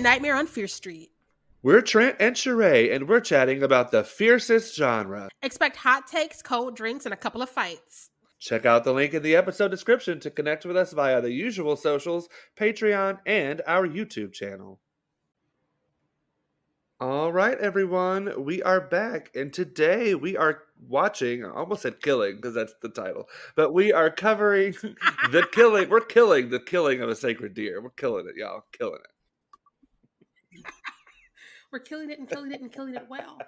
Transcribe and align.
Nightmare 0.00 0.36
on 0.36 0.46
Fierce 0.46 0.74
Street. 0.74 1.10
We're 1.62 1.82
Trent 1.82 2.16
and 2.20 2.34
Sharai, 2.34 2.94
and 2.94 3.06
we're 3.06 3.20
chatting 3.20 3.62
about 3.62 3.90
the 3.90 4.02
fiercest 4.02 4.74
genre. 4.74 5.28
Expect 5.42 5.76
hot 5.76 6.06
takes, 6.06 6.40
cold 6.40 6.74
drinks, 6.74 7.04
and 7.04 7.12
a 7.12 7.18
couple 7.18 7.42
of 7.42 7.50
fights. 7.50 8.08
Check 8.38 8.64
out 8.64 8.84
the 8.84 8.94
link 8.94 9.12
in 9.12 9.22
the 9.22 9.36
episode 9.36 9.70
description 9.70 10.18
to 10.20 10.30
connect 10.30 10.64
with 10.64 10.74
us 10.74 10.94
via 10.94 11.20
the 11.20 11.30
usual 11.30 11.76
socials, 11.76 12.30
Patreon, 12.58 13.18
and 13.26 13.60
our 13.66 13.86
YouTube 13.86 14.32
channel. 14.32 14.80
All 16.98 17.30
right, 17.30 17.58
everyone, 17.58 18.44
we 18.44 18.62
are 18.62 18.80
back, 18.80 19.30
and 19.34 19.52
today 19.52 20.14
we 20.14 20.36
are 20.38 20.62
watching. 20.88 21.44
I 21.44 21.50
almost 21.50 21.82
said 21.82 22.00
killing 22.00 22.36
because 22.36 22.54
that's 22.54 22.74
the 22.80 22.88
title, 22.88 23.28
but 23.54 23.74
we 23.74 23.92
are 23.92 24.08
covering 24.08 24.72
the 25.30 25.46
killing. 25.52 25.90
We're 25.90 26.00
killing 26.00 26.48
the 26.48 26.60
killing 26.60 27.02
of 27.02 27.10
a 27.10 27.14
sacred 27.14 27.52
deer. 27.52 27.82
We're 27.82 27.90
killing 27.90 28.26
it, 28.26 28.36
y'all. 28.36 28.64
Killing 28.72 29.00
it. 29.04 29.10
We're 31.72 31.78
killing 31.78 32.10
it 32.10 32.18
and 32.18 32.28
killing 32.28 32.52
it 32.52 32.60
and 32.60 32.72
killing 32.72 32.94
it 32.94 33.06
well. 33.08 33.38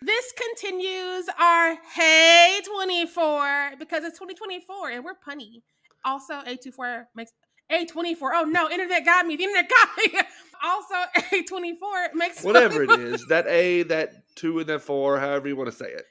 This 0.00 0.32
continues 0.32 1.28
our 1.38 1.76
Hey 1.94 2.60
24 2.64 3.72
because 3.78 4.04
it's 4.04 4.18
2024 4.18 4.90
and 4.90 5.04
we're 5.04 5.14
punny. 5.14 5.62
Also, 6.04 6.34
A24 6.34 7.06
makes 7.14 7.32
A24. 7.70 8.30
Oh 8.34 8.44
no, 8.44 8.68
internet 8.68 9.04
got 9.04 9.26
me. 9.26 9.36
The 9.36 9.44
internet 9.44 9.70
got 9.70 9.88
me. 9.98 10.20
Also, 10.64 10.94
A24 11.32 12.14
makes 12.14 12.44
Whatever 12.44 12.84
it 12.84 12.90
is, 13.00 13.26
that 13.26 13.48
A, 13.48 13.82
that 13.82 14.12
two, 14.36 14.60
and 14.60 14.68
that 14.68 14.80
four, 14.80 15.18
however 15.18 15.48
you 15.48 15.56
want 15.56 15.68
to 15.68 15.76
say 15.76 15.86
it. 15.86 16.04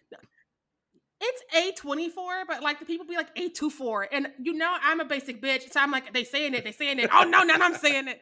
It's 1.22 1.82
A24, 1.82 2.44
but 2.50 2.62
like 2.62 2.80
the 2.80 2.86
people 2.86 3.06
be 3.06 3.16
like 3.16 3.34
A24. 3.36 4.08
And 4.12 4.28
you 4.44 4.52
know, 4.52 4.76
I'm 4.84 5.00
a 5.00 5.06
basic 5.06 5.42
bitch. 5.42 5.72
So 5.72 5.80
I'm 5.80 5.90
like, 5.90 6.12
they 6.12 6.26
saying 6.26 6.54
it, 6.54 6.66
they 6.66 6.74
saying 6.74 7.00
it. 7.00 7.10
Oh 7.14 7.24
no, 7.24 7.44
no, 7.44 7.54
I'm 7.62 7.76
saying 7.76 8.10
it. 8.10 8.22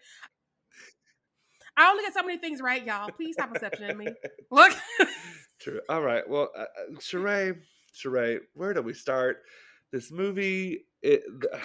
I 1.80 1.90
only 1.90 2.04
get 2.04 2.14
so 2.14 2.24
many 2.24 2.38
things 2.38 2.62
right, 2.62 2.86
y'all. 2.86 3.10
Please 3.10 3.36
stop 3.36 3.56
exceptioning 3.56 3.98
me. 3.98 4.08
Look. 4.52 4.74
True. 5.62 5.80
All 5.88 6.02
right. 6.02 6.28
Well, 6.30 6.50
uh, 6.56 6.62
uh, 6.62 6.66
Sharai, 7.00 7.56
Sharai, 7.96 8.40
where 8.54 8.74
do 8.74 8.82
we 8.82 8.94
start? 8.94 9.38
This 9.94 10.12
movie, 10.12 10.86
it. 11.02 11.24
Uh, 11.54 11.58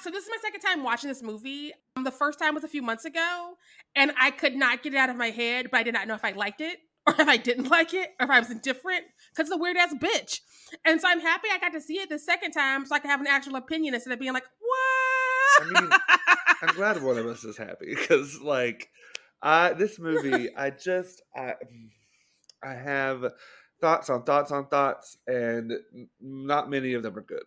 so 0.00 0.10
this 0.10 0.24
is 0.24 0.30
my 0.30 0.38
second 0.40 0.60
time 0.60 0.84
watching 0.84 1.08
this 1.08 1.24
movie. 1.24 1.72
Um, 1.96 2.04
the 2.04 2.12
first 2.12 2.38
time 2.38 2.54
was 2.54 2.62
a 2.62 2.68
few 2.68 2.82
months 2.82 3.04
ago, 3.04 3.54
and 3.96 4.12
I 4.18 4.30
could 4.30 4.54
not 4.54 4.82
get 4.84 4.94
it 4.94 4.96
out 4.96 5.10
of 5.10 5.16
my 5.16 5.30
head, 5.30 5.66
but 5.72 5.78
I 5.78 5.82
did 5.82 5.94
not 5.94 6.06
know 6.06 6.14
if 6.14 6.24
I 6.24 6.30
liked 6.30 6.60
it 6.60 6.78
or 7.06 7.14
if 7.18 7.26
I 7.26 7.36
didn't 7.36 7.68
like 7.70 7.94
it 7.94 8.10
or 8.20 8.26
if 8.26 8.30
I 8.30 8.38
was 8.38 8.50
indifferent 8.50 9.04
because 9.34 9.48
it's 9.48 9.56
a 9.56 9.58
weird 9.58 9.76
ass 9.76 9.92
bitch. 9.94 10.40
And 10.84 11.00
so 11.00 11.08
I'm 11.08 11.20
happy 11.20 11.48
I 11.52 11.58
got 11.58 11.72
to 11.72 11.80
see 11.80 11.94
it 11.94 12.08
the 12.08 12.18
second 12.18 12.52
time 12.52 12.86
so 12.86 12.94
I 12.94 13.00
can 13.00 13.10
have 13.10 13.20
an 13.20 13.26
actual 13.26 13.56
opinion 13.56 13.94
instead 13.94 14.12
of 14.12 14.20
being 14.20 14.32
like, 14.32 14.44
what? 14.60 15.05
I 15.60 15.64
mean, 15.64 15.90
I'm 16.62 16.74
glad 16.74 17.02
one 17.02 17.18
of 17.18 17.26
us 17.26 17.44
is 17.44 17.56
happy 17.56 17.94
because, 17.94 18.40
like, 18.40 18.88
I 19.42 19.72
this 19.72 19.98
movie, 19.98 20.54
I 20.56 20.70
just 20.70 21.22
I 21.34 21.54
I 22.62 22.74
have 22.74 23.32
thoughts 23.80 24.10
on 24.10 24.24
thoughts 24.24 24.52
on 24.52 24.68
thoughts, 24.68 25.18
and 25.26 25.72
not 26.20 26.70
many 26.70 26.94
of 26.94 27.02
them 27.02 27.16
are 27.16 27.22
good. 27.22 27.44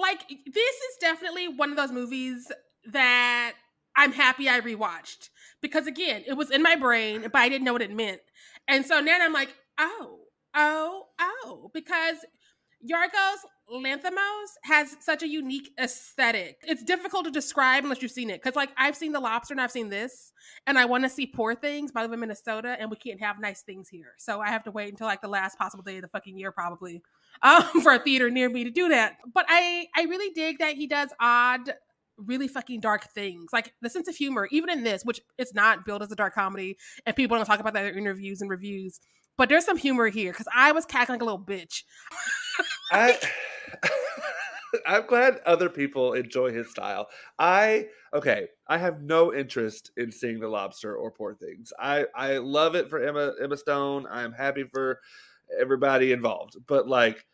like 0.00 0.28
this 0.28 0.74
is 0.74 0.96
definitely 1.00 1.48
one 1.48 1.70
of 1.70 1.76
those 1.76 1.92
movies 1.92 2.50
that 2.86 3.54
I'm 3.96 4.12
happy 4.12 4.48
I 4.48 4.60
rewatched 4.60 5.28
because 5.60 5.86
again, 5.86 6.24
it 6.26 6.34
was 6.34 6.50
in 6.50 6.62
my 6.62 6.76
brain, 6.76 7.22
but 7.22 7.36
I 7.36 7.48
didn't 7.48 7.64
know 7.64 7.72
what 7.72 7.82
it 7.82 7.94
meant. 7.94 8.20
And 8.68 8.86
so 8.86 9.00
now 9.00 9.18
I'm 9.20 9.32
like, 9.32 9.54
oh, 9.78 10.20
oh, 10.54 11.06
oh, 11.18 11.70
because 11.74 12.16
Yorgos 12.88 13.38
Lanthimos 13.72 14.56
has 14.64 14.96
such 15.00 15.22
a 15.22 15.28
unique 15.28 15.70
aesthetic. 15.78 16.58
It's 16.62 16.82
difficult 16.82 17.24
to 17.26 17.30
describe 17.30 17.84
unless 17.84 18.02
you've 18.02 18.10
seen 18.10 18.30
it. 18.30 18.42
Because 18.42 18.56
like 18.56 18.70
I've 18.76 18.96
seen 18.96 19.12
The 19.12 19.20
Lobster 19.20 19.54
and 19.54 19.60
I've 19.60 19.70
seen 19.70 19.90
this, 19.90 20.32
and 20.66 20.78
I 20.78 20.86
want 20.86 21.04
to 21.04 21.10
see 21.10 21.26
Poor 21.26 21.54
Things 21.54 21.92
by 21.92 22.06
the 22.06 22.12
in 22.12 22.20
Minnesota, 22.20 22.76
and 22.80 22.90
we 22.90 22.96
can't 22.96 23.20
have 23.20 23.38
nice 23.38 23.62
things 23.62 23.88
here. 23.88 24.14
So 24.18 24.40
I 24.40 24.48
have 24.48 24.64
to 24.64 24.70
wait 24.70 24.90
until 24.90 25.06
like 25.06 25.22
the 25.22 25.28
last 25.28 25.58
possible 25.58 25.84
day 25.84 25.96
of 25.96 26.02
the 26.02 26.08
fucking 26.08 26.36
year, 26.36 26.50
probably, 26.52 27.02
um, 27.42 27.80
for 27.82 27.92
a 27.92 27.98
theater 27.98 28.30
near 28.30 28.48
me 28.48 28.64
to 28.64 28.70
do 28.70 28.88
that. 28.88 29.18
But 29.32 29.46
I 29.48 29.86
I 29.96 30.02
really 30.04 30.32
dig 30.34 30.58
that 30.58 30.74
he 30.74 30.86
does 30.86 31.10
odd 31.20 31.72
really 32.16 32.48
fucking 32.48 32.80
dark 32.80 33.04
things. 33.12 33.50
Like 33.52 33.72
the 33.80 33.90
sense 33.90 34.08
of 34.08 34.16
humor, 34.16 34.48
even 34.50 34.70
in 34.70 34.82
this, 34.82 35.04
which 35.04 35.20
it's 35.38 35.54
not 35.54 35.84
built 35.84 36.02
as 36.02 36.10
a 36.10 36.16
dark 36.16 36.34
comedy, 36.34 36.76
and 37.06 37.14
people 37.14 37.36
don't 37.36 37.46
talk 37.46 37.60
about 37.60 37.74
that 37.74 37.86
in 37.86 37.98
interviews 37.98 38.40
and 38.40 38.50
reviews. 38.50 39.00
But 39.36 39.48
there's 39.48 39.64
some 39.64 39.78
humor 39.78 40.08
here 40.08 40.32
because 40.32 40.48
I 40.54 40.72
was 40.72 40.84
cackling 40.84 41.18
like 41.18 41.22
a 41.22 41.24
little 41.24 41.40
bitch. 41.40 41.84
I 42.92 43.18
I'm 44.86 45.06
glad 45.06 45.40
other 45.46 45.68
people 45.68 46.12
enjoy 46.14 46.52
his 46.52 46.70
style. 46.70 47.08
I 47.38 47.88
okay, 48.14 48.48
I 48.68 48.78
have 48.78 49.02
no 49.02 49.34
interest 49.34 49.90
in 49.96 50.12
seeing 50.12 50.38
The 50.40 50.48
Lobster 50.48 50.94
or 50.96 51.10
Poor 51.10 51.34
Things. 51.34 51.72
I 51.78 52.06
I 52.14 52.38
love 52.38 52.74
it 52.76 52.88
for 52.88 53.02
Emma 53.02 53.32
Emma 53.42 53.56
Stone. 53.56 54.06
I'm 54.10 54.32
happy 54.32 54.64
for 54.64 55.00
everybody 55.60 56.12
involved. 56.12 56.56
But 56.66 56.88
like 56.88 57.24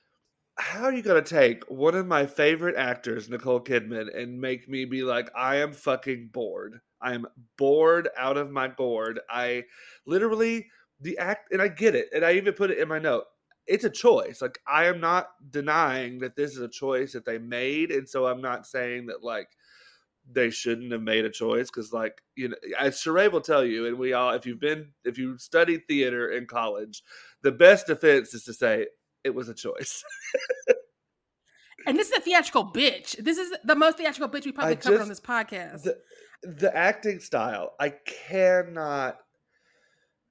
how 0.59 0.85
are 0.85 0.93
you 0.93 1.03
going 1.03 1.23
to 1.23 1.29
take 1.29 1.65
one 1.71 1.95
of 1.95 2.07
my 2.07 2.27
favorite 2.27 2.77
actors, 2.77 3.29
Nicole 3.29 3.61
Kidman, 3.61 4.17
and 4.17 4.41
make 4.41 4.69
me 4.69 4.85
be 4.87 5.03
like, 5.03 5.31
I 5.37 5.57
am 5.57 5.73
fucking 5.73 6.31
bored. 6.33 6.81
I'm 7.03 7.27
bored 7.59 8.09
out 8.17 8.37
of 8.39 8.51
my 8.51 8.69
gourd. 8.69 9.21
I 9.31 9.65
literally, 10.07 10.69
the 11.01 11.19
act, 11.19 11.53
and 11.53 11.61
I 11.61 11.69
get 11.69 11.95
it. 11.95 12.09
And 12.15 12.25
I 12.25 12.33
even 12.35 12.55
put 12.55 12.71
it 12.71 12.79
in 12.79 12.89
my 12.89 12.99
note 12.99 13.25
it's 13.67 13.85
a 13.85 13.91
choice. 13.91 14.41
Like 14.41 14.59
I 14.67 14.87
am 14.87 15.01
not 15.01 15.31
denying 15.51 16.19
that 16.21 16.37
this 16.37 16.53
is 16.53 16.61
a 16.61 16.69
choice 16.69 17.13
that 17.13 17.25
they 17.25 17.39
made, 17.39 17.91
and 17.91 18.09
so 18.09 18.27
I'm 18.27 18.41
not 18.41 18.67
saying 18.67 19.07
that 19.07 19.25
like 19.25 19.49
they 20.31 20.51
shouldn't 20.51 20.93
have 20.93 21.03
made 21.03 21.25
a 21.25 21.31
choice 21.31 21.69
because 21.71 21.93
like 21.93 22.21
you 22.35 22.49
know 22.49 22.57
as 22.79 22.97
Sharai 22.97 23.31
will 23.31 23.41
tell 23.41 23.65
you, 23.65 23.87
and 23.87 23.99
we 23.99 24.13
all 24.13 24.33
if 24.33 24.47
you've 24.47 24.61
been 24.61 24.93
if 25.05 25.19
you 25.19 25.39
studied 25.39 25.83
theater 25.89 26.31
in 26.31 26.47
college, 26.47 27.03
the 27.43 27.53
best 27.53 27.87
defense 27.87 28.35
is 28.35 28.45
to 28.45 28.53
say 28.53 28.87
it 29.25 29.35
was 29.35 29.49
a 29.49 29.55
choice. 29.55 30.05
and 31.87 31.99
this 31.99 32.11
is 32.11 32.19
a 32.19 32.21
theatrical 32.21 32.73
bitch. 32.73 33.17
This 33.23 33.39
is 33.39 33.53
the 33.65 33.75
most 33.75 33.99
theatrical 33.99 34.29
bitch 34.29 34.45
we 34.45 34.53
probably 34.53 34.77
covered 34.77 35.01
on 35.01 35.09
this 35.09 35.21
podcast. 35.21 35.83
The, 35.83 35.99
the 36.43 36.77
acting 36.77 37.19
style, 37.19 37.75
I 37.81 37.91
cannot 38.29 39.19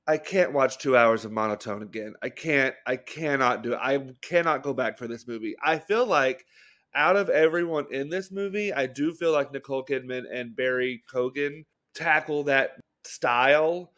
I 0.08 0.18
can't 0.18 0.54
watch 0.54 0.78
two 0.78 0.96
hours 0.96 1.26
of 1.26 1.32
monotone 1.32 1.82
again. 1.82 2.14
I 2.22 2.30
can't. 2.30 2.76
I 2.86 2.96
cannot 2.96 3.64
do 3.64 3.74
it. 3.74 3.80
I 3.82 4.00
cannot 4.22 4.62
go 4.62 4.74
back 4.74 4.98
for 4.98 5.08
this 5.08 5.28
movie. 5.28 5.56
I 5.64 5.80
feel 5.80 6.06
like 6.06 6.46
out 6.94 7.16
of 7.16 7.30
everyone 7.30 7.88
in 7.92 8.10
this 8.10 8.32
movie, 8.32 8.72
I 8.72 8.86
do 8.86 9.12
feel 9.14 9.32
like 9.32 9.52
Nicole 9.52 9.84
Kidman 9.84 10.24
and 10.32 10.56
Barry 10.56 11.04
Keoghan 11.12 11.64
tackle 11.96 12.44
that 12.44 12.72
style 13.04 13.92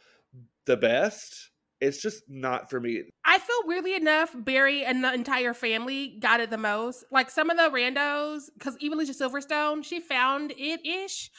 the 0.65 0.77
best. 0.77 1.51
It's 1.79 2.01
just 2.01 2.23
not 2.27 2.71
for 2.71 2.79
me. 2.79 3.03
I 3.23 3.37
feel 3.37 3.61
weirdly 3.65 3.95
enough, 3.95 4.33
Barry 4.33 4.83
and 4.83 5.03
the 5.03 5.13
entire 5.13 5.53
family 5.53 6.17
got 6.19 6.39
it 6.39 6.49
the 6.49 6.57
most. 6.57 7.03
Like 7.11 7.29
some 7.29 7.51
of 7.51 7.57
the 7.57 7.69
randos, 7.69 8.45
because 8.57 8.75
even 8.79 8.97
Alicia 8.97 9.13
Silverstone, 9.13 9.83
she 9.83 9.99
found 9.99 10.53
it 10.57 10.83
ish. 10.83 11.29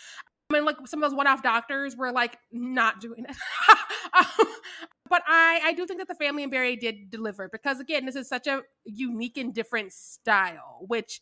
I 0.51 0.55
mean, 0.55 0.65
like 0.65 0.77
some 0.87 1.03
of 1.03 1.11
those 1.11 1.17
one-off 1.17 1.43
doctors 1.43 1.95
were 1.97 2.11
like 2.11 2.39
not 2.51 3.01
doing 3.01 3.27
it. 3.29 3.37
um, 4.17 4.47
but 5.11 5.23
I, 5.27 5.61
I 5.65 5.73
do 5.75 5.87
think 5.87 5.99
that 5.99 6.09
the 6.09 6.15
family 6.15 6.43
and 6.43 6.51
Barry 6.51 6.77
did 6.77 7.11
deliver 7.11 7.49
because 7.51 7.81
again, 7.81 8.07
this 8.07 8.17
is 8.17 8.29
such 8.29 8.47
a 8.47 8.63
unique 8.85 9.37
and 9.37 9.53
different 9.53 9.93
style, 9.93 10.79
which 10.81 11.21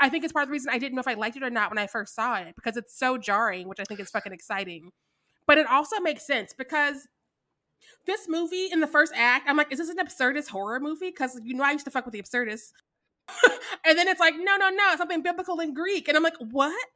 I 0.00 0.08
think 0.08 0.24
is 0.24 0.32
part 0.32 0.44
of 0.44 0.48
the 0.48 0.52
reason 0.52 0.70
I 0.72 0.78
didn't 0.78 0.94
know 0.94 1.00
if 1.00 1.08
I 1.08 1.14
liked 1.14 1.36
it 1.36 1.42
or 1.42 1.50
not 1.50 1.70
when 1.70 1.78
I 1.78 1.88
first 1.88 2.14
saw 2.14 2.36
it 2.36 2.54
because 2.54 2.76
it's 2.76 2.96
so 2.96 3.18
jarring, 3.18 3.68
which 3.68 3.80
I 3.80 3.84
think 3.84 3.98
is 3.98 4.10
fucking 4.10 4.32
exciting. 4.32 4.90
But 5.46 5.58
it 5.58 5.66
also 5.66 5.98
makes 6.00 6.24
sense 6.24 6.54
because 6.56 7.08
this 8.06 8.28
movie 8.28 8.68
in 8.70 8.80
the 8.80 8.86
first 8.86 9.12
act, 9.16 9.48
I'm 9.48 9.56
like, 9.56 9.72
is 9.72 9.78
this 9.78 9.88
an 9.88 9.96
absurdist 9.96 10.48
horror 10.48 10.78
movie? 10.78 11.10
Because 11.10 11.40
you 11.42 11.54
know 11.54 11.64
I 11.64 11.72
used 11.72 11.84
to 11.86 11.90
fuck 11.90 12.04
with 12.04 12.12
the 12.12 12.22
absurdists. 12.22 12.72
and 13.84 13.98
then 13.98 14.06
it's 14.08 14.20
like, 14.20 14.34
no, 14.36 14.56
no, 14.56 14.70
no, 14.70 14.94
something 14.96 15.22
biblical 15.22 15.58
in 15.60 15.74
Greek. 15.74 16.06
And 16.06 16.16
I'm 16.16 16.22
like, 16.22 16.36
what? 16.38 16.86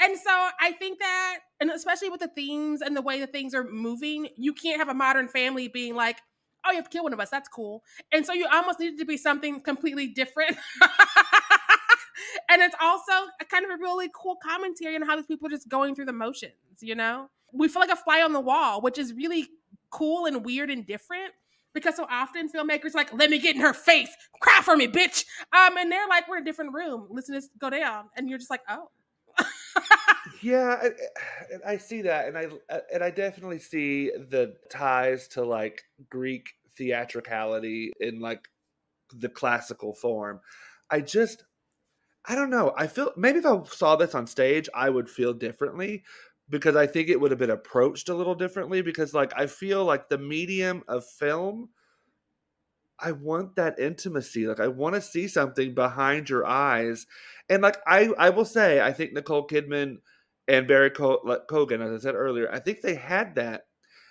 And 0.00 0.18
so 0.18 0.48
I 0.60 0.72
think 0.72 0.98
that, 0.98 1.38
and 1.60 1.70
especially 1.70 2.08
with 2.08 2.20
the 2.20 2.28
themes 2.28 2.80
and 2.80 2.96
the 2.96 3.02
way 3.02 3.20
that 3.20 3.32
things 3.32 3.54
are 3.54 3.64
moving, 3.64 4.28
you 4.36 4.54
can't 4.54 4.78
have 4.78 4.88
a 4.88 4.94
modern 4.94 5.28
family 5.28 5.68
being 5.68 5.94
like, 5.94 6.18
oh, 6.64 6.70
you 6.70 6.76
have 6.76 6.84
to 6.84 6.90
kill 6.90 7.04
one 7.04 7.12
of 7.12 7.20
us. 7.20 7.28
That's 7.30 7.48
cool. 7.48 7.82
And 8.12 8.24
so 8.24 8.32
you 8.32 8.46
almost 8.50 8.80
needed 8.80 8.98
to 8.98 9.04
be 9.04 9.16
something 9.18 9.60
completely 9.60 10.08
different. 10.08 10.56
and 12.50 12.62
it's 12.62 12.74
also 12.80 13.12
a 13.40 13.44
kind 13.44 13.64
of 13.64 13.70
a 13.70 13.76
really 13.76 14.10
cool 14.14 14.36
commentary 14.42 14.94
on 14.94 15.02
how 15.02 15.16
these 15.16 15.26
people 15.26 15.46
are 15.48 15.50
just 15.50 15.68
going 15.68 15.94
through 15.94 16.06
the 16.06 16.12
motions, 16.12 16.54
you 16.80 16.94
know? 16.94 17.28
We 17.52 17.68
feel 17.68 17.80
like 17.80 17.90
a 17.90 17.96
fly 17.96 18.22
on 18.22 18.32
the 18.32 18.40
wall, 18.40 18.80
which 18.80 18.98
is 18.98 19.12
really 19.12 19.48
cool 19.90 20.24
and 20.26 20.44
weird 20.44 20.70
and 20.70 20.86
different 20.86 21.32
because 21.74 21.96
so 21.96 22.06
often 22.10 22.48
filmmakers 22.48 22.94
like, 22.94 23.12
let 23.12 23.28
me 23.28 23.38
get 23.38 23.54
in 23.54 23.60
her 23.60 23.74
face, 23.74 24.10
cry 24.40 24.60
for 24.62 24.76
me, 24.76 24.88
bitch. 24.88 25.24
Um, 25.52 25.76
and 25.76 25.90
they're 25.90 26.08
like, 26.08 26.28
we're 26.28 26.38
in 26.38 26.42
a 26.42 26.46
different 26.46 26.74
room, 26.74 27.06
listen 27.10 27.34
to 27.34 27.40
this 27.40 27.50
go 27.60 27.70
down. 27.70 28.06
And 28.16 28.28
you're 28.28 28.38
just 28.38 28.50
like, 28.50 28.62
oh 28.68 28.88
yeah, 30.42 30.82
I, 31.66 31.72
I, 31.72 31.76
see 31.76 32.02
that, 32.02 32.28
and 32.28 32.38
I 32.38 32.48
uh, 32.68 32.80
and 32.92 33.02
I 33.02 33.10
definitely 33.10 33.58
see 33.58 34.10
the 34.10 34.56
ties 34.70 35.28
to 35.28 35.44
like 35.44 35.82
Greek 36.08 36.48
theatricality 36.76 37.92
in 38.00 38.20
like 38.20 38.48
the 39.14 39.28
classical 39.28 39.94
form. 39.94 40.40
I 40.90 41.00
just 41.00 41.44
I 42.26 42.34
don't 42.34 42.50
know. 42.50 42.74
I 42.76 42.86
feel 42.86 43.12
maybe 43.16 43.38
if 43.38 43.46
I 43.46 43.62
saw 43.64 43.96
this 43.96 44.14
on 44.14 44.26
stage, 44.26 44.68
I 44.74 44.90
would 44.90 45.08
feel 45.08 45.32
differently 45.32 46.04
because 46.48 46.76
I 46.76 46.86
think 46.86 47.08
it 47.08 47.20
would 47.20 47.30
have 47.30 47.38
been 47.38 47.50
approached 47.50 48.08
a 48.08 48.14
little 48.14 48.34
differently 48.34 48.82
because 48.82 49.14
like 49.14 49.32
I 49.36 49.46
feel 49.46 49.84
like 49.84 50.08
the 50.08 50.18
medium 50.18 50.82
of 50.88 51.04
film 51.04 51.70
I 53.02 53.12
want 53.12 53.56
that 53.56 53.78
intimacy. 53.78 54.46
Like 54.46 54.60
I 54.60 54.68
want 54.68 54.94
to 54.94 55.00
see 55.00 55.28
something 55.28 55.74
behind 55.74 56.28
your 56.28 56.46
eyes. 56.46 57.06
And 57.48 57.62
like 57.62 57.78
I 57.86 58.10
I 58.18 58.30
will 58.30 58.44
say 58.44 58.80
I 58.80 58.92
think 58.92 59.12
Nicole 59.12 59.46
Kidman 59.46 59.98
and 60.48 60.66
Barry 60.66 60.90
Keoghan 60.90 61.80
as 61.82 61.92
I 61.92 62.02
said 62.02 62.14
earlier, 62.14 62.50
I 62.52 62.58
think 62.58 62.80
they 62.80 62.94
had 62.94 63.34
that. 63.36 63.66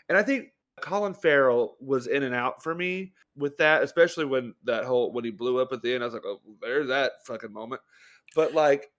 And 0.07 0.17
I 0.17 0.23
think 0.23 0.49
Colin 0.81 1.13
Farrell 1.13 1.75
was 1.79 2.07
in 2.07 2.23
and 2.23 2.33
out 2.33 2.63
for 2.63 2.73
me 2.73 3.13
with 3.35 3.57
that, 3.57 3.83
especially 3.83 4.25
when 4.25 4.53
that 4.63 4.85
whole 4.85 5.11
when 5.11 5.23
he 5.23 5.31
blew 5.31 5.59
up 5.59 5.71
at 5.71 5.81
the 5.81 5.93
end. 5.93 6.03
I 6.03 6.07
was 6.07 6.13
like, 6.13 6.25
oh, 6.25 6.41
there's 6.61 6.87
that 6.87 7.11
fucking 7.25 7.53
moment. 7.53 7.81
But 8.35 8.53
like, 8.53 8.91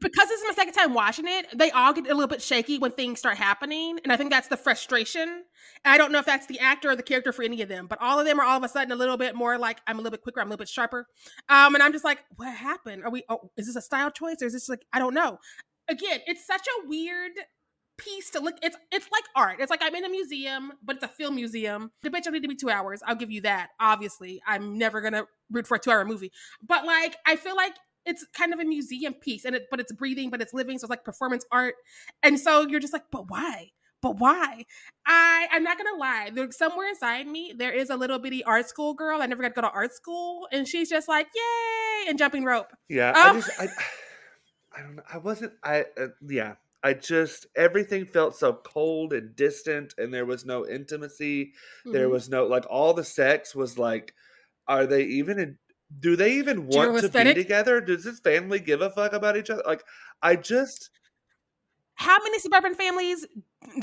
because 0.00 0.28
this 0.28 0.40
is 0.40 0.46
my 0.48 0.54
second 0.54 0.74
time 0.74 0.94
watching 0.94 1.26
it, 1.28 1.46
they 1.56 1.70
all 1.70 1.92
get 1.92 2.06
a 2.06 2.14
little 2.14 2.26
bit 2.26 2.42
shaky 2.42 2.78
when 2.78 2.92
things 2.92 3.18
start 3.18 3.36
happening, 3.36 3.98
and 4.02 4.12
I 4.12 4.16
think 4.16 4.30
that's 4.30 4.48
the 4.48 4.56
frustration. 4.56 5.44
I 5.84 5.98
don't 5.98 6.12
know 6.12 6.18
if 6.18 6.26
that's 6.26 6.46
the 6.46 6.58
actor 6.58 6.90
or 6.90 6.96
the 6.96 7.02
character 7.02 7.32
for 7.32 7.42
any 7.42 7.62
of 7.62 7.68
them, 7.68 7.86
but 7.86 8.00
all 8.00 8.18
of 8.18 8.26
them 8.26 8.40
are 8.40 8.44
all 8.44 8.56
of 8.56 8.64
a 8.64 8.68
sudden 8.68 8.92
a 8.92 8.96
little 8.96 9.16
bit 9.16 9.34
more 9.34 9.58
like 9.58 9.80
I'm 9.86 9.96
a 9.96 9.98
little 9.98 10.12
bit 10.12 10.22
quicker, 10.22 10.40
I'm 10.40 10.48
a 10.48 10.50
little 10.50 10.58
bit 10.62 10.68
sharper, 10.68 11.06
um, 11.48 11.74
and 11.74 11.82
I'm 11.82 11.92
just 11.92 12.04
like, 12.04 12.18
what 12.36 12.54
happened? 12.54 13.04
Are 13.04 13.10
we? 13.10 13.24
Oh, 13.28 13.50
is 13.56 13.66
this 13.66 13.76
a 13.76 13.82
style 13.82 14.10
choice, 14.10 14.36
or 14.42 14.46
is 14.46 14.52
this 14.52 14.68
like 14.68 14.84
I 14.92 14.98
don't 14.98 15.14
know? 15.14 15.38
Again, 15.88 16.20
it's 16.26 16.46
such 16.46 16.66
a 16.66 16.88
weird 16.88 17.32
piece 18.00 18.30
to 18.30 18.40
look. 18.40 18.56
It's 18.62 18.76
it's 18.90 19.08
like 19.12 19.24
art. 19.36 19.56
It's 19.60 19.70
like 19.70 19.82
I'm 19.82 19.94
in 19.94 20.04
a 20.04 20.08
museum, 20.08 20.72
but 20.82 20.96
it's 20.96 21.04
a 21.04 21.08
film 21.08 21.36
museum. 21.36 21.92
The 22.02 22.10
bitch 22.10 22.24
will 22.24 22.32
need 22.32 22.42
to 22.42 22.48
be 22.48 22.56
two 22.56 22.70
hours. 22.70 23.02
I'll 23.06 23.14
give 23.14 23.30
you 23.30 23.42
that. 23.42 23.68
Obviously, 23.78 24.42
I'm 24.46 24.78
never 24.78 25.00
gonna 25.00 25.24
root 25.50 25.66
for 25.66 25.76
a 25.76 25.78
two 25.78 25.90
hour 25.90 26.04
movie. 26.04 26.32
But 26.66 26.86
like, 26.86 27.16
I 27.26 27.36
feel 27.36 27.56
like 27.56 27.74
it's 28.06 28.26
kind 28.34 28.52
of 28.52 28.60
a 28.60 28.64
museum 28.64 29.14
piece, 29.14 29.44
and 29.44 29.54
it 29.54 29.66
but 29.70 29.80
it's 29.80 29.92
breathing, 29.92 30.30
but 30.30 30.40
it's 30.40 30.54
living. 30.54 30.78
So 30.78 30.84
it's 30.84 30.90
like 30.90 31.04
performance 31.04 31.44
art. 31.50 31.74
And 32.22 32.38
so 32.38 32.66
you're 32.66 32.80
just 32.80 32.92
like, 32.92 33.04
but 33.10 33.28
why? 33.28 33.70
But 34.02 34.18
why? 34.18 34.64
I 35.06 35.48
I'm 35.52 35.62
not 35.62 35.76
gonna 35.76 35.98
lie. 35.98 36.30
There's 36.32 36.56
somewhere 36.56 36.88
inside 36.88 37.26
me 37.26 37.52
there 37.56 37.72
is 37.72 37.90
a 37.90 37.96
little 37.96 38.18
bitty 38.18 38.42
art 38.44 38.68
school 38.68 38.94
girl. 38.94 39.20
I 39.20 39.26
never 39.26 39.42
got 39.42 39.50
to 39.50 39.54
go 39.54 39.60
to 39.62 39.70
art 39.70 39.92
school, 39.94 40.48
and 40.52 40.66
she's 40.66 40.88
just 40.88 41.08
like, 41.08 41.28
yay, 41.34 42.08
and 42.08 42.18
jumping 42.18 42.44
rope. 42.44 42.72
Yeah, 42.88 43.10
um, 43.10 43.36
I 43.36 43.40
just 43.40 43.50
I, 43.60 43.64
I 44.78 44.82
don't 44.82 44.96
know. 44.96 45.02
I 45.12 45.18
wasn't. 45.18 45.52
I 45.62 45.84
uh, 46.00 46.08
yeah. 46.26 46.54
I 46.82 46.94
just 46.94 47.46
everything 47.56 48.06
felt 48.06 48.36
so 48.36 48.54
cold 48.54 49.12
and 49.12 49.36
distant, 49.36 49.94
and 49.98 50.14
there 50.14 50.24
was 50.24 50.46
no 50.46 50.66
intimacy. 50.66 51.46
Mm-hmm. 51.46 51.92
There 51.92 52.08
was 52.08 52.30
no 52.30 52.46
like 52.46 52.64
all 52.70 52.94
the 52.94 53.04
sex 53.04 53.54
was 53.54 53.76
like, 53.76 54.14
are 54.66 54.86
they 54.86 55.02
even 55.02 55.38
in? 55.38 55.58
Do 55.98 56.16
they 56.16 56.34
even 56.34 56.66
want 56.66 57.00
to 57.00 57.08
be 57.08 57.34
together? 57.34 57.80
Does 57.80 58.04
this 58.04 58.20
family 58.20 58.60
give 58.60 58.80
a 58.80 58.90
fuck 58.90 59.12
about 59.12 59.36
each 59.36 59.50
other? 59.50 59.62
Like, 59.66 59.82
I 60.22 60.36
just. 60.36 60.90
How 61.94 62.18
many 62.22 62.38
suburban 62.38 62.74
families 62.74 63.26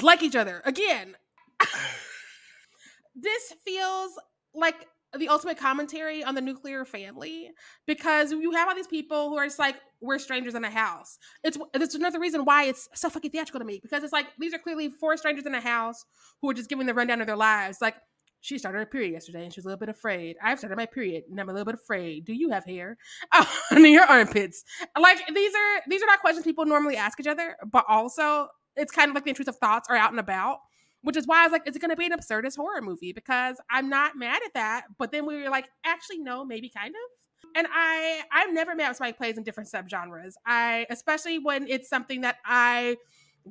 like 0.01 0.23
each 0.23 0.35
other? 0.35 0.61
Again, 0.65 1.15
this 3.15 3.53
feels 3.65 4.13
like 4.53 4.87
the 5.17 5.29
ultimate 5.29 5.57
commentary 5.57 6.23
on 6.23 6.35
the 6.35 6.41
nuclear 6.41 6.85
family 6.85 7.51
because 7.85 8.31
you 8.31 8.51
have 8.51 8.67
all 8.67 8.75
these 8.75 8.87
people 8.87 9.29
who 9.29 9.37
are 9.37 9.45
just 9.45 9.59
like 9.59 9.75
we're 10.01 10.19
strangers 10.19 10.53
in 10.53 10.63
a 10.63 10.69
house. 10.69 11.17
It's 11.43 11.57
it's 11.73 11.95
another 11.95 12.19
reason 12.19 12.45
why 12.45 12.65
it's 12.65 12.87
so 12.93 13.09
fucking 13.09 13.31
theatrical 13.31 13.59
to 13.59 13.65
me 13.65 13.79
because 13.81 14.03
it's 14.03 14.13
like 14.13 14.27
these 14.39 14.53
are 14.53 14.59
clearly 14.59 14.89
four 14.89 15.17
strangers 15.17 15.45
in 15.45 15.55
a 15.55 15.61
house 15.61 16.05
who 16.41 16.49
are 16.49 16.53
just 16.53 16.69
giving 16.69 16.85
the 16.85 16.93
rundown 16.93 17.21
of 17.21 17.27
their 17.27 17.37
lives. 17.37 17.79
Like 17.81 17.95
she 18.41 18.57
started 18.57 18.79
her 18.79 18.85
period 18.85 19.13
yesterday 19.13 19.43
and 19.43 19.53
she 19.53 19.59
was 19.59 19.65
a 19.65 19.69
little 19.69 19.79
bit 19.79 19.89
afraid. 19.89 20.37
I've 20.41 20.59
started 20.59 20.75
my 20.75 20.85
period 20.85 21.23
and 21.29 21.39
I'm 21.39 21.49
a 21.49 21.53
little 21.53 21.65
bit 21.65 21.75
afraid. 21.75 22.25
Do 22.25 22.33
you 22.33 22.49
have 22.51 22.65
hair 22.65 22.97
oh, 23.33 23.59
under 23.71 23.87
your 23.87 24.05
armpits? 24.05 24.63
Like 24.99 25.19
these 25.33 25.53
are 25.53 25.81
these 25.87 26.01
are 26.01 26.07
not 26.07 26.19
questions 26.19 26.45
people 26.45 26.65
normally 26.65 26.97
ask 26.97 27.19
each 27.19 27.27
other, 27.27 27.55
but 27.69 27.85
also 27.87 28.47
it's 28.75 28.91
kind 28.91 29.09
of 29.09 29.15
like 29.15 29.23
the 29.23 29.31
intrusive 29.31 29.57
thoughts 29.57 29.89
are 29.89 29.95
out 29.95 30.11
and 30.11 30.19
about 30.19 30.59
which 31.01 31.15
is 31.15 31.25
why 31.25 31.41
I 31.41 31.43
was 31.43 31.51
like, 31.51 31.67
is 31.67 31.75
it 31.75 31.79
going 31.79 31.91
to 31.91 31.95
be 31.95 32.05
an 32.05 32.11
absurdist 32.11 32.57
horror 32.57 32.81
movie? 32.81 33.13
Because 33.13 33.61
I'm 33.71 33.87
not 33.87 34.17
mad 34.17 34.41
at 34.45 34.53
that. 34.55 34.87
But 34.97 35.11
then 35.11 35.25
we 35.25 35.41
were 35.41 35.49
like, 35.49 35.69
actually, 35.85 36.17
no, 36.17 36.43
maybe 36.43 36.69
kind 36.69 36.89
of. 36.89 37.55
And 37.55 37.67
I, 37.71 38.23
I'm 38.31 38.53
never 38.53 38.75
mad 38.75 38.87
when 38.87 38.95
somebody 38.95 39.13
plays 39.13 39.37
in 39.37 39.43
different 39.43 39.69
subgenres. 39.69 40.33
I, 40.45 40.85
especially 40.89 41.39
when 41.39 41.67
it's 41.67 41.87
something 41.87 42.21
that 42.21 42.37
I 42.45 42.97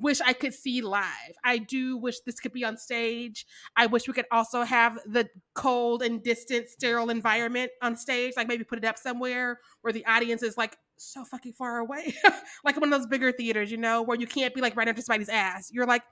wish 0.00 0.20
I 0.20 0.32
could 0.32 0.54
see 0.54 0.80
live. 0.80 1.04
I 1.44 1.58
do 1.58 1.96
wish 1.96 2.20
this 2.20 2.40
could 2.40 2.52
be 2.52 2.64
on 2.64 2.76
stage. 2.76 3.46
I 3.76 3.86
wish 3.86 4.06
we 4.06 4.14
could 4.14 4.26
also 4.30 4.62
have 4.62 4.98
the 5.06 5.28
cold 5.54 6.02
and 6.02 6.22
distant, 6.22 6.68
sterile 6.68 7.10
environment 7.10 7.70
on 7.82 7.96
stage. 7.96 8.34
Like 8.36 8.48
maybe 8.48 8.64
put 8.64 8.78
it 8.78 8.84
up 8.84 8.98
somewhere 8.98 9.60
where 9.80 9.92
the 9.92 10.04
audience 10.06 10.42
is 10.42 10.56
like 10.56 10.76
so 10.96 11.24
fucking 11.24 11.52
far 11.52 11.78
away, 11.78 12.14
like 12.64 12.76
one 12.76 12.92
of 12.92 12.98
those 12.98 13.06
bigger 13.06 13.32
theaters, 13.32 13.70
you 13.70 13.76
know, 13.76 14.02
where 14.02 14.18
you 14.18 14.26
can't 14.26 14.54
be 14.54 14.60
like 14.60 14.76
right 14.76 14.88
under 14.88 15.00
somebody's 15.00 15.28
ass. 15.28 15.70
You're 15.72 15.86
like 15.86 16.02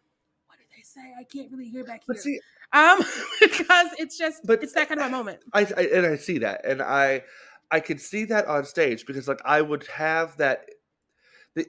what 0.47 0.59
did 0.59 0.67
they 0.77 0.83
say. 0.83 1.15
I 1.19 1.25
can't 1.25 1.51
really 1.51 1.69
hear 1.69 1.85
back 1.85 2.03
here. 2.07 2.17
See, 2.17 2.41
um, 2.73 2.99
because 3.41 3.89
it's 3.99 4.19
just, 4.19 4.43
but 4.45 4.63
it's 4.63 4.73
that 4.75 4.89
kind 4.89 5.01
of 5.01 5.07
a 5.07 5.11
moment. 5.11 5.41
I, 5.53 5.67
I 5.77 5.83
and 5.95 6.07
I 6.07 6.17
see 6.17 6.39
that, 6.39 6.65
and 6.65 6.83
I 6.83 7.23
I 7.71 7.81
could 7.81 8.01
see 8.01 8.25
that 8.27 8.47
on 8.47 8.65
stage 8.65 9.07
because 9.07 9.29
like 9.29 9.41
I 9.45 9.63
would 9.63 9.87
have 9.89 10.37
that 10.37 10.67
the 11.55 11.67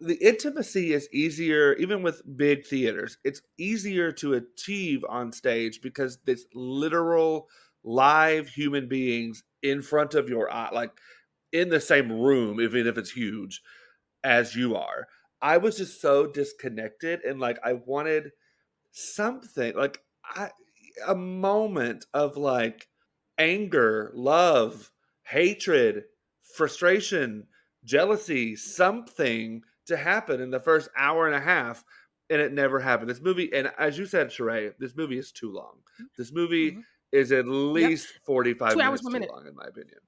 the 0.00 0.16
intimacy 0.16 0.92
is 0.92 1.08
easier 1.12 1.74
even 1.74 2.02
with 2.02 2.22
big 2.36 2.66
theaters. 2.66 3.18
It's 3.24 3.42
easier 3.58 4.12
to 4.12 4.34
achieve 4.34 5.04
on 5.08 5.32
stage 5.32 5.80
because 5.82 6.18
it's 6.26 6.46
literal 6.54 7.48
live 7.82 8.48
human 8.48 8.88
beings 8.88 9.42
in 9.62 9.82
front 9.82 10.14
of 10.14 10.28
your 10.28 10.50
eye, 10.52 10.70
like 10.72 10.92
in 11.52 11.68
the 11.68 11.80
same 11.80 12.12
room, 12.12 12.60
even 12.60 12.86
if 12.86 12.96
it's 12.98 13.10
huge, 13.10 13.60
as 14.22 14.54
you 14.54 14.76
are. 14.76 15.06
I 15.40 15.58
was 15.58 15.76
just 15.76 16.00
so 16.00 16.26
disconnected 16.26 17.22
and 17.22 17.40
like 17.40 17.58
I 17.64 17.74
wanted 17.74 18.32
something 18.92 19.74
like 19.76 20.02
I, 20.24 20.50
a 21.06 21.14
moment 21.14 22.06
of 22.14 22.36
like 22.36 22.88
anger, 23.38 24.10
love, 24.14 24.92
hatred, 25.24 26.04
frustration, 26.54 27.46
jealousy, 27.84 28.56
something 28.56 29.62
to 29.88 29.96
happen 29.96 30.40
in 30.40 30.50
the 30.50 30.60
first 30.60 30.88
hour 30.96 31.26
and 31.26 31.34
a 31.34 31.40
half, 31.40 31.84
and 32.30 32.40
it 32.40 32.52
never 32.52 32.80
happened. 32.80 33.10
This 33.10 33.20
movie, 33.20 33.52
and 33.52 33.70
as 33.78 33.98
you 33.98 34.06
said, 34.06 34.28
Sharai, 34.28 34.72
this 34.78 34.96
movie 34.96 35.18
is 35.18 35.32
too 35.32 35.52
long. 35.52 35.78
This 36.16 36.32
movie 36.32 36.72
mm-hmm. 36.72 36.80
is 37.12 37.32
at 37.32 37.46
least 37.46 38.08
yep. 38.12 38.22
forty-five 38.24 38.72
Two 38.72 38.78
minutes 38.78 38.90
hours, 38.90 39.00
too 39.00 39.10
minute. 39.10 39.30
long, 39.30 39.46
in 39.46 39.54
my 39.54 39.66
opinion 39.66 39.98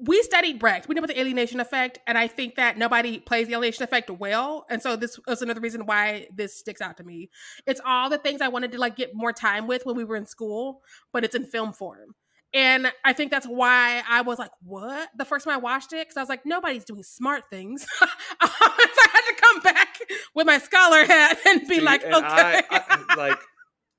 we 0.00 0.22
studied 0.22 0.58
Brecht. 0.58 0.88
We 0.88 0.94
know 0.94 1.00
about 1.00 1.14
the 1.14 1.20
alienation 1.20 1.60
effect, 1.60 1.98
and 2.06 2.16
I 2.16 2.26
think 2.26 2.54
that 2.54 2.78
nobody 2.78 3.18
plays 3.18 3.48
the 3.48 3.54
alienation 3.54 3.84
effect 3.84 4.10
well. 4.10 4.64
And 4.70 4.80
so 4.82 4.96
this 4.96 5.18
was 5.26 5.42
another 5.42 5.60
reason 5.60 5.84
why 5.84 6.26
this 6.34 6.56
sticks 6.56 6.80
out 6.80 6.96
to 6.98 7.04
me. 7.04 7.30
It's 7.66 7.80
all 7.84 8.08
the 8.08 8.18
things 8.18 8.40
I 8.40 8.48
wanted 8.48 8.72
to 8.72 8.78
like 8.78 8.96
get 8.96 9.14
more 9.14 9.32
time 9.32 9.66
with 9.66 9.84
when 9.84 9.96
we 9.96 10.04
were 10.04 10.16
in 10.16 10.26
school, 10.26 10.80
but 11.12 11.24
it's 11.24 11.34
in 11.34 11.44
film 11.44 11.72
form. 11.72 12.14
And 12.54 12.92
I 13.04 13.12
think 13.12 13.32
that's 13.32 13.46
why 13.46 14.02
I 14.08 14.22
was 14.22 14.38
like, 14.38 14.52
"What?" 14.62 15.10
The 15.16 15.24
first 15.24 15.44
time 15.44 15.54
I 15.54 15.56
watched 15.58 15.92
it, 15.92 16.06
because 16.06 16.16
I 16.16 16.20
was 16.20 16.28
like, 16.28 16.46
"Nobody's 16.46 16.84
doing 16.84 17.02
smart 17.02 17.50
things." 17.50 17.82
so 17.82 18.06
I 18.40 18.98
had 19.12 19.34
to 19.34 19.40
come 19.42 19.60
back 19.60 19.98
with 20.34 20.46
my 20.46 20.58
scholar 20.58 21.04
hat 21.04 21.38
and 21.46 21.66
be 21.66 21.80
like, 21.80 22.04
and 22.04 22.14
"Okay." 22.14 22.62
I, 22.70 23.04
I, 23.10 23.14
like 23.16 23.40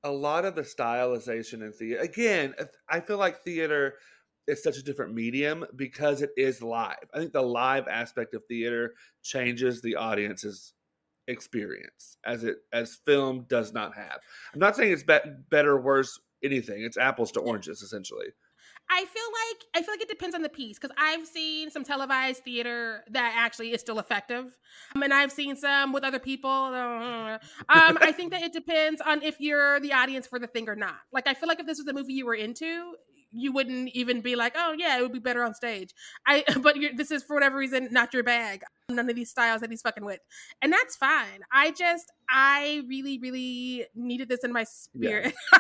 a 0.06 0.12
lot 0.12 0.46
of 0.46 0.56
the 0.56 0.62
stylization 0.62 1.64
in 1.64 1.74
theater. 1.74 2.02
Again, 2.02 2.56
I 2.90 3.02
feel 3.02 3.18
like 3.18 3.44
theater 3.44 3.96
is 4.48 4.64
such 4.64 4.78
a 4.78 4.84
different 4.84 5.14
medium 5.14 5.66
because 5.76 6.22
it 6.22 6.30
is 6.38 6.62
live. 6.62 7.10
I 7.14 7.20
think 7.20 7.34
the 7.34 7.42
live 7.42 7.88
aspect 7.88 8.36
of 8.36 8.44
theater 8.48 8.94
changes 9.24 9.82
the 9.82 9.96
audience's 9.96 10.74
experience 11.28 12.18
as 12.26 12.44
it 12.44 12.58
as 12.72 13.00
film 13.06 13.46
does 13.50 13.74
not 13.74 13.96
have. 13.96 14.20
I'm 14.54 14.60
not 14.60 14.76
saying 14.76 14.94
it's 14.94 15.04
be- 15.04 15.18
better, 15.50 15.80
worse, 15.82 16.20
anything. 16.44 16.84
It's 16.84 16.98
apples 16.98 17.32
to 17.34 17.40
oranges 17.40 17.82
essentially. 17.82 18.28
I 18.90 19.06
feel 19.06 19.24
like 19.24 19.66
I 19.76 19.82
feel 19.86 19.94
like 19.94 20.02
it 20.02 20.10
depends 20.10 20.36
on 20.36 20.42
the 20.42 20.50
piece 20.50 20.78
because 20.78 20.96
I've 20.98 21.26
seen 21.26 21.72
some 21.72 21.84
televised 21.84 22.44
theater 22.44 23.04
that 23.12 23.34
actually 23.36 23.72
is 23.74 23.82
still 23.82 24.00
effective, 24.00 24.58
um, 24.96 25.04
and 25.04 25.14
I've 25.14 25.32
seen 25.32 25.56
some 25.56 25.92
with 25.94 26.04
other 26.04 26.20
people. 26.20 26.46
Um, 27.68 27.98
I 28.00 28.12
think 28.12 28.32
that 28.32 28.42
it 28.42 28.54
depends 28.54 29.02
on 29.02 29.22
if 29.22 29.40
you're 29.40 29.80
the 29.80 29.94
audience 29.94 30.28
for 30.28 30.40
the 30.40 30.48
thing 30.48 30.70
or 30.70 30.76
not. 30.76 30.96
Like 31.12 31.28
I 31.28 31.34
feel 31.34 31.48
like 31.48 31.60
if 31.60 31.66
this 31.66 31.78
was 31.78 31.88
a 31.88 31.94
movie 31.94 32.14
you 32.14 32.26
were 32.26 32.36
into, 32.36 32.94
you 33.36 33.52
wouldn't 33.52 33.90
even 33.94 34.22
be 34.22 34.36
like, 34.36 34.54
oh 34.56 34.76
yeah, 34.78 34.98
it 34.98 35.02
would 35.02 35.12
be 35.12 35.20
better 35.20 35.44
on 35.44 35.54
stage. 35.54 35.94
I 36.26 36.44
but 36.62 36.78
this 36.96 37.12
is 37.12 37.24
for 37.24 37.36
whatever 37.36 37.58
reason 37.58 37.90
not 37.92 38.14
your 38.14 38.24
bag. 38.24 38.62
None 38.90 39.10
of 39.10 39.16
these 39.16 39.30
styles 39.30 39.62
that 39.62 39.70
he's 39.70 39.82
fucking 39.82 40.06
with, 40.06 40.20
and 40.62 40.72
that's 40.72 40.96
fine. 40.96 41.42
I 41.52 41.72
just 41.72 42.12
I 42.30 42.84
really 42.88 43.20
really 43.20 43.86
needed 43.96 44.30
this 44.30 44.44
in 44.44 44.54
my 44.54 44.64
spirit 44.64 45.34
yeah. 45.54 45.60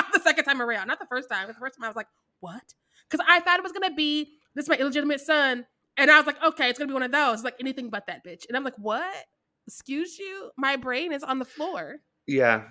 the 0.12 0.20
second 0.20 0.44
time 0.44 0.62
around, 0.62 0.88
not 0.88 0.98
the 0.98 1.06
first 1.06 1.28
time. 1.30 1.48
The 1.48 1.54
first 1.54 1.76
time 1.76 1.84
I 1.84 1.88
was 1.88 1.96
like, 1.96 2.08
what? 2.40 2.74
Because 3.08 3.24
I 3.28 3.40
thought 3.40 3.58
it 3.58 3.62
was 3.62 3.72
gonna 3.72 3.94
be 3.94 4.38
this 4.54 4.64
is 4.64 4.68
my 4.68 4.76
illegitimate 4.76 5.20
son, 5.20 5.66
and 5.96 6.10
I 6.10 6.16
was 6.16 6.26
like, 6.26 6.42
okay, 6.42 6.68
it's 6.70 6.78
gonna 6.78 6.88
be 6.88 6.94
one 6.94 7.02
of 7.02 7.12
those, 7.12 7.44
like 7.44 7.56
anything 7.60 7.90
but 7.90 8.06
that 8.06 8.24
bitch. 8.24 8.46
And 8.48 8.56
I'm 8.56 8.64
like, 8.64 8.78
what? 8.78 9.24
Excuse 9.66 10.18
you? 10.18 10.50
My 10.56 10.76
brain 10.76 11.12
is 11.12 11.22
on 11.22 11.38
the 11.38 11.44
floor. 11.44 11.96
Yeah, 12.26 12.68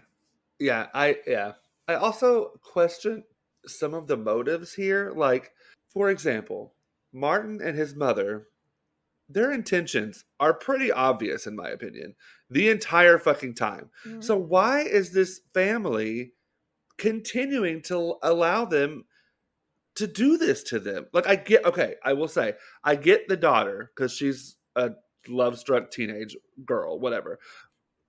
yeah, 0.60 0.88
I 0.94 1.18
yeah. 1.28 1.54
I 1.88 1.96
also 1.96 2.60
question 2.64 3.24
some 3.68 3.94
of 3.94 4.08
the 4.08 4.18
motives 4.18 4.74
here. 4.74 5.12
Like, 5.16 5.52
for 5.90 6.10
example, 6.10 6.74
Martin 7.14 7.62
and 7.64 7.78
his 7.78 7.96
mother, 7.96 8.48
their 9.30 9.52
intentions 9.52 10.26
are 10.40 10.54
pretty 10.54 10.92
obvious, 10.92 11.48
in 11.48 11.56
my 11.56 11.70
opinion, 11.70 12.16
the 12.50 12.70
entire 12.70 13.20
fucking 13.20 13.56
time. 13.56 13.90
Mhm. 14.06 14.24
So 14.24 14.36
why 14.38 14.82
is 14.82 15.12
this 15.12 15.42
family 15.54 16.34
continuing 16.98 17.82
to 17.84 18.16
allow 18.24 18.66
them 18.66 19.06
to 19.96 20.08
do 20.08 20.38
this 20.38 20.64
to 20.64 20.80
them? 20.80 21.08
Like 21.14 21.28
I 21.28 21.36
get 21.36 21.66
okay, 21.66 21.96
I 22.04 22.14
will 22.14 22.28
say, 22.28 22.54
I 22.84 22.96
get 22.96 23.28
the 23.28 23.38
daughter 23.38 23.92
because 23.96 24.14
she's 24.14 24.56
a 24.76 24.92
love 25.28 25.58
struck 25.58 25.92
teenage 25.92 26.36
girl, 26.66 27.00
whatever. 27.00 27.40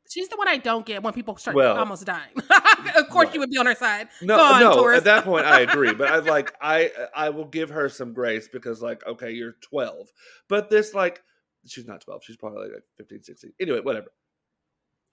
She's 0.08 0.28
the 0.28 0.36
one 0.36 0.46
I 0.46 0.56
don't 0.58 0.86
get 0.86 1.02
when 1.02 1.12
people 1.12 1.36
start 1.36 1.56
Well, 1.56 1.76
almost 1.76 2.04
dying. 2.04 2.30
of 2.96 3.08
course, 3.08 3.34
you 3.34 3.40
would 3.40 3.50
be 3.50 3.58
on 3.58 3.66
her 3.66 3.74
side. 3.74 4.08
No, 4.22 4.40
on, 4.40 4.60
no. 4.60 4.88
At 4.90 5.02
that 5.04 5.24
point, 5.24 5.46
I 5.46 5.60
agree. 5.60 5.92
But 5.94 6.08
I 6.08 6.18
like 6.20 6.54
I 6.60 6.92
I 7.14 7.30
will 7.30 7.46
give 7.46 7.70
her 7.70 7.88
some 7.88 8.12
grace 8.12 8.48
because 8.48 8.80
like 8.80 9.04
okay, 9.06 9.32
you're 9.32 9.56
12, 9.62 10.08
but 10.48 10.70
this 10.70 10.94
like 10.94 11.22
she's 11.66 11.86
not 11.86 12.00
12. 12.02 12.22
She's 12.24 12.36
probably 12.36 12.68
like 12.68 12.84
15, 12.98 13.22
16. 13.24 13.52
Anyway, 13.60 13.80
whatever. 13.80 14.08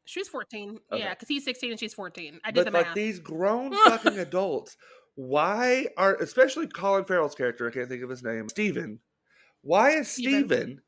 She's 0.06 0.28
14. 0.28 0.80
Okay. 0.92 1.02
Yeah, 1.02 1.12
because 1.12 1.28
he's 1.30 1.46
16 1.46 1.72
and 1.72 1.80
she's 1.80 1.94
14. 1.94 2.40
I 2.44 2.52
did 2.52 2.66
But 2.66 2.72
the 2.72 2.78
like 2.78 2.88
math. 2.88 2.96
these 2.96 3.20
grown 3.20 3.74
fucking 3.86 4.20
adults, 4.20 4.76
why 5.16 5.88
are 5.98 6.16
especially 6.16 6.68
Colin 6.68 7.06
Farrell's 7.06 7.36
character? 7.36 7.68
I 7.68 7.72
can't 7.72 7.90
think 7.90 8.04
of 8.04 8.10
his 8.10 8.24
name. 8.24 8.50
Steven. 8.50 9.00
Why 9.62 9.92
is 9.92 10.10
Steven. 10.10 10.48
Steven 10.48 10.82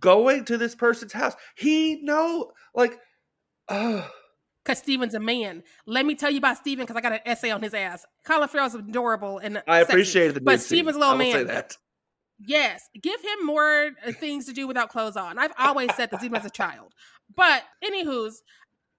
going 0.00 0.44
to 0.46 0.56
this 0.58 0.74
person's 0.74 1.12
house? 1.12 1.34
He 1.56 2.00
know 2.02 2.52
like. 2.74 2.98
Uh, 3.68 4.06
Because 4.64 4.78
Steven's 4.78 5.14
a 5.14 5.20
man. 5.20 5.62
Let 5.86 6.06
me 6.06 6.14
tell 6.14 6.30
you 6.30 6.38
about 6.38 6.56
Steven 6.58 6.84
because 6.84 6.96
I 6.96 7.00
got 7.02 7.12
an 7.12 7.20
essay 7.26 7.50
on 7.50 7.62
his 7.62 7.74
ass. 7.74 8.06
Colin 8.26 8.48
Farrell's 8.48 8.74
adorable 8.74 9.38
and 9.38 9.62
I 9.66 9.80
sexy. 9.80 9.92
appreciated 9.92 10.34
the 10.36 10.40
But. 10.40 10.60
Steven's 10.60 10.96
a 10.96 10.98
little 11.00 11.14
I 11.14 11.16
will 11.18 11.32
say 11.32 11.38
man. 11.38 11.46
that. 11.48 11.76
Yes, 12.46 12.88
give 13.00 13.20
him 13.20 13.46
more 13.46 13.90
uh, 14.06 14.12
things 14.12 14.46
to 14.46 14.52
do 14.52 14.66
without 14.66 14.88
clothes 14.90 15.16
on. 15.16 15.38
I've 15.38 15.52
always 15.58 15.94
said 15.94 16.10
this 16.10 16.22
even 16.24 16.36
as 16.36 16.44
a 16.44 16.50
child. 16.50 16.92
But 17.34 17.62
anywho's, 17.84 18.42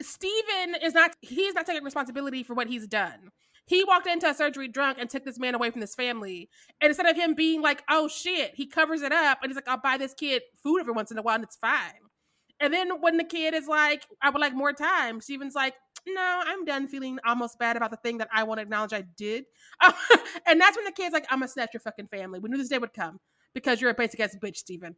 Steven 0.02 0.76
is 0.84 0.94
not 0.94 1.16
he's 1.22 1.54
not 1.54 1.66
taking 1.66 1.84
responsibility 1.84 2.44
for 2.44 2.54
what 2.54 2.68
he's 2.68 2.88
done. 2.88 3.32
He 3.66 3.84
walked 3.84 4.08
into 4.08 4.30
a 4.30 4.34
surgery 4.34 4.68
drunk 4.68 4.98
and 5.00 5.10
took 5.10 5.26
this 5.26 5.40
man 5.40 5.56
away 5.56 5.72
from 5.72 5.82
his 5.82 5.96
family. 5.96 6.50
And 6.82 6.90
instead 6.90 7.08
of 7.08 7.16
him 7.16 7.34
being 7.34 7.62
like, 7.62 7.84
oh 7.90 8.08
shit, 8.08 8.54
he 8.56 8.68
covers 8.68 9.02
it 9.02 9.12
up 9.12 9.40
and 9.42 9.50
he's 9.50 9.56
like, 9.56 9.68
I'll 9.68 9.78
buy 9.78 9.98
this 9.98 10.14
kid 10.14 10.44
food 10.62 10.80
every 10.80 10.94
once 10.94 11.12
in 11.12 11.18
a 11.18 11.22
while 11.22 11.36
and 11.36 11.44
it's 11.44 11.56
fine. 11.56 11.94
And 12.60 12.74
then 12.74 13.02
when 13.02 13.18
the 13.18 13.24
kid 13.24 13.54
is 13.54 13.68
like, 13.68 14.06
I 14.22 14.30
would 14.30 14.40
like 14.40 14.54
more 14.54 14.72
time, 14.72 15.20
Steven's 15.20 15.56
like, 15.56 15.74
no, 16.08 16.44
I'm 16.46 16.66
done 16.66 16.88
feeling 16.88 17.18
almost 17.26 17.58
bad 17.58 17.76
about 17.76 17.90
the 17.90 17.98
thing 17.98 18.20
that 18.20 18.30
I 18.32 18.44
want 18.44 18.60
to 18.60 18.62
acknowledge 18.62 18.94
I 18.94 19.02
did. 19.18 19.46
and 20.46 20.62
that's 20.62 20.78
when 20.78 20.86
the 20.86 20.92
kid's 20.92 21.14
like, 21.14 21.26
I'm 21.30 21.40
gonna 21.40 21.48
snatch 21.48 21.74
your 21.74 21.82
fucking 21.82 22.08
family. 22.08 22.40
We 22.40 22.50
knew 22.50 22.58
this 22.58 22.70
day 22.70 22.78
would 22.78 22.94
come 22.94 23.20
because 23.54 23.82
you're 23.82 23.90
a 23.90 23.96
basic 23.96 24.20
ass 24.20 24.36
bitch, 24.42 24.58
Steven. 24.58 24.96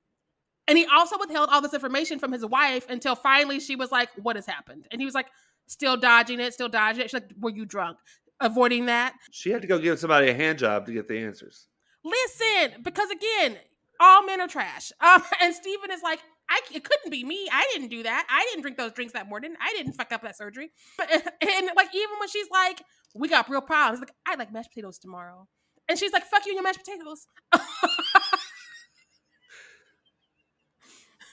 And 0.67 0.77
he 0.77 0.85
also 0.85 1.17
withheld 1.17 1.49
all 1.49 1.61
this 1.61 1.73
information 1.73 2.19
from 2.19 2.33
his 2.33 2.45
wife 2.45 2.85
until 2.89 3.15
finally 3.15 3.59
she 3.59 3.77
was 3.77 3.91
like, 3.91 4.09
What 4.21 4.35
has 4.35 4.45
happened? 4.45 4.87
And 4.91 4.99
he 4.99 5.05
was 5.05 5.15
like, 5.15 5.27
Still 5.67 5.95
dodging 5.95 6.39
it, 6.41 6.53
still 6.53 6.69
dodging 6.69 7.01
it. 7.01 7.09
She's 7.09 7.21
like, 7.21 7.31
Were 7.39 7.51
you 7.51 7.65
drunk? 7.65 7.97
Avoiding 8.39 8.85
that. 8.85 9.13
She 9.31 9.49
had 9.51 9.61
to 9.61 9.67
go 9.67 9.79
give 9.79 9.99
somebody 9.99 10.29
a 10.29 10.33
hand 10.33 10.59
job 10.59 10.85
to 10.85 10.93
get 10.93 11.07
the 11.07 11.17
answers. 11.17 11.67
Listen, 12.03 12.81
because 12.83 13.09
again, 13.09 13.57
all 13.99 14.23
men 14.25 14.41
are 14.41 14.47
trash. 14.47 14.91
Um, 15.01 15.23
and 15.41 15.53
Steven 15.53 15.91
is 15.91 16.01
like, 16.03 16.19
I, 16.49 16.61
it 16.73 16.83
couldn't 16.83 17.11
be 17.11 17.23
me. 17.23 17.47
I 17.51 17.67
didn't 17.73 17.89
do 17.89 18.03
that. 18.03 18.25
I 18.29 18.45
didn't 18.49 18.61
drink 18.61 18.77
those 18.77 18.93
drinks 18.93 19.13
that 19.13 19.27
morning. 19.27 19.53
I 19.61 19.73
didn't 19.75 19.93
fuck 19.93 20.11
up 20.11 20.21
that 20.21 20.37
surgery. 20.37 20.71
But, 20.97 21.09
and 21.11 21.69
like, 21.75 21.89
even 21.93 22.19
when 22.19 22.29
she's 22.29 22.49
like, 22.51 22.81
we 23.15 23.27
got 23.27 23.49
real 23.49 23.61
problems, 23.61 23.99
like, 23.99 24.13
I'd 24.27 24.39
like 24.39 24.53
mashed 24.53 24.69
potatoes 24.69 24.97
tomorrow. 24.97 25.47
And 25.89 25.97
she's 25.97 26.13
like, 26.13 26.25
fuck 26.25 26.45
you 26.45 26.51
and 26.51 26.57
your 26.57 26.63
mashed 26.63 26.79
potatoes. 26.79 27.27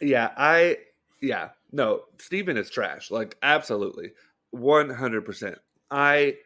Yeah, 0.01 0.31
I 0.37 0.79
yeah, 1.21 1.51
no, 1.73 2.03
Steven 2.19 2.57
is 2.57 2.71
trash. 2.71 3.11
Like 3.11 3.37
absolutely. 3.43 4.13
100%. 4.55 5.57
I 5.91 6.37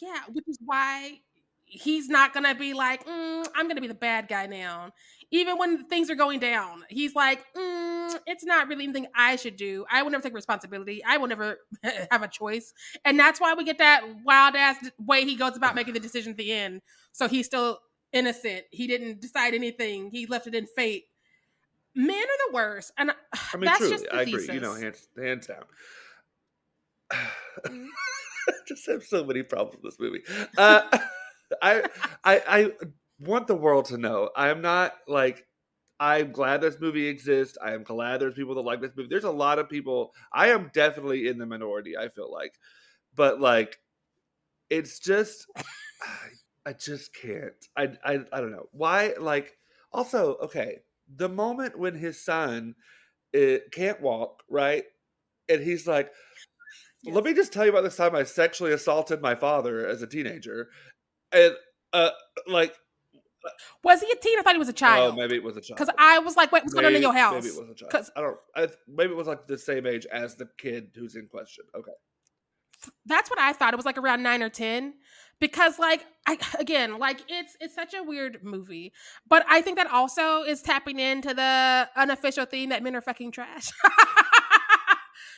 Yeah, 0.00 0.20
which 0.32 0.44
is 0.46 0.58
why 0.64 1.20
he's 1.66 2.08
not 2.08 2.32
gonna 2.32 2.54
be 2.54 2.72
like, 2.72 3.04
mm, 3.06 3.46
I'm 3.54 3.68
gonna 3.68 3.80
be 3.80 3.88
the 3.88 3.94
bad 3.94 4.28
guy 4.28 4.46
now. 4.46 4.92
Even 5.32 5.58
when 5.58 5.86
things 5.86 6.08
are 6.10 6.14
going 6.14 6.38
down, 6.38 6.84
he's 6.88 7.14
like, 7.14 7.44
mm, 7.56 8.14
it's 8.26 8.44
not 8.44 8.68
really 8.68 8.84
anything 8.84 9.06
I 9.14 9.36
should 9.36 9.56
do. 9.56 9.84
I 9.90 10.02
will 10.02 10.10
never 10.10 10.22
take 10.22 10.34
responsibility. 10.34 11.02
I 11.04 11.16
will 11.16 11.26
never 11.26 11.58
have 12.10 12.22
a 12.22 12.28
choice, 12.28 12.72
and 13.04 13.18
that's 13.18 13.40
why 13.40 13.54
we 13.54 13.64
get 13.64 13.78
that 13.78 14.02
wild 14.24 14.54
ass 14.54 14.76
way 14.98 15.24
he 15.24 15.34
goes 15.34 15.56
about 15.56 15.74
making 15.74 15.94
the 15.94 16.00
decision 16.00 16.32
at 16.32 16.38
the 16.38 16.52
end. 16.52 16.82
So 17.12 17.28
he's 17.28 17.46
still 17.46 17.80
innocent. 18.12 18.64
He 18.70 18.86
didn't 18.86 19.20
decide 19.20 19.54
anything. 19.54 20.10
He 20.10 20.26
left 20.26 20.46
it 20.46 20.54
in 20.54 20.66
fate. 20.66 21.04
Men 21.94 22.22
are 22.22 22.50
the 22.50 22.54
worst, 22.54 22.92
and 22.96 23.10
I 23.10 23.56
mean 23.56 23.64
that's 23.64 23.78
truly, 23.78 23.92
just 23.92 24.04
the 24.04 24.14
I 24.14 24.22
agree. 24.22 24.46
You 24.52 24.60
know, 24.60 24.74
hands 24.74 25.08
hands 25.18 25.46
down. 25.48 25.64
I 28.48 28.52
just 28.68 28.86
have 28.86 29.04
so 29.04 29.24
many 29.24 29.42
problems 29.42 29.82
with 29.82 29.92
this 29.92 30.00
movie. 30.00 30.22
Uh, 30.56 30.82
I, 31.62 31.84
I, 32.24 32.42
I 32.48 32.70
want 33.20 33.46
the 33.46 33.54
world 33.54 33.86
to 33.86 33.98
know 33.98 34.30
I 34.36 34.48
am 34.48 34.60
not 34.62 34.94
like. 35.08 35.46
I'm 35.98 36.30
glad 36.30 36.60
this 36.60 36.78
movie 36.78 37.06
exists. 37.06 37.56
I 37.64 37.72
am 37.72 37.82
glad 37.82 38.20
there's 38.20 38.34
people 38.34 38.54
that 38.56 38.60
like 38.60 38.82
this 38.82 38.92
movie. 38.94 39.08
There's 39.08 39.24
a 39.24 39.30
lot 39.30 39.58
of 39.58 39.70
people. 39.70 40.12
I 40.30 40.48
am 40.48 40.70
definitely 40.74 41.26
in 41.26 41.38
the 41.38 41.46
minority. 41.46 41.96
I 41.96 42.10
feel 42.10 42.30
like, 42.30 42.52
but 43.14 43.40
like, 43.40 43.78
it's 44.68 44.98
just, 44.98 45.46
I, 45.56 46.28
I 46.66 46.72
just 46.74 47.14
can't. 47.14 47.54
I, 47.76 47.92
I, 48.04 48.20
I 48.30 48.40
don't 48.42 48.52
know 48.52 48.68
why. 48.72 49.14
Like, 49.18 49.56
also, 49.90 50.36
okay, 50.42 50.80
the 51.14 51.30
moment 51.30 51.78
when 51.78 51.94
his 51.94 52.22
son 52.22 52.74
it, 53.32 53.72
can't 53.72 54.00
walk, 54.00 54.42
right, 54.50 54.84
and 55.48 55.62
he's 55.62 55.86
like, 55.86 56.10
let 57.14 57.24
me 57.24 57.34
just 57.34 57.52
tell 57.52 57.64
you 57.64 57.70
about 57.70 57.82
this 57.84 57.96
time 57.96 58.14
I 58.14 58.24
sexually 58.24 58.72
assaulted 58.72 59.20
my 59.22 59.34
father 59.34 59.86
as 59.86 60.02
a 60.02 60.06
teenager. 60.06 60.68
And 61.32 61.54
uh 61.92 62.10
like 62.46 62.74
Was 63.84 64.00
he 64.00 64.10
a 64.10 64.16
teen? 64.16 64.38
I 64.38 64.42
thought 64.42 64.54
he 64.54 64.58
was 64.58 64.68
a 64.68 64.72
child. 64.72 64.98
oh 64.98 65.06
child. 65.08 65.16
maybe 65.18 65.36
it 65.36 65.42
was 65.42 65.56
a 65.56 65.60
child. 65.60 65.78
Because 65.78 65.94
I 65.98 66.18
was 66.18 66.36
like, 66.36 66.52
wait, 66.52 66.62
what's 66.64 66.74
going 66.74 66.86
on 66.86 66.94
in 66.94 67.02
your 67.02 67.14
house? 67.14 67.34
Maybe 67.44 67.54
it 67.54 67.60
was 67.60 67.70
a 67.70 67.74
child. 67.74 67.90
'Cause- 67.92 68.10
I 68.16 68.20
don't 68.20 68.36
I, 68.56 68.68
maybe 68.88 69.12
it 69.12 69.16
was 69.16 69.26
like 69.26 69.46
the 69.46 69.58
same 69.58 69.86
age 69.86 70.06
as 70.12 70.34
the 70.36 70.48
kid 70.58 70.90
who's 70.94 71.14
in 71.16 71.26
question. 71.28 71.64
Okay. 71.74 71.92
that's 73.06 73.30
what 73.30 73.38
I 73.38 73.52
thought. 73.52 73.72
It 73.72 73.76
was 73.76 73.86
like 73.86 73.98
around 73.98 74.22
nine 74.22 74.42
or 74.42 74.48
ten. 74.50 74.94
Because 75.38 75.78
like 75.78 76.04
I 76.26 76.38
again, 76.58 76.98
like 76.98 77.20
it's 77.28 77.56
it's 77.60 77.74
such 77.74 77.92
a 77.92 78.02
weird 78.02 78.42
movie. 78.42 78.92
But 79.28 79.44
I 79.48 79.60
think 79.60 79.76
that 79.76 79.86
also 79.86 80.42
is 80.42 80.62
tapping 80.62 80.98
into 80.98 81.34
the 81.34 81.88
unofficial 81.94 82.46
theme 82.46 82.70
that 82.70 82.82
men 82.82 82.96
are 82.96 83.02
fucking 83.02 83.32
trash. 83.32 83.70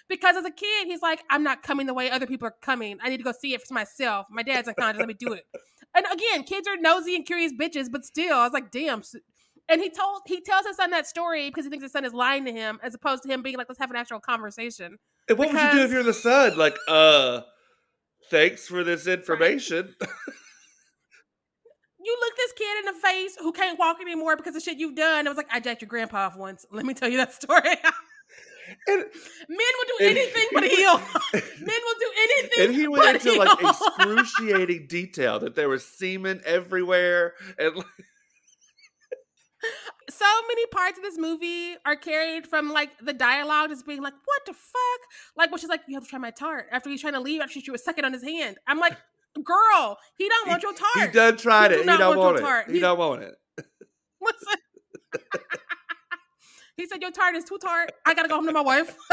because 0.09 0.37
as 0.37 0.45
a 0.45 0.51
kid, 0.51 0.87
he's 0.87 1.03
like, 1.03 1.23
I'm 1.31 1.43
not 1.43 1.63
coming 1.63 1.87
the 1.87 1.95
way 1.95 2.11
other 2.11 2.27
people 2.27 2.49
are 2.49 2.55
coming. 2.63 2.99
I 3.03 3.09
need 3.09 3.19
to 3.19 3.23
go 3.23 3.33
see 3.33 3.55
it 3.55 3.63
for 3.63 3.75
myself. 3.75 4.27
My 4.31 4.43
dad's 4.43 4.69
unconscious, 4.69 4.99
let 4.99 5.09
me 5.09 5.15
do 5.15 5.33
it. 5.33 5.45
And 5.95 6.07
again, 6.13 6.45
kids 6.45 6.69
are 6.69 6.77
nosy 6.77 7.15
and 7.15 7.27
curious 7.27 7.53
bitches, 7.53 7.91
but 7.91 8.05
still, 8.05 8.37
I 8.37 8.45
was 8.45 8.53
like, 8.53 8.71
damn. 8.71 9.03
And 9.69 9.83
he 9.83 9.91
told 9.91 10.23
he 10.27 10.41
tells 10.41 10.67
his 10.67 10.77
son 10.77 10.91
that 10.91 11.07
story 11.07 11.49
because 11.51 11.65
he 11.65 11.71
thinks 11.71 11.85
his 11.85 11.93
son 11.93 12.05
is 12.05 12.15
lying 12.15 12.45
to 12.47 12.53
him, 12.53 12.79
as 12.83 12.95
opposed 12.95 13.23
to 13.25 13.29
him 13.29 13.43
being 13.43 13.57
like, 13.57 13.69
let's 13.69 13.79
have 13.79 13.91
an 13.91 13.97
actual 13.97 14.21
conversation. 14.21 14.99
And 15.29 15.39
what 15.39 15.53
would 15.53 15.61
you 15.61 15.73
do 15.73 15.85
if 15.85 15.91
you're 15.91 16.03
the 16.03 16.15
son? 16.15 16.57
Like, 16.57 16.77
uh 16.89 17.43
thanks 18.31 18.67
for 18.67 18.83
this 18.85 19.07
information. 19.07 19.95
you 22.01 22.17
look 22.21 22.37
this 22.37 22.53
kid 22.53 22.79
in 22.79 22.95
the 22.95 23.01
face 23.01 23.37
who 23.41 23.53
can't 23.53 23.79
walk 23.79 23.99
anymore 24.01 24.37
because 24.37 24.57
of 24.57 24.63
shit 24.63 24.79
you've 24.79 24.95
done. 24.97 25.27
I 25.27 25.31
was 25.31 25.37
like 25.37 25.49
I 25.51 25.61
jacked 25.61 25.83
your 25.83 25.89
grandpa 25.89 26.27
off 26.27 26.37
once. 26.37 26.65
Let 26.71 26.87
me 26.87 26.95
tell 26.95 27.09
you 27.09 27.19
that 27.19 27.35
story. 27.35 27.61
and, 28.87 29.05
Men 29.49 29.73
will 29.79 29.99
do 29.99 30.05
anything 30.05 30.47
but 30.53 30.65
heal. 30.65 30.99
Men 31.33 31.81
will 31.85 31.99
do 32.01 32.11
anything. 32.23 32.65
and 32.67 32.75
he 32.75 32.89
went 32.89 33.25
into 33.25 33.39
like 33.39 33.59
excruciating 33.63 34.87
detail 34.89 35.39
that 35.41 35.55
there 35.55 35.69
was 35.69 35.85
semen 35.87 36.41
everywhere 36.45 37.35
and 37.59 37.77
like, 37.77 37.87
so 40.11 40.25
many 40.49 40.67
parts 40.67 40.99
of 40.99 41.05
this 41.05 41.19
movie 41.19 41.75
are 41.85 41.97
carried 41.97 42.47
from 42.47 42.71
like 42.73 42.91
the 43.03 43.13
dialogue 43.13 43.71
just 43.71 43.87
being 43.87 44.03
like, 44.03 44.15
"What 44.25 44.43
the 44.47 44.53
fuck?" 44.53 45.01
Like 45.37 45.51
when 45.51 45.59
she's 45.61 45.69
like, 45.69 45.81
"You 45.89 45.95
have 45.97 46.05
to 46.05 46.11
try 46.11 46.19
my 46.19 46.31
tart." 46.31 46.67
After 46.71 46.91
he's 46.91 47.01
trying 47.01 47.15
to 47.15 47.21
leave, 47.21 47.41
after 47.41 47.61
she 47.61 47.71
was 47.71 47.85
sucking 47.85 48.05
on 48.05 48.13
his 48.13 48.23
hand, 48.23 48.59
I'm 48.67 48.79
like, 48.79 48.97
"Girl, 49.43 49.99
he 50.17 50.29
don't 50.29 50.49
want 50.49 50.63
your 50.63 50.73
tart. 50.75 50.91
he 50.95 51.01
tart." 51.01 51.13
done 51.13 51.37
tried 51.37 51.71
He 51.73 51.77
do 51.79 51.83
it. 51.83 51.91
He 51.91 51.97
don't 51.99 52.17
want 52.17 52.19
your 52.19 52.25
want 52.33 52.39
tart. 52.39 52.67
He 52.69 52.73
He- 52.75 52.81
don't 52.81 52.99
want 52.99 53.23
it. 53.23 53.35
Listen. 54.23 54.61
He 56.79 56.87
said, 56.87 57.03
Your 57.03 57.11
tart 57.11 57.35
is 57.35 57.45
too 57.45 57.59
tart. 57.59 57.93
I 58.07 58.15
gotta 58.15 58.29
go 58.29 58.37
home 58.37 58.47
to 58.47 58.53
my 58.53 58.63
wife. 58.63 58.97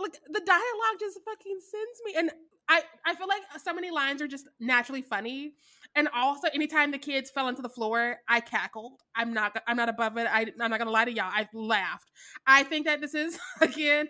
like 0.00 0.18
the 0.26 0.40
dialogue 0.44 0.98
just 0.98 1.20
fucking 1.24 1.58
sends 1.60 2.00
me. 2.04 2.14
And 2.16 2.30
I, 2.68 2.82
I 3.06 3.14
feel 3.14 3.28
like 3.28 3.42
so 3.62 3.72
many 3.72 3.90
lines 3.90 4.20
are 4.20 4.26
just 4.26 4.48
naturally 4.58 5.02
funny. 5.02 5.52
And 5.94 6.08
also 6.14 6.48
anytime 6.52 6.90
the 6.90 6.98
kids 6.98 7.30
fell 7.30 7.48
into 7.48 7.62
the 7.62 7.68
floor, 7.68 8.16
I 8.28 8.40
cackled. 8.40 9.00
I'm 9.14 9.32
not 9.32 9.62
I'm 9.66 9.76
not 9.76 9.88
above 9.88 10.16
it. 10.16 10.26
I, 10.30 10.46
I'm 10.60 10.70
not 10.70 10.78
gonna 10.78 10.90
lie 10.90 11.04
to 11.04 11.12
y'all. 11.12 11.30
I 11.32 11.48
laughed. 11.52 12.10
I 12.46 12.62
think 12.62 12.86
that 12.86 13.00
this 13.00 13.14
is 13.14 13.38
again 13.60 14.08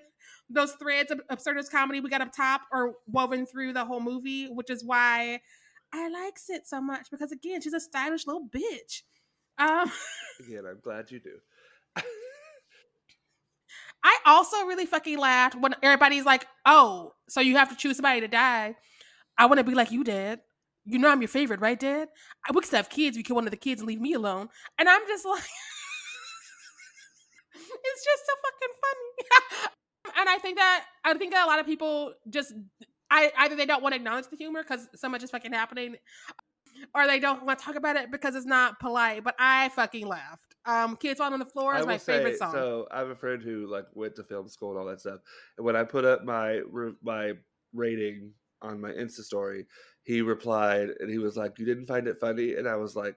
those 0.50 0.72
threads 0.72 1.10
of 1.10 1.20
absurdist 1.30 1.70
comedy 1.70 2.00
we 2.00 2.08
got 2.08 2.22
up 2.22 2.32
top 2.34 2.62
are 2.72 2.92
woven 3.06 3.44
through 3.46 3.72
the 3.74 3.84
whole 3.84 4.00
movie, 4.00 4.46
which 4.46 4.70
is 4.70 4.84
why 4.84 5.40
I 5.92 6.08
likes 6.08 6.48
it 6.50 6.66
so 6.66 6.80
much 6.80 7.10
because 7.10 7.32
again, 7.32 7.60
she's 7.60 7.74
a 7.74 7.80
stylish 7.80 8.26
little 8.26 8.48
bitch. 8.48 9.02
Um, 9.58 9.90
again, 10.40 10.64
I'm 10.68 10.80
glad 10.82 11.10
you 11.10 11.20
do. 11.20 11.38
I 14.04 14.16
also 14.26 14.64
really 14.64 14.86
fucking 14.86 15.18
laughed 15.18 15.56
when 15.56 15.74
everybody's 15.82 16.24
like, 16.24 16.46
"Oh, 16.64 17.14
so 17.28 17.40
you 17.40 17.56
have 17.56 17.70
to 17.70 17.76
choose 17.76 17.96
somebody 17.96 18.20
to 18.20 18.28
die." 18.28 18.76
I 19.36 19.46
want 19.46 19.58
to 19.58 19.64
be 19.64 19.74
like 19.74 19.90
you, 19.90 20.04
Dad. 20.04 20.40
You 20.84 20.98
know 20.98 21.10
I'm 21.10 21.20
your 21.20 21.28
favorite, 21.28 21.60
right, 21.60 21.78
Dad? 21.78 22.08
I 22.48 22.52
we 22.52 22.60
could 22.60 22.70
have 22.72 22.88
kids. 22.88 23.16
You 23.16 23.22
kill 23.22 23.36
one 23.36 23.44
of 23.44 23.50
the 23.50 23.56
kids 23.56 23.80
and 23.80 23.88
leave 23.88 24.00
me 24.00 24.14
alone. 24.14 24.48
And 24.78 24.88
I'm 24.88 25.06
just 25.06 25.26
like, 25.26 25.42
it's 27.54 28.04
just 28.04 28.26
so 28.26 28.32
fucking 28.42 28.74
funny. 28.82 29.68
and 30.20 30.28
I 30.28 30.38
think 30.38 30.56
that 30.56 30.84
I 31.04 31.14
think 31.14 31.32
that 31.32 31.44
a 31.44 31.48
lot 31.48 31.58
of 31.58 31.66
people 31.66 32.14
just 32.30 32.52
I 33.10 33.32
either 33.38 33.56
they 33.56 33.66
don't 33.66 33.82
want 33.82 33.94
to 33.94 33.96
acknowledge 33.96 34.26
the 34.30 34.36
humor 34.36 34.62
because 34.62 34.88
so 34.94 35.08
much 35.08 35.22
is 35.22 35.30
fucking 35.30 35.52
happening, 35.52 35.96
or 36.94 37.06
they 37.06 37.18
don't 37.18 37.44
want 37.44 37.58
to 37.58 37.64
talk 37.64 37.76
about 37.76 37.96
it 37.96 38.10
because 38.10 38.34
it's 38.34 38.46
not 38.46 38.80
polite. 38.80 39.24
But 39.24 39.34
I 39.38 39.68
fucking 39.70 40.06
laughed. 40.06 40.54
Um, 40.64 40.96
"Kids 40.96 41.18
Falling 41.18 41.34
on 41.34 41.38
the 41.38 41.46
Floor" 41.46 41.76
is 41.76 41.86
my 41.86 41.98
favorite 41.98 42.38
song. 42.38 42.52
So 42.52 42.86
I 42.90 42.98
have 42.98 43.08
a 43.08 43.16
friend 43.16 43.42
who 43.42 43.66
like 43.66 43.86
went 43.94 44.16
to 44.16 44.24
film 44.24 44.48
school 44.48 44.70
and 44.70 44.78
all 44.78 44.86
that 44.86 45.00
stuff. 45.00 45.20
And 45.56 45.64
when 45.64 45.76
I 45.76 45.84
put 45.84 46.04
up 46.04 46.24
my 46.24 46.60
my 47.02 47.32
rating 47.72 48.32
on 48.62 48.80
my 48.80 48.90
Insta 48.90 49.22
story, 49.22 49.66
he 50.02 50.22
replied 50.22 50.88
and 51.00 51.10
he 51.10 51.18
was 51.18 51.36
like, 51.36 51.58
"You 51.58 51.66
didn't 51.66 51.86
find 51.86 52.06
it 52.06 52.20
funny," 52.20 52.54
and 52.54 52.68
I 52.68 52.76
was 52.76 52.96
like, 52.96 53.16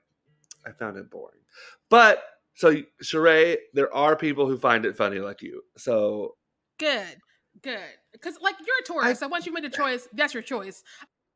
"I 0.66 0.72
found 0.72 0.98
it 0.98 1.10
boring." 1.10 1.42
But 1.90 2.24
so 2.56 2.76
Sharai, 3.04 3.58
there 3.74 3.94
are 3.94 4.16
people 4.16 4.48
who 4.48 4.58
find 4.58 4.86
it 4.86 4.98
funny 4.98 5.20
like 5.20 5.42
you. 5.42 5.64
So 5.78 6.36
good, 6.78 7.18
good, 7.62 7.80
because 8.12 8.36
like 8.42 8.56
you're 8.66 8.80
a 8.82 8.86
tourist, 8.86 9.24
I, 9.24 9.26
so 9.26 9.28
once 9.28 9.46
you 9.46 9.54
made 9.54 9.66
a 9.66 9.70
choice, 9.82 10.08
that's 10.14 10.34
your 10.34 10.44
choice. 10.44 10.84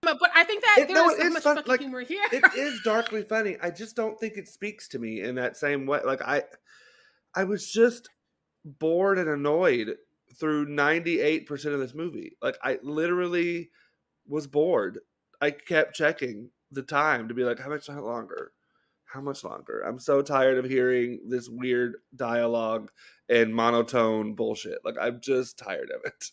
But, 0.06 0.32
I 0.36 0.44
think 0.44 0.64
that 0.64 0.78
it, 0.80 0.88
there 0.88 0.96
no, 0.96 1.10
is 1.10 1.18
so 1.18 1.30
much 1.30 1.44
fun, 1.44 1.64
like, 1.66 1.80
humor 1.80 2.02
here. 2.02 2.24
it 2.32 2.44
is 2.56 2.82
darkly 2.84 3.24
funny. 3.24 3.58
I 3.62 3.72
just 3.72 3.96
don't 3.96 4.20
think 4.20 4.38
it 4.38 4.48
speaks 4.48 4.88
to 4.90 5.00
me 5.00 5.22
in 5.22 5.36
that 5.36 5.58
same 5.58 5.86
way. 5.86 6.00
Like 6.06 6.22
I, 6.22 6.44
I 7.36 7.44
was 7.44 7.72
just 7.72 8.10
bored 8.64 9.18
and 9.18 9.30
annoyed 9.30 9.96
through 10.40 10.68
98% 10.68 11.50
of 11.74 11.80
this 11.80 11.94
movie. 11.94 12.38
Like 12.42 12.58
I 12.64 12.80
literally 12.84 13.70
was 14.28 14.48
bored. 14.48 15.00
I 15.42 15.52
kept 15.52 15.96
checking 15.96 16.50
the 16.72 16.82
time 16.82 17.28
to 17.28 17.34
be 17.34 17.44
like, 17.44 17.60
how 17.60 17.70
much 17.70 17.88
longer? 17.90 18.52
How 19.06 19.22
much 19.22 19.44
longer? 19.44 19.82
I'm 19.82 20.00
so 20.00 20.22
tired 20.22 20.58
of 20.58 20.66
hearing 20.66 21.22
this 21.28 21.48
weird 21.48 21.96
dialogue 22.16 22.92
and 23.30 23.54
monotone 23.54 24.34
bullshit. 24.34 24.80
Like 24.84 24.96
I'm 25.00 25.22
just 25.22 25.58
tired 25.58 25.92
of 25.92 26.02
it. 26.04 26.32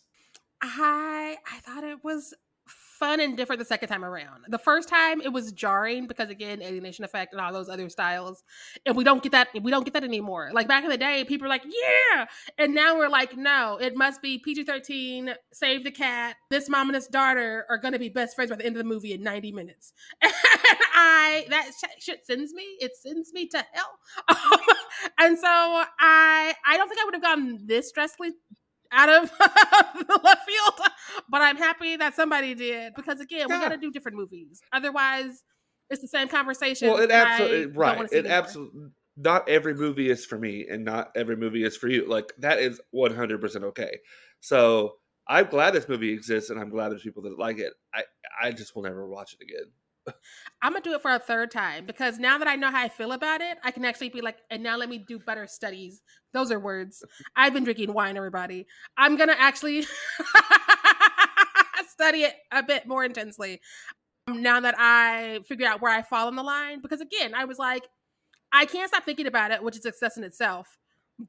I 0.61 1.37
I 1.49 1.59
thought 1.59 1.83
it 1.83 2.03
was 2.03 2.33
fun 3.03 3.19
and 3.19 3.35
different 3.35 3.59
the 3.59 3.65
second 3.65 3.89
time 3.89 4.05
around. 4.05 4.45
The 4.47 4.57
first 4.57 4.87
time 4.87 5.19
it 5.19 5.33
was 5.33 5.51
jarring 5.51 6.07
because 6.07 6.29
again, 6.29 6.61
alienation 6.61 7.03
effect 7.03 7.33
and 7.33 7.41
all 7.41 7.51
those 7.51 7.67
other 7.67 7.89
styles. 7.89 8.43
And 8.85 8.95
we 8.95 9.03
don't 9.03 9.21
get 9.21 9.33
that 9.33 9.49
we 9.61 9.71
don't 9.71 9.83
get 9.83 9.93
that 9.93 10.05
anymore. 10.05 10.51
Like 10.53 10.69
back 10.69 10.85
in 10.85 10.89
the 10.89 10.97
day, 10.97 11.25
people 11.25 11.45
are 11.45 11.49
like, 11.49 11.65
yeah. 11.65 12.25
And 12.57 12.73
now 12.73 12.97
we're 12.97 13.09
like, 13.09 13.35
no, 13.35 13.77
it 13.81 13.97
must 13.97 14.21
be 14.21 14.37
PG-13, 14.37 15.35
save 15.51 15.83
the 15.83 15.91
cat. 15.91 16.37
This 16.49 16.69
mom 16.69 16.87
and 16.87 16.95
this 16.95 17.07
daughter 17.07 17.65
are 17.69 17.77
gonna 17.77 17.99
be 17.99 18.07
best 18.07 18.35
friends 18.35 18.51
by 18.51 18.55
the 18.55 18.65
end 18.65 18.77
of 18.77 18.83
the 18.83 18.89
movie 18.89 19.11
in 19.11 19.21
90 19.21 19.51
minutes. 19.51 19.91
I 20.23 21.45
that 21.49 21.71
shit 21.99 22.25
sends 22.25 22.53
me, 22.53 22.63
it 22.79 22.95
sends 22.95 23.33
me 23.33 23.47
to 23.49 23.65
hell. 23.73 23.99
and 25.19 25.37
so 25.37 25.45
I 25.45 26.53
I 26.65 26.77
don't 26.77 26.87
think 26.87 27.01
I 27.01 27.05
would 27.05 27.15
have 27.15 27.23
gotten 27.23 27.67
this 27.67 27.91
stressfully 27.91 28.31
out 28.93 29.09
of 29.09 29.31
the 30.07 30.19
left 30.23 30.45
field, 30.45 30.87
but 31.29 31.41
I'm 31.41 31.57
happy 31.57 31.97
that 31.97 32.15
somebody 32.15 32.53
did 32.55 32.93
because 32.95 33.19
again, 33.19 33.47
yeah. 33.49 33.57
we 33.57 33.61
got 33.61 33.69
to 33.69 33.77
do 33.77 33.91
different 33.91 34.17
movies. 34.17 34.61
Otherwise, 34.71 35.43
it's 35.89 36.01
the 36.01 36.07
same 36.07 36.27
conversation. 36.27 36.89
Well, 36.89 36.99
it 36.99 37.11
absolutely 37.11 37.65
right. 37.67 38.11
It 38.11 38.25
absolutely 38.25 38.89
not 39.15 39.47
every 39.47 39.75
movie 39.75 40.09
is 40.09 40.25
for 40.25 40.37
me, 40.37 40.65
and 40.69 40.83
not 40.83 41.11
every 41.15 41.35
movie 41.35 41.63
is 41.63 41.77
for 41.77 41.87
you. 41.87 42.07
Like 42.07 42.31
that 42.39 42.59
is 42.59 42.81
100 42.91 43.41
percent 43.41 43.63
okay. 43.65 43.99
So 44.39 44.95
I'm 45.27 45.47
glad 45.47 45.71
this 45.73 45.87
movie 45.87 46.11
exists, 46.11 46.49
and 46.49 46.59
I'm 46.59 46.69
glad 46.69 46.89
there's 46.89 47.03
people 47.03 47.23
that 47.23 47.37
like 47.37 47.59
it. 47.59 47.73
I 47.93 48.03
I 48.41 48.51
just 48.51 48.75
will 48.75 48.83
never 48.83 49.07
watch 49.07 49.35
it 49.39 49.43
again. 49.43 49.71
I'm 50.61 50.73
gonna 50.73 50.81
do 50.81 50.93
it 50.93 51.01
for 51.01 51.11
a 51.11 51.19
third 51.19 51.51
time 51.51 51.85
because 51.85 52.19
now 52.19 52.37
that 52.37 52.47
I 52.47 52.55
know 52.55 52.71
how 52.71 52.81
I 52.81 52.89
feel 52.89 53.11
about 53.11 53.41
it, 53.41 53.57
I 53.63 53.71
can 53.71 53.85
actually 53.85 54.09
be 54.09 54.21
like, 54.21 54.37
and 54.49 54.63
now 54.63 54.77
let 54.77 54.89
me 54.89 54.97
do 54.97 55.19
better 55.19 55.47
studies. 55.47 56.01
Those 56.33 56.51
are 56.51 56.59
words. 56.59 57.03
I've 57.35 57.53
been 57.53 57.63
drinking 57.63 57.93
wine, 57.93 58.17
everybody. 58.17 58.67
I'm 58.97 59.15
gonna 59.15 59.35
actually 59.37 59.85
study 61.89 62.23
it 62.23 62.35
a 62.51 62.63
bit 62.63 62.87
more 62.87 63.03
intensely 63.03 63.61
um, 64.27 64.41
now 64.41 64.59
that 64.59 64.75
I 64.77 65.39
figure 65.47 65.67
out 65.67 65.81
where 65.81 65.91
I 65.93 66.01
fall 66.01 66.27
on 66.27 66.35
the 66.35 66.43
line. 66.43 66.81
Because 66.81 67.01
again, 67.01 67.33
I 67.35 67.45
was 67.45 67.59
like, 67.59 67.87
I 68.51 68.65
can't 68.65 68.89
stop 68.89 69.03
thinking 69.03 69.27
about 69.27 69.51
it, 69.51 69.63
which 69.63 69.75
is 69.75 69.83
success 69.83 70.17
in 70.17 70.23
itself 70.23 70.77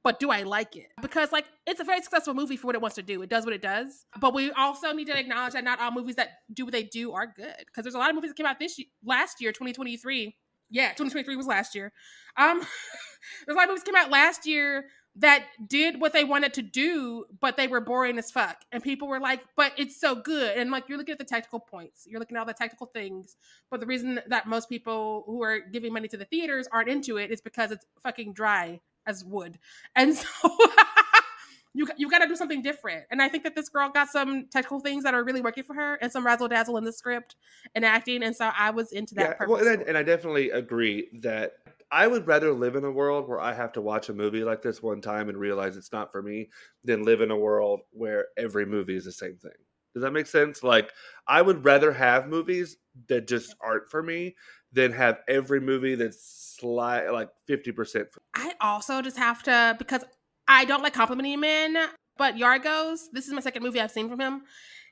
but 0.02 0.18
do 0.18 0.30
I 0.30 0.42
like 0.42 0.76
it? 0.76 0.88
Because 1.00 1.32
like 1.32 1.46
it's 1.66 1.80
a 1.80 1.84
very 1.84 2.00
successful 2.00 2.34
movie 2.34 2.56
for 2.56 2.68
what 2.68 2.74
it 2.74 2.80
wants 2.80 2.96
to 2.96 3.02
do. 3.02 3.20
It 3.22 3.30
does 3.30 3.44
what 3.44 3.54
it 3.54 3.62
does. 3.62 4.06
But 4.20 4.34
we 4.34 4.50
also 4.52 4.92
need 4.92 5.06
to 5.06 5.18
acknowledge 5.18 5.52
that 5.52 5.64
not 5.64 5.80
all 5.80 5.92
movies 5.92 6.16
that 6.16 6.30
do 6.52 6.64
what 6.64 6.72
they 6.72 6.82
do 6.82 7.12
are 7.12 7.26
good. 7.26 7.54
Because 7.58 7.84
there's 7.84 7.94
a 7.94 7.98
lot 7.98 8.08
of 8.08 8.14
movies 8.14 8.30
that 8.30 8.36
came 8.36 8.46
out 8.46 8.58
this 8.58 8.78
year, 8.78 8.88
last 9.04 9.40
year, 9.40 9.52
2023. 9.52 10.36
Yeah, 10.70 10.88
2023 10.88 11.36
was 11.36 11.46
last 11.46 11.74
year. 11.74 11.92
Um 12.36 12.58
there's 13.46 13.54
a 13.54 13.58
lot 13.58 13.64
of 13.64 13.70
movies 13.70 13.84
came 13.84 13.96
out 13.96 14.10
last 14.10 14.46
year 14.46 14.86
that 15.16 15.44
did 15.68 16.00
what 16.00 16.12
they 16.12 16.24
wanted 16.24 16.52
to 16.54 16.62
do, 16.62 17.24
but 17.40 17.56
they 17.56 17.68
were 17.68 17.80
boring 17.80 18.18
as 18.18 18.32
fuck. 18.32 18.56
And 18.72 18.82
people 18.82 19.06
were 19.06 19.20
like, 19.20 19.42
but 19.56 19.72
it's 19.76 20.00
so 20.00 20.16
good. 20.16 20.56
And 20.56 20.72
like 20.72 20.88
you're 20.88 20.98
looking 20.98 21.12
at 21.12 21.18
the 21.18 21.24
technical 21.24 21.60
points, 21.60 22.04
you're 22.08 22.18
looking 22.18 22.36
at 22.36 22.40
all 22.40 22.46
the 22.46 22.52
technical 22.52 22.88
things. 22.88 23.36
But 23.70 23.78
the 23.78 23.86
reason 23.86 24.20
that 24.26 24.48
most 24.48 24.68
people 24.68 25.22
who 25.26 25.42
are 25.44 25.60
giving 25.60 25.92
money 25.92 26.08
to 26.08 26.16
the 26.16 26.24
theaters 26.24 26.66
aren't 26.72 26.88
into 26.88 27.16
it 27.16 27.30
is 27.30 27.40
because 27.40 27.70
it's 27.70 27.86
fucking 28.02 28.32
dry 28.32 28.80
as 29.06 29.24
wood. 29.24 29.58
And 29.96 30.14
so 30.14 30.26
you 31.74 31.86
you 31.96 32.08
got 32.08 32.20
to 32.20 32.28
do 32.28 32.36
something 32.36 32.62
different. 32.62 33.04
And 33.10 33.20
I 33.20 33.28
think 33.28 33.44
that 33.44 33.54
this 33.54 33.68
girl 33.68 33.90
got 33.90 34.08
some 34.08 34.46
technical 34.50 34.80
things 34.80 35.04
that 35.04 35.14
are 35.14 35.24
really 35.24 35.40
working 35.40 35.64
for 35.64 35.74
her 35.74 35.94
and 35.96 36.10
some 36.10 36.24
razzle 36.24 36.48
dazzle 36.48 36.76
in 36.76 36.84
the 36.84 36.92
script 36.92 37.36
and 37.74 37.84
acting. 37.84 38.22
And 38.22 38.34
so 38.34 38.50
I 38.56 38.70
was 38.70 38.92
into 38.92 39.14
that. 39.16 39.36
Yeah, 39.40 39.46
well, 39.46 39.66
and 39.66 39.80
I, 39.82 39.84
and 39.84 39.98
I 39.98 40.02
definitely 40.02 40.50
agree 40.50 41.08
that 41.22 41.54
I 41.90 42.06
would 42.06 42.26
rather 42.26 42.52
live 42.52 42.76
in 42.76 42.84
a 42.84 42.90
world 42.90 43.28
where 43.28 43.40
I 43.40 43.52
have 43.52 43.72
to 43.72 43.80
watch 43.80 44.08
a 44.08 44.14
movie 44.14 44.44
like 44.44 44.62
this 44.62 44.82
one 44.82 45.00
time 45.00 45.28
and 45.28 45.38
realize 45.38 45.76
it's 45.76 45.92
not 45.92 46.12
for 46.12 46.22
me 46.22 46.48
than 46.84 47.04
live 47.04 47.20
in 47.20 47.30
a 47.30 47.38
world 47.38 47.80
where 47.90 48.26
every 48.36 48.66
movie 48.66 48.96
is 48.96 49.04
the 49.04 49.12
same 49.12 49.36
thing. 49.36 49.52
Does 49.94 50.02
that 50.02 50.12
make 50.12 50.26
sense? 50.26 50.64
Like, 50.64 50.90
I 51.28 51.40
would 51.40 51.64
rather 51.64 51.92
have 51.92 52.26
movies 52.26 52.76
that 53.08 53.28
just 53.28 53.54
aren't 53.60 53.88
for 53.88 54.02
me 54.02 54.34
than 54.74 54.92
have 54.92 55.20
every 55.28 55.60
movie 55.60 55.94
that's 55.94 56.58
like 56.62 57.28
50%. 57.48 58.06
I 58.34 58.52
also 58.60 59.02
just 59.02 59.16
have 59.16 59.42
to 59.44 59.76
because 59.78 60.04
I 60.46 60.64
don't 60.64 60.82
like 60.82 60.94
complimenting 60.94 61.40
men, 61.40 61.76
but 62.16 62.36
Yorgos, 62.36 63.06
this 63.12 63.26
is 63.26 63.32
my 63.32 63.40
second 63.40 63.62
movie 63.62 63.80
I've 63.80 63.90
seen 63.90 64.08
from 64.08 64.20
him. 64.20 64.42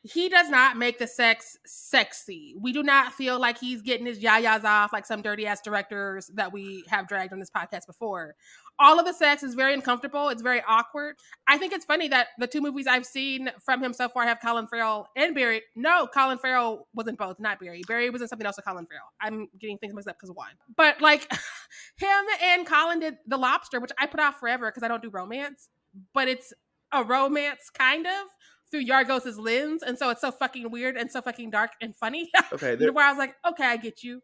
He 0.03 0.29
does 0.29 0.51
not 0.51 0.77
make 0.77 0.99
the 0.99 1.07
sex 1.07 1.57
sexy. 1.65 2.55
We 2.59 2.73
do 2.73 2.83
not 2.83 3.13
feel 3.13 3.39
like 3.39 3.59
he's 3.59 3.83
getting 3.83 4.07
his 4.07 4.19
yayas 4.19 4.65
off 4.65 4.93
like 4.93 5.07
some 5.07 5.23
dirty 5.23 5.47
ass 5.47 5.61
directors 5.61 6.29
that 6.35 6.53
we 6.53 6.85
have 6.89 7.07
dragged 7.07 7.33
on 7.33 7.39
this 7.39 7.51
podcast 7.51 7.87
before 7.87 8.35
all 8.79 8.99
of 8.99 9.07
the 9.07 9.13
sex 9.13 9.43
is 9.43 9.55
very 9.55 9.75
uncomfortable. 9.75 10.29
It's 10.29 10.43
very 10.43 10.63
awkward. 10.67 11.17
I 11.47 11.59
think 11.59 11.73
it's 11.73 11.85
funny 11.85 12.09
that 12.09 12.29
the 12.39 12.47
two 12.47 12.61
movies 12.61 12.87
I've 12.87 13.07
seen 13.07 13.51
from 13.65 13.83
him 13.83 13.93
so 13.93 14.09
far 14.09 14.25
have 14.25 14.41
Colin 14.41 14.67
Farrell 14.67 15.09
and 15.17 15.35
Barry. 15.35 15.63
No, 15.77 16.07
Colin 16.07 16.39
Farrell 16.39 16.89
was 16.95 17.07
in 17.07 17.15
both, 17.15 17.39
not 17.39 17.61
Barry. 17.61 17.83
Barry 17.87 18.11
was 18.11 18.23
in 18.23 18.29
something 18.29 18.47
else 18.47 18.57
with 18.57 18.65
Colin 18.65 18.87
Farrell. 18.87 19.07
I'm 19.21 19.49
getting 19.61 19.79
things 19.79 19.95
mixed 19.95 20.09
up 20.09 20.17
because 20.17 20.31
of 20.31 20.37
wine. 20.37 20.55
But 20.77 21.01
like 21.01 21.31
him 21.97 22.25
and 22.43 22.67
Colin 22.67 23.01
did 23.01 23.19
The 23.27 23.37
Lobster, 23.37 23.81
which 23.81 23.93
I 23.99 24.07
put 24.07 24.21
off 24.21 24.41
forever 24.41 24.69
because 24.69 24.83
I 24.83 24.89
don't 24.89 25.03
do 25.03 25.11
romance, 25.11 25.69
but 26.13 26.29
it's 26.29 26.53
a 26.93 27.05
romance 27.05 27.71
kind 27.71 28.07
of 28.07 28.27
through 28.73 28.85
Yorgos's 28.85 29.39
lens, 29.39 29.85
and 29.85 29.97
so 29.97 30.11
it's 30.11 30.21
so 30.21 30.33
fucking 30.33 30.71
weird 30.71 30.97
and 30.97 31.13
so 31.13 31.21
fucking 31.21 31.51
dark 31.51 31.71
and 31.81 31.95
funny. 31.95 32.31
Okay, 32.53 32.77
where 32.91 33.07
I 33.07 33.11
was 33.11 33.19
like, 33.19 33.35
okay, 33.47 33.65
I 33.65 33.77
get 33.77 34.03
you. 34.03 34.21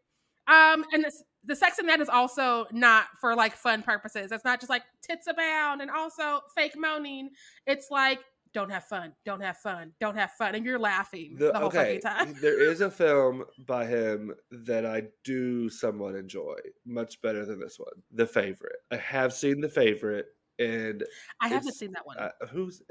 Um, 0.48 0.84
and 0.92 1.04
this, 1.04 1.22
the 1.44 1.54
sex 1.54 1.78
in 1.78 1.86
that 1.86 2.00
is 2.00 2.08
also 2.08 2.66
not 2.72 3.06
for 3.20 3.34
like 3.34 3.54
fun 3.54 3.82
purposes. 3.82 4.32
It's 4.32 4.44
not 4.44 4.60
just 4.60 4.70
like 4.70 4.82
tits 5.02 5.26
abound 5.26 5.80
and 5.80 5.90
also 5.90 6.40
fake 6.54 6.74
moaning. 6.76 7.30
It's 7.66 7.88
like 7.90 8.20
don't 8.54 8.70
have 8.70 8.84
fun, 8.84 9.12
don't 9.24 9.40
have 9.42 9.58
fun, 9.58 9.92
don't 10.00 10.16
have 10.16 10.32
fun, 10.32 10.54
and 10.54 10.64
you're 10.64 10.78
laughing 10.78 11.36
the, 11.38 11.52
the 11.52 11.58
whole 11.58 11.68
okay, 11.68 12.00
fucking 12.02 12.26
time. 12.34 12.34
there 12.40 12.60
is 12.60 12.80
a 12.80 12.90
film 12.90 13.44
by 13.66 13.84
him 13.84 14.34
that 14.50 14.86
I 14.86 15.04
do 15.24 15.68
somewhat 15.68 16.14
enjoy, 16.14 16.56
much 16.86 17.20
better 17.22 17.44
than 17.44 17.60
this 17.60 17.78
one. 17.78 18.02
The 18.12 18.26
Favorite. 18.26 18.78
I 18.90 18.96
have 18.96 19.32
seen 19.32 19.60
The 19.60 19.68
Favorite, 19.68 20.26
and 20.58 21.04
I 21.40 21.48
haven't 21.48 21.74
seen 21.74 21.92
that 21.92 22.06
one. 22.06 22.18
Uh, 22.18 22.30
who's 22.50 22.82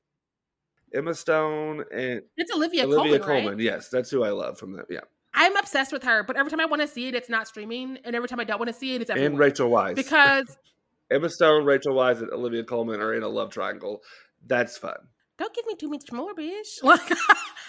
Emma 0.93 1.13
Stone 1.13 1.83
and 1.91 2.21
it's 2.37 2.51
Olivia, 2.53 2.85
Olivia 2.85 3.19
Coleman. 3.19 3.21
Colman. 3.21 3.57
Right? 3.57 3.63
Yes, 3.63 3.89
that's 3.89 4.09
who 4.09 4.23
I 4.23 4.29
love 4.29 4.57
from 4.57 4.73
that. 4.73 4.85
Yeah. 4.89 5.01
I'm 5.33 5.55
obsessed 5.55 5.91
with 5.91 6.03
her, 6.03 6.23
but 6.23 6.35
every 6.35 6.49
time 6.49 6.59
I 6.59 6.65
want 6.65 6.81
to 6.81 6.87
see 6.87 7.07
it, 7.07 7.13
it's 7.13 7.29
not 7.29 7.47
streaming, 7.47 7.99
and 8.03 8.15
every 8.15 8.27
time 8.27 8.39
I 8.39 8.43
don't 8.43 8.57
want 8.57 8.69
to 8.69 8.73
see 8.73 8.95
it, 8.95 9.01
it's 9.01 9.11
everywhere. 9.11 9.29
And 9.29 9.39
Rachel 9.39 9.69
Weisz 9.69 9.95
because 9.95 10.57
Emma 11.11 11.29
Stone, 11.29 11.65
Rachel 11.65 11.93
Weisz, 11.93 12.19
and 12.21 12.31
Olivia 12.31 12.63
Coleman 12.63 13.01
are 13.01 13.13
in 13.13 13.23
a 13.23 13.27
love 13.27 13.51
triangle. 13.51 14.01
That's 14.47 14.77
fun. 14.77 14.97
Don't 15.37 15.53
give 15.53 15.65
me 15.67 15.75
too 15.75 15.89
much 15.89 16.11
more, 16.11 16.33
bitch. 16.33 16.81
Like 16.83 17.01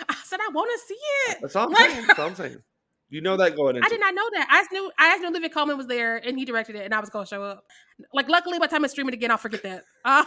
I 0.08 0.14
said, 0.24 0.40
I 0.40 0.50
want 0.52 0.70
to 0.70 0.86
see 0.86 1.00
it. 1.30 1.38
That's 1.42 1.56
all 1.56 1.66
I'm 1.66 1.72
like, 1.72 1.90
saying. 1.90 2.06
That's 2.06 2.18
all 2.18 2.28
I'm 2.28 2.34
saying. 2.34 2.62
You 3.10 3.20
know 3.20 3.36
that 3.36 3.56
going 3.56 3.76
into. 3.76 3.86
I 3.86 3.88
did 3.90 4.00
not 4.00 4.14
know 4.14 4.28
that. 4.32 4.48
I 4.50 4.60
just 4.60 4.72
knew 4.72 4.90
I 4.98 5.10
just 5.10 5.22
knew 5.22 5.28
Olivia 5.28 5.50
Coleman 5.50 5.76
was 5.76 5.86
there 5.86 6.16
and 6.16 6.38
he 6.38 6.44
directed 6.44 6.76
it, 6.76 6.84
and 6.84 6.94
I 6.94 7.00
was 7.00 7.10
going 7.10 7.24
to 7.24 7.28
show 7.28 7.42
up. 7.42 7.64
Like, 8.12 8.28
luckily, 8.28 8.58
by 8.58 8.66
the 8.66 8.70
time 8.70 8.84
I 8.84 8.88
stream 8.88 9.08
it 9.08 9.14
again, 9.14 9.30
I'll 9.30 9.38
forget 9.38 9.62
that. 9.64 9.84
Uh. 10.04 10.24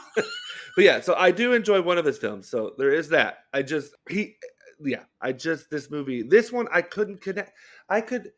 But 0.75 0.86
yeah, 0.86 0.99
so 1.01 1.15
I 1.15 1.31
do 1.31 1.53
enjoy 1.53 1.81
one 1.81 1.97
of 1.97 2.05
his 2.05 2.17
films. 2.17 2.49
So 2.49 2.73
there 2.77 2.93
is 2.93 3.10
that. 3.10 3.39
I 3.53 3.62
just 3.62 3.93
he, 4.10 4.36
yeah, 4.79 5.03
I 5.21 5.31
just 5.34 5.69
this 5.69 5.89
movie, 5.89 6.23
this 6.23 6.51
one, 6.51 6.67
I 6.71 6.81
couldn't 6.81 7.21
connect. 7.21 7.51
I 7.89 8.01
could 8.01 8.31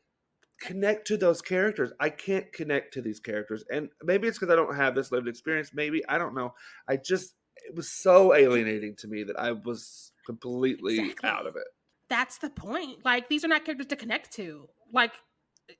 connect 0.59 1.07
to 1.07 1.17
those 1.17 1.41
characters. 1.41 1.91
I 1.99 2.09
can't 2.09 2.51
connect 2.53 2.93
to 2.93 3.01
these 3.01 3.19
characters, 3.19 3.63
and 3.71 3.89
maybe 4.03 4.27
it's 4.27 4.39
because 4.39 4.51
I 4.51 4.55
don't 4.55 4.75
have 4.75 4.95
this 4.95 5.11
lived 5.11 5.27
experience. 5.27 5.71
Maybe 5.73 6.05
I 6.07 6.17
don't 6.17 6.35
know. 6.35 6.53
I 6.87 6.97
just 6.97 7.35
it 7.55 7.75
was 7.75 7.91
so 7.91 8.33
alienating 8.33 8.95
to 8.97 9.07
me 9.07 9.23
that 9.23 9.39
I 9.39 9.51
was 9.51 10.11
completely 10.25 10.99
exactly. 10.99 11.29
out 11.29 11.47
of 11.47 11.55
it. 11.55 11.67
That's 12.09 12.37
the 12.37 12.49
point. 12.49 13.05
Like 13.05 13.29
these 13.29 13.43
are 13.43 13.47
not 13.47 13.65
characters 13.65 13.87
to 13.87 13.95
connect 13.95 14.31
to. 14.33 14.67
Like 14.91 15.13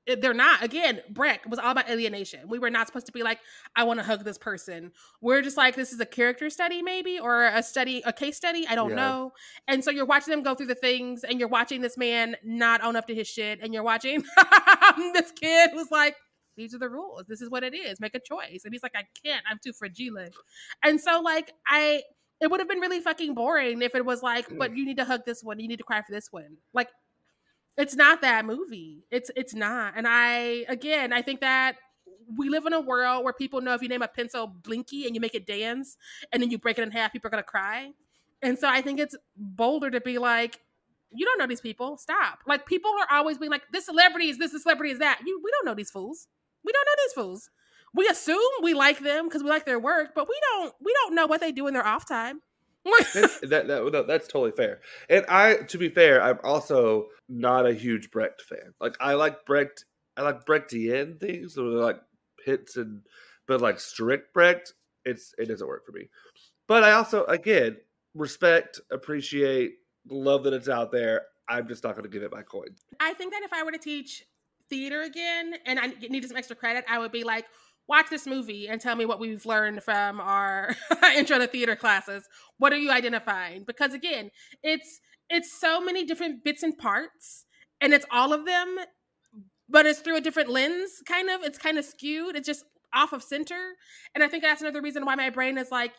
they're 0.05 0.33
not. 0.33 0.63
Again, 0.63 1.01
Brecht 1.09 1.47
was 1.47 1.59
all 1.59 1.71
about 1.71 1.89
alienation. 1.89 2.47
We 2.47 2.59
were 2.59 2.69
not 2.69 2.87
supposed 2.87 3.05
to 3.07 3.11
be 3.11 3.23
like, 3.23 3.39
I 3.75 3.83
want 3.83 3.99
to 3.99 4.05
hug 4.05 4.23
this 4.23 4.37
person. 4.37 4.91
We're 5.21 5.41
just 5.41 5.57
like, 5.57 5.75
this 5.75 5.91
is 5.91 5.99
a 5.99 6.05
character 6.05 6.49
study, 6.49 6.81
maybe, 6.81 7.19
or 7.19 7.45
a 7.45 7.63
study, 7.63 8.01
a 8.05 8.13
case 8.13 8.37
study. 8.37 8.65
I 8.67 8.75
don't 8.75 8.91
yeah. 8.91 8.95
know. 8.95 9.33
And 9.67 9.83
so 9.83 9.91
you're 9.91 10.05
watching 10.05 10.31
them 10.31 10.43
go 10.43 10.55
through 10.55 10.67
the 10.67 10.75
things, 10.75 11.23
and 11.23 11.39
you're 11.39 11.49
watching 11.49 11.81
this 11.81 11.97
man 11.97 12.35
not 12.43 12.83
own 12.83 12.95
up 12.95 13.07
to 13.07 13.15
his 13.15 13.27
shit, 13.27 13.59
and 13.61 13.73
you're 13.73 13.83
watching 13.83 14.23
this 15.13 15.31
kid 15.31 15.71
who's 15.73 15.91
like, 15.91 16.15
these 16.55 16.73
are 16.75 16.79
the 16.79 16.89
rules. 16.89 17.23
This 17.27 17.41
is 17.41 17.49
what 17.49 17.63
it 17.63 17.73
is. 17.73 17.99
Make 17.99 18.15
a 18.15 18.19
choice. 18.19 18.61
And 18.63 18.73
he's 18.73 18.83
like, 18.83 18.95
I 18.95 19.03
can't. 19.25 19.43
I'm 19.49 19.59
too 19.63 19.73
fragile. 19.73 20.27
And 20.83 21.01
so, 21.01 21.21
like, 21.21 21.51
I 21.67 22.03
it 22.41 22.51
would 22.51 22.59
have 22.59 22.67
been 22.67 22.79
really 22.79 22.99
fucking 22.99 23.33
boring 23.33 23.81
if 23.81 23.95
it 23.95 24.05
was 24.05 24.21
like, 24.21 24.45
but 24.57 24.71
mm. 24.71 24.77
you 24.77 24.85
need 24.85 24.97
to 24.97 25.05
hug 25.05 25.21
this 25.25 25.41
one, 25.43 25.59
you 25.59 25.67
need 25.67 25.77
to 25.77 25.83
cry 25.83 26.01
for 26.01 26.11
this 26.11 26.27
one. 26.29 26.57
Like, 26.73 26.89
it's 27.77 27.95
not 27.95 28.21
that 28.21 28.45
movie. 28.45 29.05
It's 29.11 29.31
it's 29.35 29.53
not. 29.53 29.93
And 29.95 30.07
I 30.07 30.65
again, 30.69 31.13
I 31.13 31.21
think 31.21 31.41
that 31.41 31.75
we 32.35 32.49
live 32.49 32.65
in 32.65 32.73
a 32.73 32.81
world 32.81 33.23
where 33.23 33.33
people 33.33 33.61
know 33.61 33.73
if 33.73 33.81
you 33.81 33.89
name 33.89 34.01
a 34.01 34.07
pencil 34.07 34.47
Blinky 34.47 35.05
and 35.05 35.15
you 35.15 35.21
make 35.21 35.35
it 35.35 35.45
dance 35.45 35.97
and 36.31 36.41
then 36.41 36.49
you 36.49 36.57
break 36.57 36.77
it 36.77 36.83
in 36.83 36.91
half, 36.91 37.11
people 37.11 37.27
are 37.27 37.31
gonna 37.31 37.43
cry. 37.43 37.91
And 38.41 38.57
so 38.57 38.67
I 38.67 38.81
think 38.81 38.99
it's 38.99 39.15
bolder 39.35 39.89
to 39.89 40.01
be 40.01 40.17
like, 40.17 40.59
you 41.11 41.25
don't 41.25 41.37
know 41.39 41.47
these 41.47 41.61
people. 41.61 41.97
Stop. 41.97 42.39
Like 42.47 42.65
people 42.65 42.91
are 42.91 43.17
always 43.17 43.37
being 43.37 43.51
like, 43.51 43.63
this 43.71 43.85
celebrity 43.85 44.29
is 44.29 44.37
this, 44.37 44.51
this 44.51 44.63
celebrity 44.63 44.93
is 44.93 44.99
that. 44.99 45.19
You 45.25 45.41
we 45.43 45.51
don't 45.51 45.65
know 45.65 45.75
these 45.75 45.91
fools. 45.91 46.27
We 46.63 46.71
don't 46.71 46.85
know 46.85 47.03
these 47.05 47.13
fools. 47.13 47.49
We 47.95 48.07
assume 48.07 48.39
we 48.61 48.73
like 48.73 48.99
them 48.99 49.27
because 49.27 49.43
we 49.43 49.49
like 49.49 49.65
their 49.65 49.79
work, 49.79 50.09
but 50.15 50.27
we 50.27 50.39
don't 50.51 50.73
we 50.81 50.93
don't 50.93 51.15
know 51.15 51.27
what 51.27 51.41
they 51.41 51.51
do 51.51 51.67
in 51.67 51.73
their 51.73 51.85
off 51.85 52.07
time. 52.07 52.41
that, 53.13 53.65
that, 53.67 54.05
that's 54.07 54.27
totally 54.27 54.51
fair. 54.51 54.81
And 55.09 55.25
I, 55.29 55.57
to 55.67 55.77
be 55.77 55.89
fair, 55.89 56.21
I'm 56.21 56.39
also 56.43 57.07
not 57.29 57.65
a 57.65 57.73
huge 57.73 58.11
Brecht 58.11 58.41
fan. 58.41 58.73
Like 58.79 58.95
I 58.99 59.13
like 59.13 59.45
Brecht, 59.45 59.85
I 60.17 60.21
like 60.21 60.45
Brechtian 60.45 61.19
things, 61.19 61.55
so 61.55 61.63
like 61.63 61.99
hits 62.45 62.75
and, 62.75 63.01
but 63.47 63.61
like 63.61 63.79
strict 63.79 64.33
Brecht, 64.33 64.73
it's 65.05 65.33
it 65.37 65.47
doesn't 65.47 65.67
work 65.67 65.85
for 65.85 65.91
me. 65.91 66.09
But 66.67 66.83
I 66.83 66.93
also, 66.93 67.25
again, 67.25 67.77
respect, 68.15 68.79
appreciate, 68.91 69.75
love 70.09 70.43
that 70.43 70.53
it's 70.53 70.69
out 70.69 70.91
there. 70.91 71.23
I'm 71.47 71.67
just 71.67 71.83
not 71.83 71.95
going 71.95 72.03
to 72.03 72.09
give 72.09 72.23
it 72.23 72.31
my 72.31 72.41
coin. 72.41 72.75
I 72.99 73.13
think 73.13 73.33
that 73.33 73.43
if 73.43 73.51
I 73.51 73.63
were 73.63 73.71
to 73.71 73.77
teach 73.77 74.23
theater 74.69 75.01
again 75.01 75.55
and 75.65 75.79
I 75.79 75.87
needed 75.87 76.27
some 76.27 76.37
extra 76.37 76.55
credit, 76.55 76.85
I 76.89 76.99
would 76.99 77.11
be 77.11 77.23
like, 77.23 77.45
watch 77.87 78.07
this 78.09 78.25
movie 78.25 78.67
and 78.67 78.79
tell 78.79 78.95
me 78.95 79.05
what 79.05 79.19
we've 79.19 79.45
learned 79.45 79.83
from 79.83 80.19
our 80.19 80.75
intro 81.15 81.39
to 81.39 81.47
theater 81.47 81.75
classes. 81.75 82.23
What 82.57 82.73
are 82.73 82.77
you 82.77 82.91
identifying? 82.91 83.63
Because 83.65 83.93
again, 83.93 84.31
it's 84.63 85.01
it's 85.29 85.59
so 85.59 85.81
many 85.81 86.05
different 86.05 86.43
bits 86.43 86.63
and 86.63 86.77
parts 86.77 87.45
and 87.81 87.93
it's 87.93 88.05
all 88.11 88.33
of 88.33 88.45
them 88.45 88.77
but 89.69 89.85
it's 89.85 89.99
through 89.99 90.17
a 90.17 90.21
different 90.21 90.49
lens 90.49 91.01
kind 91.07 91.29
of 91.29 91.41
it's 91.43 91.57
kind 91.57 91.77
of 91.77 91.85
skewed 91.85 92.35
it's 92.35 92.47
just 92.47 92.65
off 92.93 93.13
of 93.13 93.23
center 93.23 93.73
and 94.13 94.23
i 94.23 94.27
think 94.27 94.43
that's 94.43 94.61
another 94.61 94.81
reason 94.81 95.05
why 95.05 95.15
my 95.15 95.29
brain 95.29 95.57
is 95.57 95.71
like 95.71 95.93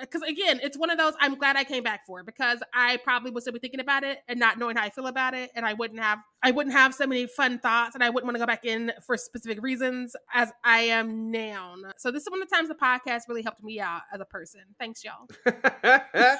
because 0.00 0.22
again, 0.22 0.60
it's 0.62 0.78
one 0.78 0.90
of 0.90 0.98
those 0.98 1.14
I'm 1.20 1.36
glad 1.36 1.56
I 1.56 1.64
came 1.64 1.82
back 1.82 2.06
for 2.06 2.22
because 2.22 2.60
I 2.74 2.98
probably 2.98 3.30
would 3.30 3.42
still 3.42 3.52
be 3.52 3.58
thinking 3.58 3.80
about 3.80 4.04
it 4.04 4.18
and 4.28 4.40
not 4.40 4.58
knowing 4.58 4.76
how 4.76 4.84
I 4.84 4.90
feel 4.90 5.06
about 5.06 5.34
it, 5.34 5.50
and 5.54 5.64
I 5.66 5.74
wouldn't 5.74 6.00
have 6.00 6.18
I 6.42 6.50
wouldn't 6.50 6.74
have 6.74 6.94
so 6.94 7.06
many 7.06 7.26
fun 7.26 7.58
thoughts, 7.58 7.94
and 7.94 8.02
I 8.02 8.10
wouldn't 8.10 8.24
want 8.26 8.36
to 8.36 8.40
go 8.40 8.46
back 8.46 8.64
in 8.64 8.92
for 9.06 9.16
specific 9.16 9.62
reasons 9.62 10.16
as 10.32 10.50
I 10.64 10.80
am 10.80 11.30
now. 11.30 11.74
So 11.98 12.10
this 12.10 12.22
is 12.22 12.30
one 12.30 12.42
of 12.42 12.48
the 12.48 12.54
times 12.54 12.68
the 12.68 12.74
podcast 12.74 13.22
really 13.28 13.42
helped 13.42 13.62
me 13.62 13.80
out 13.80 14.02
as 14.12 14.20
a 14.20 14.24
person. 14.24 14.62
Thanks, 14.78 15.02
y'all. 15.04 15.28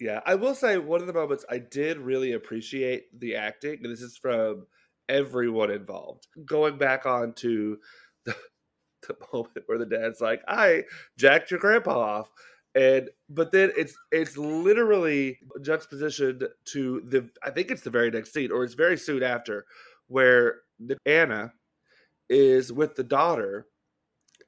yeah, 0.00 0.20
I 0.26 0.34
will 0.34 0.54
say 0.54 0.78
one 0.78 1.00
of 1.00 1.06
the 1.06 1.12
moments 1.12 1.44
I 1.48 1.58
did 1.58 1.98
really 1.98 2.32
appreciate 2.32 3.18
the 3.18 3.36
acting, 3.36 3.80
and 3.82 3.92
this 3.92 4.02
is 4.02 4.16
from 4.16 4.66
everyone 5.08 5.70
involved. 5.70 6.26
Going 6.44 6.78
back 6.78 7.06
on 7.06 7.34
to 7.34 7.78
the, 8.24 8.34
the 9.06 9.16
moment 9.32 9.64
where 9.66 9.78
the 9.78 9.86
dad's 9.86 10.20
like, 10.20 10.42
"I 10.48 10.84
jacked 11.18 11.50
your 11.50 11.60
grandpa 11.60 11.98
off." 11.98 12.30
And 12.74 13.10
but 13.28 13.52
then 13.52 13.70
it's 13.76 13.94
it's 14.10 14.36
literally 14.36 15.38
juxtapositioned 15.60 16.46
to 16.64 17.02
the 17.06 17.28
I 17.42 17.50
think 17.50 17.70
it's 17.70 17.82
the 17.82 17.90
very 17.90 18.10
next 18.10 18.32
scene 18.32 18.50
or 18.50 18.64
it's 18.64 18.74
very 18.74 18.96
soon 18.96 19.22
after 19.22 19.66
where 20.06 20.60
Anna 21.06 21.52
is 22.28 22.72
with 22.72 22.94
the 22.94 23.04
daughter 23.04 23.66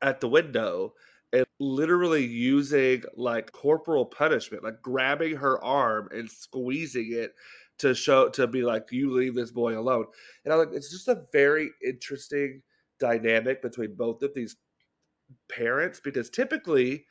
at 0.00 0.20
the 0.20 0.28
window 0.28 0.94
and 1.32 1.44
literally 1.60 2.24
using 2.24 3.02
like 3.16 3.52
corporal 3.52 4.06
punishment 4.06 4.64
like 4.64 4.80
grabbing 4.82 5.36
her 5.36 5.62
arm 5.62 6.08
and 6.12 6.30
squeezing 6.30 7.12
it 7.12 7.34
to 7.78 7.94
show 7.94 8.28
to 8.30 8.46
be 8.46 8.62
like 8.62 8.90
you 8.90 9.12
leave 9.12 9.34
this 9.34 9.50
boy 9.50 9.78
alone. 9.78 10.06
And 10.44 10.54
I 10.54 10.56
like 10.56 10.68
it's 10.72 10.90
just 10.90 11.08
a 11.08 11.24
very 11.32 11.70
interesting 11.84 12.62
dynamic 13.00 13.62
between 13.62 13.94
both 13.94 14.22
of 14.22 14.32
these 14.34 14.56
parents 15.48 16.00
because 16.02 16.30
typically 16.30 17.04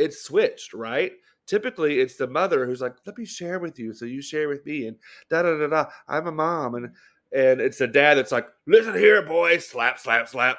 it's 0.00 0.22
switched, 0.24 0.74
right? 0.74 1.12
Typically, 1.46 2.00
it's 2.00 2.16
the 2.16 2.26
mother 2.28 2.66
who's 2.66 2.80
like, 2.80 2.94
"Let 3.06 3.18
me 3.18 3.24
share 3.24 3.58
with 3.58 3.78
you, 3.78 3.92
so 3.92 4.04
you 4.04 4.22
share 4.22 4.48
with 4.48 4.64
me," 4.66 4.86
and 4.86 4.96
da 5.30 5.42
da 5.42 5.58
da 5.58 5.66
da. 5.68 5.86
I'm 6.08 6.26
a 6.28 6.32
mom, 6.32 6.74
and 6.76 6.94
and 7.32 7.60
it's 7.60 7.78
the 7.78 7.86
dad 7.88 8.16
that's 8.18 8.32
like, 8.32 8.48
"Listen 8.66 8.94
here, 8.94 9.22
boy, 9.22 9.58
slap, 9.58 9.98
slap, 9.98 10.28
slap." 10.28 10.58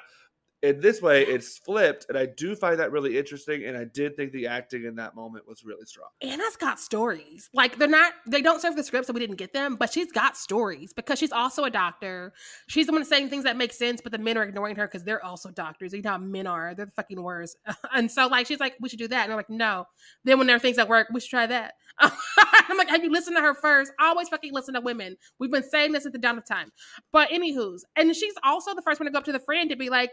In 0.63 0.79
this 0.79 1.01
way 1.01 1.23
it's 1.23 1.57
flipped 1.57 2.05
and 2.09 2.17
i 2.17 2.25
do 2.25 2.55
find 2.55 2.79
that 2.79 2.91
really 2.91 3.17
interesting 3.17 3.65
and 3.65 3.77
i 3.77 3.83
did 3.83 4.15
think 4.15 4.31
the 4.31 4.47
acting 4.47 4.85
in 4.85 4.95
that 4.95 5.15
moment 5.15 5.47
was 5.47 5.63
really 5.63 5.85
strong. 5.85 6.09
Anna's 6.21 6.55
got 6.57 6.79
stories. 6.79 7.49
Like 7.53 7.77
they're 7.77 7.87
not 7.87 8.13
they 8.27 8.41
don't 8.41 8.61
serve 8.61 8.75
the 8.75 8.83
script 8.83 9.07
so 9.07 9.13
we 9.13 9.19
didn't 9.19 9.37
get 9.37 9.53
them 9.53 9.75
but 9.75 9.91
she's 9.91 10.11
got 10.11 10.37
stories 10.37 10.93
because 10.93 11.17
she's 11.19 11.31
also 11.31 11.63
a 11.63 11.69
doctor. 11.69 12.33
She's 12.67 12.87
the 12.87 12.91
one 12.91 13.05
saying 13.05 13.29
things 13.29 13.43
that 13.45 13.57
make 13.57 13.73
sense 13.73 14.01
but 14.01 14.11
the 14.11 14.17
men 14.17 14.37
are 14.37 14.43
ignoring 14.43 14.75
her 14.75 14.87
because 14.87 15.03
they're 15.03 15.23
also 15.23 15.49
doctors. 15.49 15.93
You 15.93 16.01
know 16.01 16.11
how 16.11 16.17
men 16.17 16.47
are. 16.47 16.75
They're 16.75 16.85
the 16.85 16.91
fucking 16.91 17.21
worst. 17.21 17.57
And 17.93 18.09
so 18.09 18.27
like 18.27 18.47
she's 18.47 18.59
like 18.59 18.75
we 18.79 18.89
should 18.89 18.99
do 18.99 19.07
that. 19.09 19.23
And 19.23 19.29
they're 19.29 19.37
like 19.37 19.49
no. 19.49 19.85
Then 20.23 20.37
when 20.37 20.47
there 20.47 20.55
are 20.55 20.59
things 20.59 20.77
that 20.77 20.87
work 20.87 21.07
we 21.13 21.19
should 21.19 21.29
try 21.29 21.47
that. 21.47 21.73
I'm 21.99 22.77
like 22.77 22.89
have 22.89 23.03
you 23.03 23.11
listened 23.11 23.35
to 23.37 23.41
her 23.41 23.53
first? 23.53 23.91
Always 23.99 24.29
fucking 24.29 24.53
listen 24.53 24.73
to 24.75 24.81
women. 24.81 25.17
We've 25.39 25.51
been 25.51 25.67
saying 25.67 25.91
this 25.91 26.05
at 26.05 26.13
the 26.13 26.19
dawn 26.19 26.37
of 26.37 26.45
time. 26.45 26.71
But 27.11 27.29
anywho's 27.29 27.83
and 27.95 28.15
she's 28.15 28.33
also 28.43 28.73
the 28.75 28.81
first 28.81 28.99
one 28.99 29.05
to 29.05 29.11
go 29.11 29.19
up 29.19 29.25
to 29.25 29.31
the 29.31 29.39
friend 29.39 29.69
to 29.69 29.75
be 29.75 29.89
like 29.89 30.11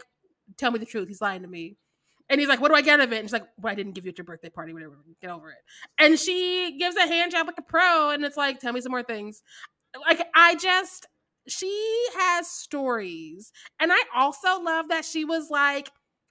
tell 0.57 0.71
me 0.71 0.79
the 0.79 0.85
truth. 0.85 1.07
He's 1.07 1.21
lying 1.21 1.41
to 1.41 1.47
me. 1.47 1.77
And 2.29 2.39
he's 2.39 2.49
like, 2.49 2.61
what 2.61 2.69
do 2.69 2.75
I 2.75 2.81
get 2.81 2.99
of 2.99 3.11
it? 3.11 3.17
And 3.17 3.27
she's 3.27 3.33
like, 3.33 3.47
well, 3.59 3.71
I 3.71 3.75
didn't 3.75 3.93
give 3.93 4.05
you 4.05 4.09
at 4.09 4.17
your 4.17 4.25
birthday 4.25 4.49
party, 4.49 4.71
whatever. 4.71 4.99
Get 5.19 5.31
over 5.31 5.49
it. 5.49 5.57
And 5.97 6.17
she 6.19 6.77
gives 6.77 6.95
a 6.95 7.07
hand 7.07 7.31
job 7.31 7.47
like 7.47 7.57
a 7.57 7.63
pro. 7.63 8.11
And 8.11 8.23
it's 8.23 8.37
like, 8.37 8.59
tell 8.59 8.71
me 8.71 8.81
some 8.81 8.91
more 8.91 9.01
things. 9.01 9.41
Like, 10.07 10.21
I 10.35 10.55
just, 10.55 11.07
she 11.47 12.05
has 12.19 12.47
stories. 12.47 13.51
And 13.79 13.91
I 13.91 13.99
also 14.15 14.61
love 14.61 14.89
that 14.89 15.05
she 15.05 15.25
was 15.25 15.49
like, 15.49 15.89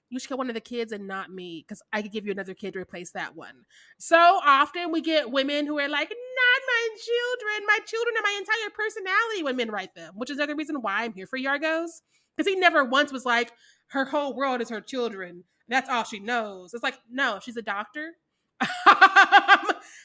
you 0.09 0.19
should 0.19 0.29
get 0.29 0.37
one 0.37 0.49
of 0.49 0.55
the 0.55 0.61
kids 0.61 0.91
and 0.91 1.05
not 1.05 1.31
me 1.31 1.63
because 1.67 1.81
I 1.93 2.01
could 2.01 2.11
give 2.11 2.25
you 2.25 2.31
another 2.31 2.53
kid 2.53 2.73
to 2.73 2.79
replace 2.79 3.11
that 3.11 3.35
one. 3.35 3.65
So 3.99 4.17
often 4.17 4.91
we 4.91 5.01
get 5.01 5.29
women 5.29 5.67
who 5.67 5.77
are 5.77 5.89
like, 5.89 6.09
not 6.09 6.61
my 6.65 6.87
children. 6.97 7.67
My 7.67 7.79
children 7.85 8.15
are 8.17 8.23
my 8.23 8.37
entire 8.39 8.69
personality 8.73 9.43
when 9.43 9.57
men 9.57 9.69
write 9.69 9.93
them, 9.95 10.13
which 10.15 10.31
is 10.31 10.37
another 10.37 10.55
reason 10.55 10.77
why 10.77 11.03
I'm 11.03 11.13
here 11.13 11.27
for 11.27 11.37
Yorgos. 11.37 12.01
Because 12.35 12.51
he 12.51 12.57
never 12.57 12.85
once 12.85 13.11
was 13.11 13.25
like, 13.25 13.51
her 13.89 14.05
whole 14.05 14.35
world 14.35 14.61
is 14.61 14.69
her 14.69 14.81
children. 14.81 15.43
That's 15.67 15.89
all 15.89 16.03
she 16.03 16.19
knows. 16.19 16.73
It's 16.73 16.83
like, 16.83 16.99
no, 17.11 17.39
she's 17.41 17.57
a 17.57 17.61
doctor. 17.61 18.13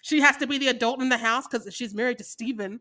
she 0.03 0.21
has 0.21 0.37
to 0.39 0.47
be 0.47 0.59
the 0.59 0.69
adult 0.69 1.01
in 1.01 1.09
the 1.09 1.19
house 1.19 1.47
because 1.47 1.73
she's 1.75 1.95
married 1.95 2.19
to 2.19 2.25
Steven. 2.25 2.81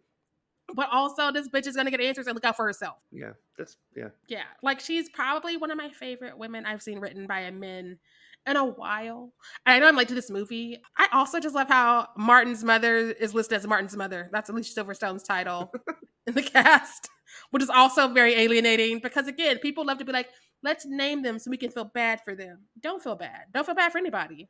But 0.76 0.90
also, 0.92 1.32
this 1.32 1.50
bitch 1.50 1.68
is 1.68 1.76
gonna 1.76 1.92
get 1.92 2.02
answers 2.02 2.28
and 2.28 2.36
look 2.36 2.46
out 2.46 2.56
for 2.56 2.66
herself. 2.66 3.04
Yeah, 3.12 3.32
that's 3.58 3.78
yeah. 3.96 4.10
Yeah, 4.28 4.44
like 4.62 4.80
she's 4.80 5.10
probably 5.10 5.58
one 5.58 5.72
of 5.72 5.78
my 5.78 5.90
favorite 5.90 6.38
women 6.38 6.66
I've 6.66 6.82
seen 6.82 7.00
written 7.00 7.28
by 7.28 7.42
a 7.42 7.52
man 7.52 8.00
in 8.48 8.58
a 8.58 8.66
while. 8.66 9.34
I 9.66 9.80
know 9.80 9.88
I'm 9.88 9.96
late 9.96 10.08
to 10.10 10.16
this 10.16 10.30
movie. 10.30 10.82
I 10.98 11.08
also 11.14 11.40
just 11.40 11.56
love 11.56 11.68
how 11.68 12.10
Martin's 12.18 12.64
mother 12.64 12.96
is 12.98 13.34
listed 13.34 13.58
as 13.58 13.68
Martin's 13.68 13.96
mother. 13.96 14.30
That's 14.32 14.50
Alicia 14.50 14.74
Silverstone's 14.74 15.24
title 15.24 15.72
in 16.28 16.34
the 16.34 16.44
cast, 16.44 17.10
which 17.52 17.64
is 17.64 17.70
also 17.70 18.08
very 18.08 18.34
alienating 18.36 19.00
because 19.00 19.28
again, 19.28 19.60
people 19.60 19.86
love 19.86 19.98
to 20.00 20.06
be 20.06 20.12
like, 20.12 20.30
Let's 20.64 20.86
name 20.86 21.22
them 21.22 21.38
so 21.40 21.52
we 21.52 21.58
can 21.58 21.72
feel 21.72 21.92
bad 21.94 22.22
for 22.24 22.36
them. 22.36 22.62
Don't 22.80 23.04
feel 23.04 23.16
bad. 23.16 23.48
Don't 23.54 23.66
feel 23.66 23.76
bad 23.76 23.92
for 23.92 23.98
anybody. 23.98 24.50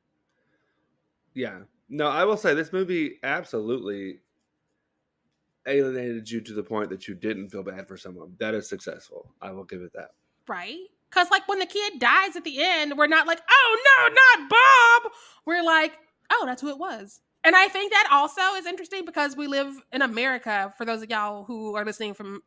Yeah. 1.33 1.61
No, 1.89 2.07
I 2.07 2.23
will 2.23 2.37
say 2.37 2.53
this 2.53 2.71
movie 2.71 3.19
absolutely 3.23 4.19
alienated 5.67 6.29
you 6.29 6.41
to 6.41 6.53
the 6.53 6.61
point 6.61 6.91
that 6.91 7.07
you 7.07 7.15
didn't 7.15 7.49
feel 7.49 7.63
bad 7.63 7.87
for 7.87 7.97
someone. 7.97 8.35
That 8.37 8.53
is 8.53 8.69
successful. 8.69 9.33
I 9.41 9.51
will 9.51 9.63
give 9.63 9.81
it 9.81 9.91
that. 9.93 10.11
Right? 10.47 10.77
Because, 11.09 11.31
like, 11.31 11.47
when 11.47 11.59
the 11.59 11.65
kid 11.65 11.99
dies 11.99 12.35
at 12.35 12.43
the 12.43 12.61
end, 12.61 12.93
we're 12.95 13.07
not 13.07 13.27
like, 13.27 13.39
oh, 13.49 13.83
no, 13.85 14.13
not 14.13 14.49
Bob. 14.49 15.11
We're 15.45 15.63
like, 15.63 15.97
oh, 16.31 16.43
that's 16.45 16.61
who 16.61 16.69
it 16.69 16.77
was. 16.77 17.21
And 17.43 17.55
I 17.55 17.67
think 17.67 17.91
that 17.91 18.07
also 18.11 18.41
is 18.57 18.65
interesting 18.65 19.05
because 19.05 19.35
we 19.35 19.47
live 19.47 19.75
in 19.91 20.01
America, 20.01 20.73
for 20.77 20.85
those 20.85 21.03
of 21.03 21.09
y'all 21.09 21.43
who 21.43 21.75
are 21.75 21.83
listening 21.83 22.13
from 22.13 22.41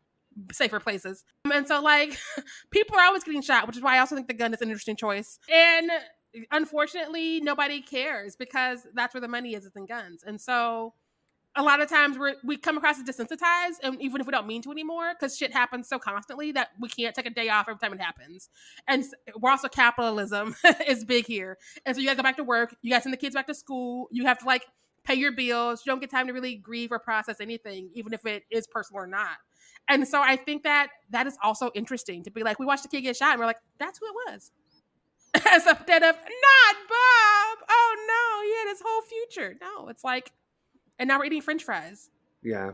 safer 0.53 0.81
places. 0.81 1.25
And 1.53 1.67
so, 1.67 1.81
like, 1.81 2.19
people 2.71 2.97
are 2.97 3.05
always 3.05 3.25
getting 3.25 3.43
shot, 3.43 3.67
which 3.67 3.77
is 3.77 3.83
why 3.83 3.97
I 3.97 3.99
also 3.99 4.15
think 4.15 4.29
the 4.29 4.35
gun 4.35 4.55
is 4.55 4.61
an 4.61 4.69
interesting 4.69 4.97
choice. 4.97 5.39
And 5.53 5.91
unfortunately, 6.51 7.41
nobody 7.41 7.81
cares 7.81 8.37
because 8.37 8.87
that's 8.95 9.15
where 9.15 9.21
the 9.21 9.29
money 9.29 9.55
is, 9.55 9.65
is 9.65 9.73
in 9.77 9.87
guns. 9.87 10.23
And 10.27 10.41
so, 10.41 10.95
a 11.59 11.63
lot 11.63 11.81
of 11.81 11.89
times 11.89 12.19
we 12.19 12.35
we 12.45 12.57
come 12.59 12.77
across 12.77 12.99
as 12.99 13.05
desensitized, 13.05 13.77
and 13.83 14.01
even 14.01 14.21
if 14.21 14.27
we 14.27 14.31
don't 14.31 14.47
mean 14.47 14.61
to 14.63 14.71
anymore, 14.71 15.15
because 15.19 15.37
shit 15.37 15.53
happens 15.53 15.89
so 15.89 15.99
constantly 15.99 16.53
that 16.53 16.69
we 16.79 16.89
can't 16.89 17.15
take 17.15 17.27
a 17.27 17.31
day 17.31 17.49
off 17.49 17.67
every 17.69 17.79
time 17.79 17.95
it 17.95 18.01
happens. 18.01 18.51
And 18.87 19.05
we're 19.41 19.51
also 19.51 19.69
capitalism 19.69 20.55
is 20.87 21.05
big 21.05 21.27
here, 21.27 21.57
and 21.87 21.97
so 21.97 22.01
you 22.01 22.07
got 22.07 22.13
to 22.13 22.17
go 22.19 22.23
back 22.23 22.37
to 22.37 22.45
work. 22.45 22.77
You 22.83 22.91
got 22.91 22.99
to 22.99 23.03
send 23.05 23.15
the 23.15 23.19
kids 23.19 23.35
back 23.35 23.47
to 23.47 23.55
school. 23.55 24.09
You 24.13 24.27
have 24.27 24.39
to 24.41 24.45
like 24.45 24.67
pay 25.07 25.15
your 25.15 25.33
bills. 25.33 25.83
You 25.85 25.93
don't 25.93 26.01
get 26.01 26.11
time 26.11 26.27
to 26.27 26.33
really 26.33 26.57
grieve 26.57 26.93
or 26.93 26.99
process 26.99 27.41
anything, 27.41 27.91
even 27.95 28.13
if 28.13 28.27
it 28.27 28.45
is 28.51 28.67
personal 28.67 29.03
or 29.03 29.07
not. 29.07 29.39
And 29.89 30.07
so 30.07 30.21
I 30.21 30.37
think 30.37 30.65
that 30.65 30.89
that 31.11 31.27
is 31.27 31.39
also 31.43 31.71
interesting 31.75 32.25
to 32.25 32.31
be 32.31 32.43
like, 32.43 32.59
we 32.59 32.67
watched 32.67 32.83
the 32.83 32.89
kid 32.89 33.03
get 33.03 33.17
shot, 33.17 33.31
and 33.31 33.39
we're 33.39 33.47
like, 33.47 33.61
that's 33.79 33.99
who 33.99 34.07
it 34.07 34.33
was. 34.33 34.51
As 35.35 35.67
instead 35.67 36.03
of 36.03 36.17
not 36.17 36.77
Bob. 36.89 37.59
Oh 37.69 37.97
no, 38.09 38.49
he 38.49 38.57
had 38.59 38.69
his 38.73 38.83
whole 38.85 39.03
future. 39.03 39.57
No, 39.61 39.89
it's 39.89 40.03
like 40.03 40.33
and 40.99 41.09
now 41.09 41.19
we're 41.19 41.27
eating 41.27 41.43
French 41.43 41.65
fries. 41.65 42.11
Yeah. 42.43 42.73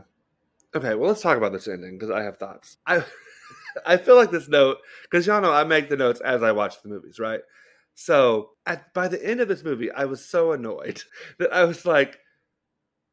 Okay, 0.75 0.95
well, 0.95 1.09
let's 1.09 1.21
talk 1.21 1.37
about 1.37 1.51
this 1.51 1.67
ending 1.67 1.97
because 1.97 2.09
I 2.09 2.23
have 2.23 2.37
thoughts. 2.37 2.77
I 2.87 3.03
I 3.85 3.97
feel 3.97 4.15
like 4.15 4.31
this 4.31 4.47
note 4.47 4.77
because 5.03 5.25
y'all 5.27 5.41
know 5.41 5.51
I 5.51 5.63
make 5.63 5.89
the 5.89 5.97
notes 5.97 6.21
as 6.21 6.43
I 6.43 6.51
watch 6.51 6.81
the 6.81 6.89
movies, 6.89 7.19
right? 7.19 7.41
So 7.95 8.51
at 8.65 8.93
by 8.93 9.07
the 9.07 9.23
end 9.23 9.41
of 9.41 9.47
this 9.47 9.63
movie, 9.63 9.91
I 9.91 10.05
was 10.05 10.23
so 10.23 10.51
annoyed 10.51 11.03
that 11.39 11.53
I 11.53 11.65
was 11.65 11.85
like, 11.85 12.19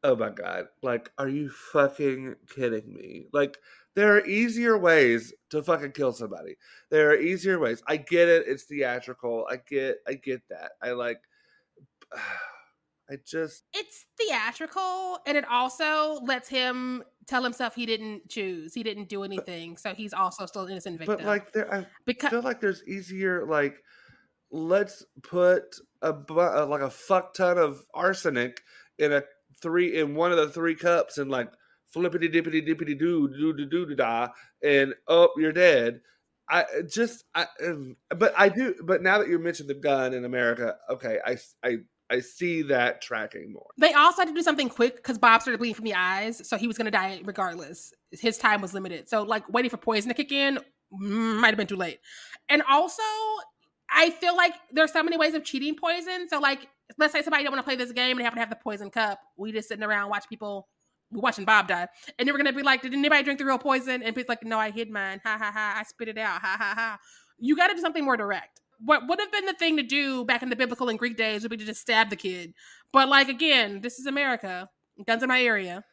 "Oh 0.03 0.15
my 0.15 0.29
god! 0.29 0.65
Like, 0.81 1.11
are 1.17 1.29
you 1.29 1.49
fucking 1.49 2.35
kidding 2.53 2.93
me? 2.93 3.27
Like." 3.33 3.57
There 3.93 4.15
are 4.15 4.25
easier 4.25 4.77
ways 4.77 5.33
to 5.49 5.61
fucking 5.61 5.91
kill 5.91 6.13
somebody. 6.13 6.55
There 6.91 7.09
are 7.11 7.17
easier 7.17 7.59
ways. 7.59 7.83
I 7.85 7.97
get 7.97 8.29
it. 8.29 8.45
It's 8.47 8.63
theatrical. 8.63 9.45
I 9.49 9.57
get. 9.57 9.97
I 10.07 10.13
get 10.13 10.43
that. 10.49 10.71
I 10.81 10.91
like. 10.91 11.19
I 13.11 13.17
just 13.25 13.65
it's 13.73 14.05
theatrical 14.17 15.19
and 15.25 15.35
it 15.35 15.43
also 15.49 16.21
lets 16.23 16.47
him 16.47 17.03
tell 17.27 17.43
himself 17.43 17.75
he 17.75 17.85
didn't 17.85 18.29
choose. 18.29 18.73
He 18.73 18.83
didn't 18.83 19.09
do 19.09 19.23
anything. 19.23 19.75
So 19.75 19.93
he's 19.93 20.13
also 20.13 20.45
still 20.45 20.65
innocent 20.65 20.97
victim. 20.97 21.17
But 21.17 21.25
like 21.25 21.51
there 21.51 21.73
I 21.73 21.85
because, 22.05 22.29
feel 22.29 22.41
like 22.41 22.61
there's 22.61 22.83
easier 22.87 23.45
like 23.45 23.83
let's 24.49 25.05
put 25.23 25.75
a 26.01 26.13
like 26.65 26.81
a 26.81 26.89
fuck 26.89 27.33
ton 27.33 27.57
of 27.57 27.83
arsenic 27.93 28.61
in 28.97 29.11
a 29.11 29.23
three 29.61 29.97
in 29.99 30.15
one 30.15 30.31
of 30.31 30.37
the 30.37 30.49
three 30.49 30.75
cups 30.75 31.17
and 31.17 31.29
like 31.29 31.49
flippity 31.93 32.29
dippity 32.29 32.65
dippity 32.65 32.97
doo 32.97 33.27
doo 33.27 33.53
doo 33.53 33.85
doo 33.85 33.95
da 33.95 34.29
and 34.63 34.93
oh 35.07 35.29
you're 35.37 35.51
dead. 35.51 36.01
I 36.49 36.65
just 36.89 37.23
I 37.33 37.47
um, 37.65 37.95
but 38.09 38.33
I 38.37 38.49
do 38.49 38.75
but 38.83 39.01
now 39.01 39.19
that 39.19 39.29
you 39.29 39.39
mentioned 39.39 39.69
the 39.69 39.75
gun 39.75 40.13
in 40.13 40.25
America, 40.25 40.75
okay, 40.89 41.19
I 41.25 41.37
I 41.63 41.77
I 42.09 42.19
see 42.19 42.61
that 42.63 43.01
tracking 43.01 43.53
more. 43.53 43.67
They 43.77 43.93
also 43.93 44.21
had 44.21 44.27
to 44.27 44.33
do 44.33 44.41
something 44.41 44.67
quick 44.67 44.97
because 44.97 45.17
Bob 45.17 45.41
started 45.41 45.59
bleeding 45.59 45.75
from 45.75 45.85
the 45.85 45.93
eyes, 45.93 46.47
so 46.47 46.57
he 46.57 46.67
was 46.67 46.77
going 46.77 46.85
to 46.85 46.91
die 46.91 47.21
regardless. 47.23 47.93
His 48.11 48.37
time 48.37 48.61
was 48.61 48.73
limited, 48.73 49.07
so 49.07 49.23
like 49.23 49.47
waiting 49.51 49.69
for 49.69 49.77
poison 49.77 50.09
to 50.09 50.13
kick 50.13 50.33
in 50.33 50.59
might 50.91 51.47
have 51.47 51.57
been 51.57 51.67
too 51.67 51.75
late. 51.75 51.99
And 52.49 52.61
also, 52.69 53.03
I 53.89 54.09
feel 54.09 54.35
like 54.35 54.53
there's 54.71 54.91
so 54.91 55.03
many 55.03 55.17
ways 55.17 55.33
of 55.33 55.43
cheating 55.43 55.75
poison. 55.75 56.27
So 56.29 56.39
like, 56.39 56.67
let's 56.97 57.13
say 57.13 57.21
somebody 57.21 57.43
don't 57.43 57.53
want 57.53 57.65
to 57.65 57.67
play 57.67 57.75
this 57.75 57.91
game 57.91 58.11
and 58.11 58.19
they 58.19 58.23
happen 58.23 58.37
to 58.37 58.41
have 58.41 58.49
the 58.49 58.55
poison 58.55 58.89
cup. 58.89 59.19
We 59.37 59.51
just 59.51 59.67
sitting 59.67 59.83
around 59.83 60.09
watch 60.09 60.27
people 60.29 60.67
watching 61.11 61.45
Bob 61.45 61.67
die, 61.67 61.87
and 62.17 62.27
they 62.27 62.31
were 62.31 62.37
gonna 62.37 62.53
be 62.53 62.63
like, 62.63 62.81
"Did 62.81 62.93
anybody 62.93 63.23
drink 63.23 63.39
the 63.39 63.45
real 63.45 63.57
poison?" 63.57 64.01
And 64.03 64.15
he's 64.15 64.29
like, 64.29 64.43
"No, 64.43 64.57
I 64.57 64.71
hid 64.71 64.89
mine. 64.89 65.19
Ha 65.23 65.37
ha 65.37 65.51
ha! 65.51 65.75
I 65.77 65.83
spit 65.83 66.07
it 66.07 66.17
out. 66.17 66.41
Ha 66.41 66.55
ha 66.57 66.73
ha!" 66.75 66.97
You 67.37 67.55
got 67.55 67.67
to 67.67 67.73
do 67.73 67.81
something 67.81 68.05
more 68.05 68.17
direct 68.17 68.61
what 68.83 69.07
would 69.07 69.19
have 69.19 69.31
been 69.31 69.45
the 69.45 69.53
thing 69.53 69.77
to 69.77 69.83
do 69.83 70.25
back 70.25 70.41
in 70.41 70.49
the 70.49 70.55
biblical 70.55 70.89
and 70.89 70.97
Greek 70.97 71.15
days 71.15 71.43
would 71.43 71.51
be 71.51 71.57
to 71.57 71.65
just 71.65 71.81
stab 71.81 72.09
the 72.09 72.15
kid. 72.15 72.53
But 72.91 73.09
like 73.09 73.29
again, 73.29 73.81
this 73.81 73.99
is 73.99 74.05
America. 74.05 74.69
Guns 75.05 75.23
in 75.23 75.29
my 75.29 75.41
area. 75.41 75.83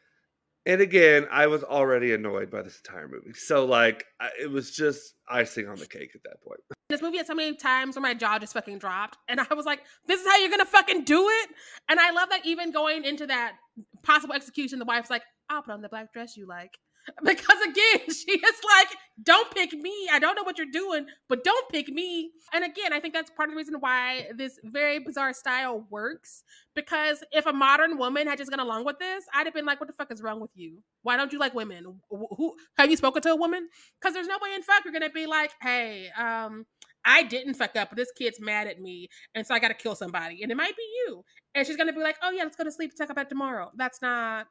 And 0.65 0.81
again, 0.81 1.27
I 1.31 1.47
was 1.47 1.63
already 1.63 2.13
annoyed 2.13 2.51
by 2.51 2.61
this 2.61 2.81
entire 2.85 3.07
movie. 3.07 3.33
So 3.33 3.65
like, 3.65 4.05
it 4.39 4.51
was 4.51 4.71
just 4.71 5.13
icing 5.27 5.67
on 5.67 5.77
the 5.77 5.87
cake 5.87 6.11
at 6.15 6.23
that 6.23 6.41
point. 6.43 6.59
This 6.89 7.03
movie 7.03 7.17
had 7.17 7.27
so 7.27 7.35
many 7.35 7.55
times 7.55 7.95
where 7.95 8.01
my 8.01 8.15
jaw 8.15 8.39
just 8.39 8.53
fucking 8.53 8.79
dropped, 8.79 9.15
and 9.27 9.39
I 9.39 9.53
was 9.53 9.63
like, 9.63 9.81
"This 10.07 10.21
is 10.21 10.27
how 10.27 10.37
you're 10.37 10.49
gonna 10.49 10.65
fucking 10.65 11.03
do 11.03 11.29
it." 11.29 11.49
And 11.87 11.99
I 11.99 12.09
love 12.09 12.29
that 12.31 12.47
even 12.47 12.71
going 12.71 13.03
into 13.03 13.27
that 13.27 13.57
possible 14.01 14.33
execution, 14.33 14.79
the 14.79 14.85
wife's 14.85 15.11
like, 15.11 15.21
"I'll 15.51 15.61
put 15.61 15.71
on 15.71 15.83
the 15.83 15.89
black 15.89 16.11
dress 16.11 16.35
you 16.35 16.47
like." 16.47 16.79
because 17.23 17.57
again, 17.61 18.01
she 18.07 18.31
is 18.31 18.61
like, 18.77 18.87
don't 19.21 19.53
pick 19.53 19.73
me. 19.73 20.07
I 20.11 20.19
don't 20.19 20.35
know 20.35 20.43
what 20.43 20.57
you're 20.57 20.67
doing, 20.71 21.05
but 21.27 21.43
don't 21.43 21.69
pick 21.69 21.89
me. 21.89 22.31
And 22.53 22.63
again, 22.63 22.93
I 22.93 22.99
think 22.99 23.13
that's 23.13 23.31
part 23.31 23.49
of 23.49 23.53
the 23.53 23.57
reason 23.57 23.75
why 23.79 24.27
this 24.35 24.59
very 24.63 24.99
bizarre 24.99 25.33
style 25.33 25.85
works. 25.89 26.43
Because 26.75 27.23
if 27.31 27.45
a 27.45 27.53
modern 27.53 27.97
woman 27.97 28.27
had 28.27 28.37
just 28.37 28.49
gone 28.49 28.59
along 28.59 28.85
with 28.85 28.99
this, 28.99 29.25
I'd 29.33 29.47
have 29.47 29.53
been 29.53 29.65
like, 29.65 29.79
what 29.79 29.87
the 29.87 29.93
fuck 29.93 30.11
is 30.11 30.21
wrong 30.21 30.39
with 30.39 30.51
you? 30.55 30.79
Why 31.01 31.17
don't 31.17 31.33
you 31.33 31.39
like 31.39 31.53
women? 31.53 31.99
Who 32.09 32.55
have 32.77 32.89
you 32.89 32.97
spoken 32.97 33.21
to 33.23 33.31
a 33.31 33.35
woman? 33.35 33.67
Because 33.99 34.13
there's 34.13 34.27
no 34.27 34.37
way 34.41 34.53
in 34.55 34.61
fuck 34.61 34.85
you're 34.85 34.93
gonna 34.93 35.09
be 35.09 35.25
like, 35.25 35.51
hey, 35.61 36.09
um, 36.17 36.65
I 37.05 37.23
didn't 37.23 37.55
fuck 37.55 37.75
up, 37.75 37.89
but 37.89 37.97
this 37.97 38.11
kid's 38.17 38.39
mad 38.39 38.67
at 38.67 38.79
me, 38.79 39.07
and 39.33 39.47
so 39.47 39.55
I 39.55 39.59
gotta 39.59 39.73
kill 39.73 39.95
somebody. 39.95 40.43
And 40.43 40.51
it 40.51 40.55
might 40.55 40.75
be 40.75 40.83
you. 40.83 41.23
And 41.55 41.65
she's 41.65 41.77
gonna 41.77 41.93
be 41.93 42.01
like, 42.01 42.17
oh 42.21 42.31
yeah, 42.31 42.43
let's 42.43 42.55
go 42.55 42.63
to 42.63 42.71
sleep, 42.71 42.95
talk 42.95 43.09
about 43.09 43.29
tomorrow. 43.29 43.71
That's 43.75 44.01
not 44.01 44.47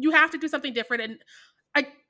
you 0.00 0.10
have 0.10 0.30
to 0.30 0.38
do 0.38 0.48
something 0.48 0.72
different 0.72 1.02
and 1.02 1.18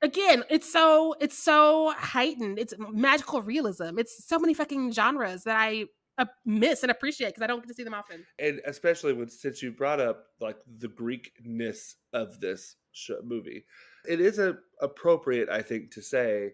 again, 0.01 0.43
it's 0.49 0.71
so 0.71 1.15
it's 1.19 1.37
so 1.37 1.93
heightened. 1.97 2.59
It's 2.59 2.73
magical 2.77 3.41
realism. 3.41 3.97
It's 3.97 4.25
so 4.27 4.39
many 4.39 4.53
fucking 4.53 4.91
genres 4.91 5.43
that 5.43 5.55
I 5.57 5.85
uh, 6.17 6.25
miss 6.45 6.83
and 6.83 6.91
appreciate 6.91 7.29
because 7.29 7.43
I 7.43 7.47
don't 7.47 7.61
get 7.61 7.69
to 7.69 7.73
see 7.73 7.83
them 7.83 7.93
often. 7.93 8.25
And 8.37 8.61
especially 8.65 9.13
when 9.13 9.29
since 9.29 9.63
you 9.63 9.71
brought 9.71 9.99
up 9.99 10.25
like 10.39 10.57
the 10.77 10.87
Greekness 10.87 11.95
of 12.13 12.39
this 12.39 12.75
movie, 13.23 13.65
it 14.07 14.19
is 14.19 14.39
a, 14.39 14.57
appropriate, 14.81 15.49
I 15.49 15.61
think, 15.61 15.91
to 15.91 16.01
say 16.01 16.51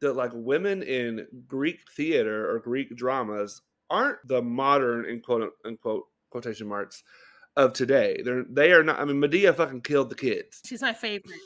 that 0.00 0.14
like 0.14 0.30
women 0.34 0.82
in 0.82 1.26
Greek 1.46 1.80
theater 1.96 2.50
or 2.50 2.60
Greek 2.60 2.96
dramas 2.96 3.62
aren't 3.90 4.18
the 4.26 4.42
modern 4.42 5.04
in 5.06 5.20
quote 5.20 5.52
unquote 5.64 6.04
quotation 6.30 6.68
marks 6.68 7.02
of 7.56 7.72
today. 7.72 8.20
They're 8.24 8.44
they 8.48 8.72
are 8.72 8.82
not. 8.82 9.00
I 9.00 9.04
mean, 9.04 9.20
Medea 9.20 9.52
fucking 9.52 9.82
killed 9.82 10.10
the 10.10 10.14
kids. 10.14 10.60
She's 10.64 10.82
my 10.82 10.92
favorite. 10.92 11.40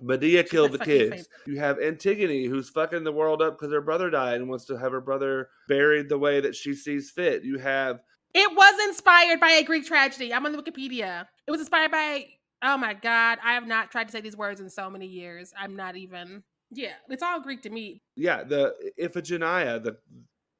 Medea 0.00 0.44
killed 0.44 0.72
the 0.72 0.78
kids. 0.78 1.28
You 1.46 1.58
have 1.58 1.80
Antigone 1.80 2.46
who's 2.46 2.68
fucking 2.70 3.04
the 3.04 3.12
world 3.12 3.42
up 3.42 3.58
because 3.58 3.72
her 3.72 3.80
brother 3.80 4.10
died 4.10 4.36
and 4.36 4.48
wants 4.48 4.64
to 4.66 4.76
have 4.76 4.92
her 4.92 5.00
brother 5.00 5.48
buried 5.68 6.08
the 6.08 6.18
way 6.18 6.40
that 6.40 6.54
she 6.54 6.74
sees 6.74 7.10
fit. 7.10 7.44
You 7.44 7.58
have 7.58 8.00
It 8.34 8.54
was 8.54 8.88
inspired 8.88 9.40
by 9.40 9.50
a 9.50 9.62
Greek 9.62 9.86
tragedy. 9.86 10.32
I'm 10.32 10.46
on 10.46 10.52
the 10.52 10.62
Wikipedia. 10.62 11.26
It 11.46 11.50
was 11.50 11.60
inspired 11.60 11.90
by 11.90 12.26
oh 12.62 12.76
my 12.76 12.94
god, 12.94 13.38
I 13.44 13.54
have 13.54 13.66
not 13.66 13.90
tried 13.90 14.08
to 14.08 14.12
say 14.12 14.20
these 14.20 14.36
words 14.36 14.60
in 14.60 14.70
so 14.70 14.90
many 14.90 15.06
years. 15.06 15.52
I'm 15.58 15.76
not 15.76 15.96
even 15.96 16.42
yeah, 16.70 16.92
it's 17.08 17.22
all 17.22 17.40
Greek 17.40 17.62
to 17.62 17.70
me. 17.70 18.02
Yeah, 18.16 18.44
the 18.44 18.74
Iphigenia, 19.00 19.82
the 19.82 19.96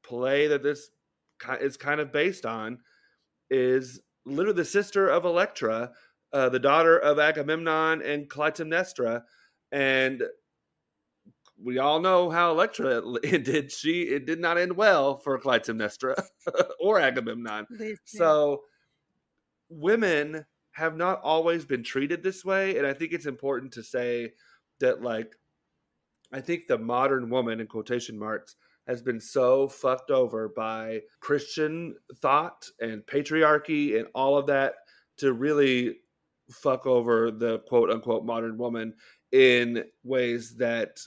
play 0.03 0.47
that 0.47 0.63
this 0.63 0.91
is 1.61 1.77
kind 1.77 2.01
of 2.01 2.13
based 2.13 2.47
on, 2.47 2.79
is 3.51 4.01
literally 4.25 4.57
the 4.57 4.65
sister 4.65 5.09
of 5.09 5.25
Electra 5.25 5.91
uh, 6.33 6.49
the 6.49 6.59
daughter 6.59 6.99
of 6.99 7.19
Agamemnon 7.19 8.03
and 8.03 8.29
Clytemnestra, 8.29 9.23
and 9.73 10.23
we 11.63 11.79
all 11.79 12.01
know 12.01 12.31
how 12.31 12.51
Electra 12.51 13.03
ended. 13.25 13.73
She 13.73 14.03
it 14.03 14.27
did 14.27 14.41
not 14.41 14.59
end 14.59 14.77
well 14.77 15.19
for 15.19 15.39
Clytemnestra 15.39 16.23
or 16.81 17.01
Agamemnon. 17.01 17.67
So 18.05 18.63
women 19.69 20.45
have 20.73 20.97
not 20.97 21.21
always 21.23 21.65
been 21.65 21.83
treated 21.83 22.23
this 22.23 22.45
way, 22.45 22.79
and 22.79 22.87
I 22.87 22.93
think 22.93 23.13
it's 23.13 23.27
important 23.27 23.73
to 23.73 23.83
say 23.83 24.33
that 24.81 25.03
like 25.03 25.35
I 26.33 26.41
think 26.41 26.67
the 26.67 26.79
modern 26.79 27.31
woman 27.31 27.61
in 27.61 27.67
quotation 27.67 28.19
marks 28.19 28.57
has 28.87 29.03
been 29.03 29.21
so 29.21 29.69
fucked 29.69 30.11
over 30.11 30.49
by 30.49 31.01
Christian 31.21 31.95
thought 32.23 32.67
and 32.81 33.05
patriarchy 33.05 33.99
and 33.99 34.09
all 34.15 34.39
of 34.39 34.47
that 34.47 34.75
to 35.19 35.33
really 35.33 35.97
fuck 36.51 36.87
over 36.87 37.31
the 37.31 37.61
quote 37.61 37.91
unquote 37.91 38.25
modern 38.25 38.57
woman 38.59 38.95
in 39.33 39.85
ways 40.05 40.57
that 40.57 40.99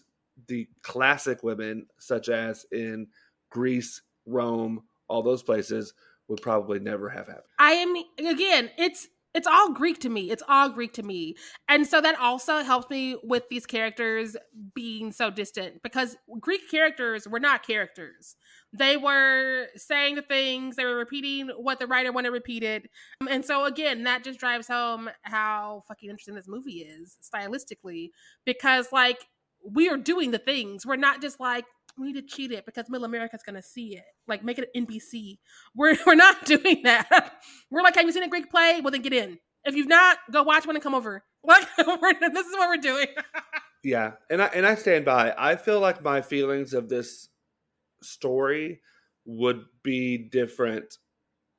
the 0.47 0.67
classic 0.83 1.43
women, 1.43 1.85
such 1.99 2.29
as 2.29 2.65
in 2.71 3.07
Greece, 3.49 4.01
Rome, 4.25 4.83
all 5.07 5.23
those 5.23 5.43
places, 5.43 5.93
would 6.27 6.41
probably 6.41 6.79
never 6.79 7.09
have 7.09 7.27
happened. 7.27 7.45
I 7.59 7.73
am 7.73 7.95
again, 8.25 8.69
it's 8.77 9.07
it's 9.33 9.47
all 9.47 9.71
Greek 9.71 9.99
to 9.99 10.09
me. 10.09 10.29
It's 10.29 10.43
all 10.47 10.69
Greek 10.69 10.93
to 10.93 11.03
me. 11.03 11.35
And 11.69 11.87
so 11.87 12.01
that 12.01 12.19
also 12.19 12.63
helps 12.63 12.89
me 12.89 13.15
with 13.23 13.43
these 13.49 13.65
characters 13.65 14.35
being 14.75 15.11
so 15.11 15.29
distant 15.29 15.81
because 15.83 16.17
Greek 16.39 16.69
characters 16.69 17.27
were 17.27 17.39
not 17.39 17.65
characters. 17.65 18.35
They 18.73 18.95
were 18.95 19.67
saying 19.75 20.15
the 20.15 20.21
things, 20.21 20.77
they 20.77 20.85
were 20.85 20.95
repeating 20.95 21.49
what 21.57 21.79
the 21.79 21.87
writer 21.87 22.11
wanted 22.11 22.29
repeated. 22.29 22.87
Um, 23.19 23.27
and 23.27 23.43
so 23.45 23.65
again, 23.65 24.03
that 24.03 24.23
just 24.23 24.39
drives 24.39 24.67
home 24.67 25.09
how 25.23 25.83
fucking 25.87 26.09
interesting 26.09 26.35
this 26.35 26.47
movie 26.47 26.79
is 26.79 27.17
stylistically 27.21 28.11
because 28.45 28.87
like 28.93 29.19
we 29.69 29.89
are 29.89 29.97
doing 29.97 30.31
the 30.31 30.39
things. 30.39 30.85
We're 30.85 30.95
not 30.95 31.21
just 31.21 31.39
like 31.39 31.65
we 31.97 32.07
need 32.07 32.21
to 32.21 32.35
cheat 32.35 32.51
it 32.51 32.65
because 32.65 32.89
middle 32.89 33.05
America's 33.05 33.43
gonna 33.45 33.61
see 33.61 33.97
it. 33.97 34.05
Like 34.27 34.43
make 34.43 34.57
it 34.57 34.69
NBC. 34.75 35.39
We're 35.75 35.97
we're 36.05 36.15
not 36.15 36.45
doing 36.45 36.81
that. 36.83 37.33
We're 37.69 37.81
like, 37.81 37.95
have 37.95 38.05
you 38.05 38.11
seen 38.11 38.23
a 38.23 38.29
Greek 38.29 38.49
play? 38.49 38.79
Well 38.81 38.91
then 38.91 39.01
get 39.01 39.13
in. 39.13 39.37
If 39.65 39.75
you've 39.75 39.87
not, 39.89 40.17
go 40.31 40.43
watch 40.43 40.65
one 40.65 40.75
and 40.75 40.83
come 40.83 40.95
over. 40.95 41.23
Like 41.43 41.67
this 41.77 42.45
is 42.45 42.53
what 42.53 42.69
we're 42.69 42.77
doing. 42.77 43.07
yeah, 43.83 44.11
and 44.29 44.41
I 44.43 44.45
and 44.47 44.65
I 44.65 44.75
stand 44.75 45.05
by. 45.05 45.33
I 45.35 45.55
feel 45.55 45.79
like 45.79 46.03
my 46.03 46.21
feelings 46.21 46.73
of 46.75 46.87
this 46.87 47.29
story 48.01 48.81
would 49.25 49.65
be 49.83 50.17
different 50.17 50.97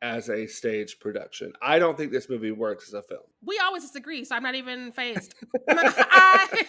as 0.02 0.28
a 0.28 0.46
stage 0.46 0.98
production. 0.98 1.52
I 1.62 1.78
don't 1.78 1.96
think 1.96 2.10
this 2.10 2.28
movie 2.28 2.50
works 2.50 2.88
as 2.88 2.94
a 2.94 3.02
film. 3.02 3.22
We 3.44 3.58
always 3.64 3.84
disagree, 3.84 4.24
so 4.24 4.34
I'm 4.34 4.42
not 4.42 4.56
even 4.56 4.90
fazed. 4.90 5.34
I, 5.70 6.66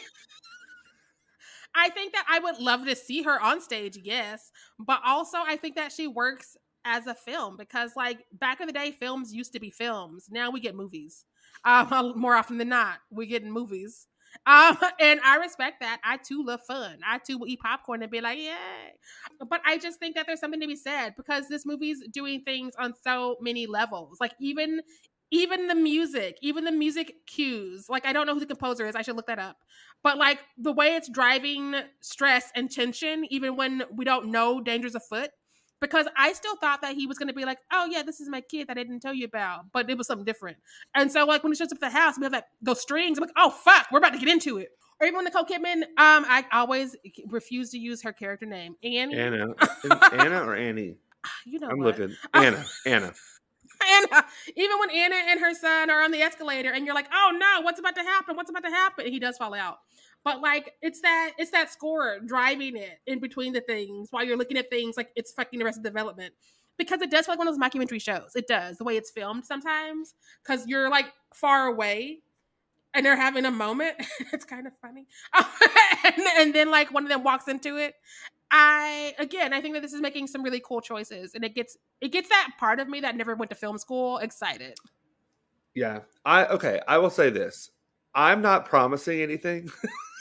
I 1.76 1.90
think 1.90 2.14
that 2.14 2.26
I 2.30 2.40
would 2.40 2.60
love 2.60 2.86
to 2.86 2.96
see 2.96 3.24
her 3.24 3.42
on 3.42 3.60
stage, 3.60 3.98
yes, 4.04 4.52
but 4.78 5.02
also 5.04 5.40
I 5.40 5.56
think 5.56 5.76
that 5.76 5.92
she 5.92 6.08
works 6.08 6.56
as 6.86 7.08
a 7.08 7.16
film 7.16 7.58
because, 7.58 7.92
like, 7.96 8.20
back 8.34 8.62
in 8.62 8.68
the 8.68 8.74
day, 8.74 8.92
films 8.92 9.34
used 9.34 9.54
to 9.54 9.60
be 9.60 9.72
films. 9.72 10.28
Now 10.30 10.52
we 10.52 10.60
get 10.60 10.76
movies. 10.76 11.26
Um, 11.66 12.14
more 12.16 12.36
often 12.36 12.58
than 12.58 12.70
not, 12.70 13.00
we 13.10 13.26
get 13.26 13.44
movies. 13.44 14.08
Um, 14.46 14.78
and 15.00 15.20
I 15.24 15.38
respect 15.38 15.80
that. 15.82 16.00
I 16.04 16.18
too 16.18 16.44
love 16.46 16.62
fun. 16.68 17.00
I 17.06 17.20
too 17.20 17.38
will 17.38 17.48
eat 17.48 17.60
popcorn 17.62 18.02
and 18.02 18.12
be 18.12 18.22
like, 18.22 18.38
yay. 18.40 18.54
But 19.48 19.62
I 19.66 19.78
just 19.78 20.00
think 20.00 20.16
that 20.16 20.26
there's 20.28 20.40
something 20.40 20.60
to 20.62 20.68
be 20.68 20.76
said 20.76 21.14
because 21.18 21.48
this 21.48 21.66
movie's 21.66 22.04
doing 22.12 22.42
things 22.42 22.74
on 22.78 22.94
so 23.04 23.38
many 23.42 23.68
levels. 23.68 24.18
Like 24.20 24.34
even 24.40 24.82
even 25.32 25.66
the 25.68 25.76
music, 25.76 26.38
even 26.44 26.64
the 26.64 26.72
music 26.72 27.16
cues. 27.26 27.88
Like 27.90 28.06
I 28.06 28.14
don't 28.14 28.28
know 28.28 28.34
who 28.34 28.40
the 28.40 28.46
composer 28.46 28.86
is. 28.86 28.96
I 28.96 29.02
should 29.02 29.16
look 29.16 29.28
that 29.28 29.40
up. 29.40 29.58
But 30.04 30.18
like 30.18 30.40
the 30.58 30.72
way 30.72 30.96
it's 30.96 31.10
driving 31.10 31.76
stress 32.02 32.52
and 32.56 32.70
tension, 32.70 33.26
even 33.30 33.56
when 33.56 33.84
we 33.96 34.06
don't 34.06 34.28
know 34.32 34.62
dangers 34.62 34.96
afoot. 34.96 35.30
Because 35.84 36.08
I 36.16 36.32
still 36.32 36.56
thought 36.56 36.82
that 36.82 36.96
he 36.96 37.08
was 37.08 37.18
going 37.18 37.28
to 37.28 37.34
be 37.34 37.44
like, 37.44 37.58
"Oh 37.70 37.86
yeah, 37.92 38.04
this 38.04 38.22
is 38.22 38.30
my 38.30 38.40
kid 38.40 38.70
that 38.70 38.78
I 38.78 38.84
didn't 38.84 39.02
tell 39.02 39.14
you 39.14 39.26
about," 39.26 39.66
but 39.74 39.90
it 39.90 39.98
was 39.98 40.08
something 40.08 40.24
different. 40.24 40.58
And 40.96 41.12
so, 41.12 41.26
like 41.26 41.44
when 41.44 41.52
he 41.52 41.58
shows 41.58 41.74
up 41.74 41.76
at 41.76 41.82
the 41.82 41.90
house, 41.90 42.18
we 42.18 42.24
have 42.24 42.32
like 42.32 42.46
those 42.62 42.82
strings. 42.82 43.18
I'm 43.18 43.24
like, 43.24 43.34
"Oh 43.36 43.50
fuck, 43.50 43.88
we're 43.92 44.00
about 44.00 44.14
to 44.14 44.20
get 44.20 44.30
into 44.30 44.60
it." 44.60 44.70
Or 45.02 45.08
even 45.08 45.18
when 45.18 45.26
Nicole 45.26 45.44
Kidman, 45.44 45.82
um, 45.84 46.26
I 46.30 46.46
always 46.54 46.96
refuse 47.28 47.72
to 47.72 47.78
use 47.78 48.02
her 48.04 48.14
character 48.14 48.46
name, 48.46 48.78
Annie. 48.82 49.18
Anna, 49.18 49.48
Anna 50.14 50.44
or 50.44 50.56
Annie. 50.56 50.96
You 51.46 51.60
know, 51.60 51.68
I'm 51.68 51.80
what? 51.80 52.00
looking. 52.00 52.16
Anna, 52.34 52.64
Anna. 52.86 53.14
Anna, 53.86 54.26
even 54.56 54.80
when 54.80 54.92
Anna 54.92 55.16
and 55.28 55.42
her 55.42 55.54
son 55.54 55.90
are 55.90 56.04
on 56.04 56.12
the 56.12 56.22
escalator 56.22 56.72
and 56.72 56.86
you're 56.86 56.96
like, 56.96 57.10
oh 57.14 57.38
no, 57.38 57.62
what's 57.64 57.82
about 57.82 57.96
to 57.96 58.02
happen? 58.02 58.38
What's 58.38 58.50
about 58.50 58.64
to 58.64 58.70
happen? 58.70 59.06
And 59.06 59.14
he 59.14 59.20
does 59.20 59.38
fall 59.38 59.54
out. 59.54 59.80
But 60.24 60.42
like 60.42 60.74
it's 60.82 61.02
that 61.02 61.32
it's 61.38 61.52
that 61.52 61.72
score 61.72 62.20
driving 62.26 62.78
it 62.78 63.00
in 63.06 63.20
between 63.20 63.54
the 63.54 63.62
things 63.62 64.08
while 64.12 64.24
you're 64.24 64.38
looking 64.38 64.58
at 64.58 64.70
things 64.70 64.98
like 64.98 65.10
it's 65.16 65.32
fucking 65.32 65.60
the 65.60 65.66
Arrested 65.66 65.84
Development. 65.84 66.34
Because 66.78 67.02
it 67.02 67.12
does 67.12 67.26
feel 67.26 67.34
like 67.34 67.40
one 67.40 67.48
of 67.48 67.54
those 67.54 67.62
documentary 67.62 68.00
shows. 68.00 68.32
It 68.36 68.48
does, 68.48 68.78
the 68.78 68.84
way 68.84 68.98
it's 68.98 69.12
filmed 69.12 69.46
sometimes. 69.46 70.16
Because 70.44 70.66
you're 70.68 70.90
like 70.90 71.06
far 71.34 71.68
away 71.68 72.20
and 72.96 73.06
they're 73.06 73.16
having 73.16 73.46
a 73.46 73.52
moment. 73.52 73.96
it's 74.34 74.46
kind 74.46 74.66
of 74.66 74.74
funny. 74.82 75.06
and, 76.04 76.26
and 76.40 76.56
then 76.56 76.72
like 76.72 76.92
one 76.92 77.04
of 77.04 77.10
them 77.10 77.24
walks 77.24 77.48
into 77.48 77.78
it 77.78 77.94
I 78.56 79.16
again, 79.18 79.52
I 79.52 79.62
think 79.62 79.74
that 79.74 79.82
this 79.82 79.94
is 79.94 80.02
making 80.02 80.28
some 80.28 80.44
really 80.44 80.62
cool 80.64 80.80
choices, 80.80 81.34
and 81.34 81.44
it 81.44 81.56
gets 81.56 81.76
it 82.02 82.10
gets 82.10 82.30
that 82.30 82.52
part 82.60 82.80
of 82.80 82.88
me 82.88 83.00
that 83.02 83.18
never 83.18 83.34
went 83.34 83.50
to 83.50 83.56
film 83.56 83.80
school 83.80 84.20
excited. 84.20 84.78
Yeah, 85.74 86.02
I 86.24 86.46
okay. 86.46 86.80
I 86.88 87.00
will 87.00 87.10
say 87.10 87.32
this: 87.32 87.72
I'm 88.14 88.44
not 88.44 88.66
promising 88.66 89.22
anything. 89.22 89.72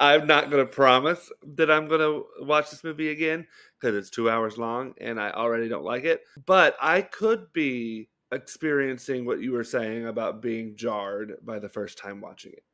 I'm 0.00 0.26
not 0.26 0.50
going 0.50 0.64
to 0.64 0.72
promise 0.72 1.30
that 1.56 1.70
I'm 1.70 1.88
going 1.88 2.00
to 2.00 2.24
watch 2.40 2.70
this 2.70 2.84
movie 2.84 3.10
again 3.10 3.46
because 3.80 3.96
it's 3.96 4.10
two 4.10 4.30
hours 4.30 4.58
long 4.58 4.94
and 5.00 5.20
I 5.20 5.30
already 5.30 5.68
don't 5.68 5.84
like 5.84 6.04
it. 6.04 6.22
But 6.46 6.76
I 6.80 7.02
could 7.02 7.52
be 7.52 8.08
experiencing 8.32 9.24
what 9.24 9.40
you 9.40 9.52
were 9.52 9.64
saying 9.64 10.06
about 10.06 10.42
being 10.42 10.76
jarred 10.76 11.34
by 11.42 11.58
the 11.58 11.68
first 11.68 11.98
time 11.98 12.20
watching 12.20 12.52
it. 12.52 12.64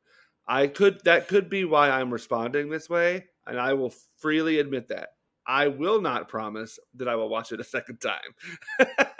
I 0.47 0.67
could 0.67 0.99
that 1.05 1.27
could 1.27 1.49
be 1.49 1.65
why 1.65 1.89
I'm 1.89 2.11
responding 2.11 2.69
this 2.69 2.89
way, 2.89 3.25
and 3.45 3.59
I 3.59 3.73
will 3.73 3.93
freely 4.17 4.59
admit 4.59 4.89
that. 4.89 5.09
I 5.45 5.67
will 5.67 6.01
not 6.01 6.29
promise 6.29 6.79
that 6.95 7.07
I 7.07 7.15
will 7.15 7.29
watch 7.29 7.51
it 7.51 7.59
a 7.59 7.63
second 7.63 7.99
time. 7.99 8.87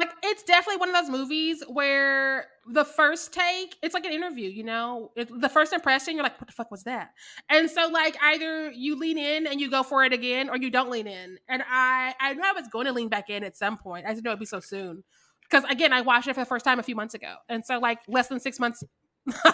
like 0.00 0.10
it's 0.24 0.42
definitely 0.42 0.78
one 0.78 0.88
of 0.88 0.94
those 0.94 1.10
movies 1.10 1.62
where 1.68 2.46
the 2.66 2.84
first 2.84 3.32
take, 3.32 3.76
it's 3.82 3.94
like 3.94 4.04
an 4.04 4.12
interview, 4.12 4.48
you 4.48 4.64
know, 4.64 5.12
it, 5.14 5.28
the 5.40 5.48
first 5.48 5.72
impression, 5.72 6.14
you're 6.14 6.22
like, 6.22 6.40
what 6.40 6.46
the 6.46 6.52
fuck 6.52 6.70
was 6.70 6.84
that? 6.84 7.10
And 7.48 7.70
so, 7.70 7.88
like, 7.88 8.16
either 8.22 8.70
you 8.70 8.96
lean 8.96 9.18
in 9.18 9.46
and 9.46 9.60
you 9.60 9.70
go 9.70 9.82
for 9.82 10.04
it 10.04 10.12
again, 10.12 10.48
or 10.48 10.56
you 10.56 10.70
don't 10.70 10.90
lean 10.90 11.06
in. 11.06 11.38
And 11.48 11.62
I, 11.68 12.14
I 12.20 12.34
knew 12.34 12.42
I 12.44 12.52
was 12.52 12.68
going 12.68 12.86
to 12.86 12.92
lean 12.92 13.08
back 13.08 13.30
in 13.30 13.44
at 13.44 13.56
some 13.56 13.76
point. 13.76 14.06
I 14.06 14.10
didn't 14.10 14.24
know 14.24 14.30
it'd 14.30 14.40
be 14.40 14.46
so 14.46 14.60
soon 14.60 15.04
because 15.48 15.64
again, 15.70 15.92
I 15.92 16.00
watched 16.00 16.28
it 16.28 16.34
for 16.34 16.40
the 16.40 16.46
first 16.46 16.64
time 16.64 16.78
a 16.78 16.82
few 16.82 16.96
months 16.96 17.14
ago, 17.14 17.34
and 17.48 17.64
so 17.64 17.78
like 17.78 17.98
less 18.08 18.28
than 18.28 18.40
six 18.40 18.58
months 18.58 18.82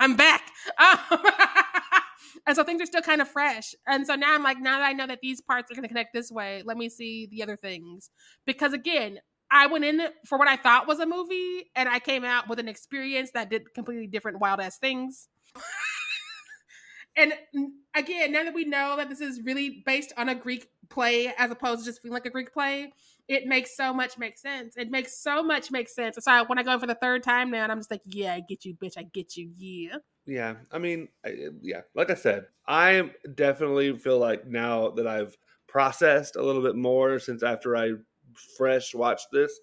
I'm 0.00 0.16
back. 0.16 0.42
Um, 0.78 0.98
and 2.46 2.56
so 2.56 2.64
things 2.64 2.82
are 2.82 2.86
still 2.86 3.02
kind 3.02 3.20
of 3.20 3.28
fresh. 3.28 3.74
And 3.86 4.06
so 4.06 4.14
now 4.14 4.34
I'm 4.34 4.42
like, 4.42 4.58
now 4.60 4.78
that 4.78 4.86
I 4.86 4.92
know 4.92 5.06
that 5.06 5.20
these 5.20 5.40
parts 5.40 5.70
are 5.70 5.74
going 5.74 5.82
to 5.82 5.88
connect 5.88 6.12
this 6.12 6.30
way, 6.30 6.62
let 6.64 6.76
me 6.76 6.88
see 6.88 7.28
the 7.30 7.42
other 7.42 7.56
things. 7.56 8.10
Because 8.46 8.72
again, 8.72 9.18
I 9.50 9.66
went 9.66 9.84
in 9.84 10.00
for 10.26 10.38
what 10.38 10.48
I 10.48 10.56
thought 10.56 10.86
was 10.86 11.00
a 11.00 11.06
movie, 11.06 11.70
and 11.74 11.88
I 11.88 11.98
came 11.98 12.24
out 12.24 12.48
with 12.48 12.58
an 12.58 12.68
experience 12.68 13.32
that 13.32 13.50
did 13.50 13.74
completely 13.74 14.06
different 14.06 14.40
wild 14.40 14.60
ass 14.60 14.78
things. 14.78 15.28
and 17.16 17.32
again, 17.94 18.32
now 18.32 18.44
that 18.44 18.54
we 18.54 18.64
know 18.64 18.96
that 18.96 19.08
this 19.08 19.20
is 19.20 19.40
really 19.44 19.82
based 19.84 20.12
on 20.16 20.28
a 20.28 20.34
Greek 20.34 20.68
play 20.88 21.32
as 21.36 21.50
opposed 21.50 21.80
to 21.80 21.86
just 21.86 22.00
feeling 22.00 22.14
like 22.14 22.26
a 22.26 22.30
Greek 22.30 22.52
play, 22.52 22.92
it 23.28 23.46
makes 23.46 23.76
so 23.76 23.92
much 23.92 24.18
make 24.18 24.38
sense. 24.38 24.76
It 24.76 24.90
makes 24.90 25.20
so 25.20 25.42
much 25.42 25.70
make 25.70 25.88
sense. 25.88 26.16
So 26.20 26.44
when 26.46 26.58
I 26.58 26.62
go 26.62 26.78
for 26.78 26.86
the 26.86 26.96
third 26.96 27.22
time 27.22 27.50
now, 27.50 27.64
and 27.64 27.72
I'm 27.72 27.78
just 27.78 27.90
like, 27.90 28.02
yeah, 28.06 28.34
I 28.34 28.40
get 28.40 28.64
you, 28.64 28.74
bitch. 28.74 28.96
I 28.96 29.02
get 29.02 29.36
you. 29.36 29.50
Yeah. 29.56 29.96
Yeah. 30.26 30.54
I 30.70 30.78
mean, 30.78 31.08
I, 31.24 31.30
uh, 31.30 31.50
yeah. 31.60 31.80
Like 31.94 32.10
I 32.10 32.14
said, 32.14 32.46
I 32.66 33.10
definitely 33.34 33.96
feel 33.98 34.18
like 34.18 34.46
now 34.46 34.90
that 34.90 35.06
I've 35.06 35.36
processed 35.66 36.36
a 36.36 36.42
little 36.42 36.62
bit 36.62 36.76
more 36.76 37.18
since 37.18 37.42
after 37.42 37.76
I 37.76 37.92
fresh 38.56 38.94
watch 38.94 39.22
this, 39.32 39.58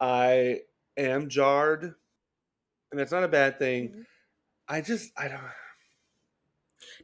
I 0.00 0.60
am 0.96 1.28
jarred, 1.28 1.94
and 2.92 3.00
it's 3.00 3.12
not 3.12 3.24
a 3.24 3.28
bad 3.28 3.58
thing. 3.58 3.88
Mm-hmm. 3.88 4.00
I 4.68 4.80
just, 4.80 5.10
I 5.16 5.28
don't. 5.28 5.40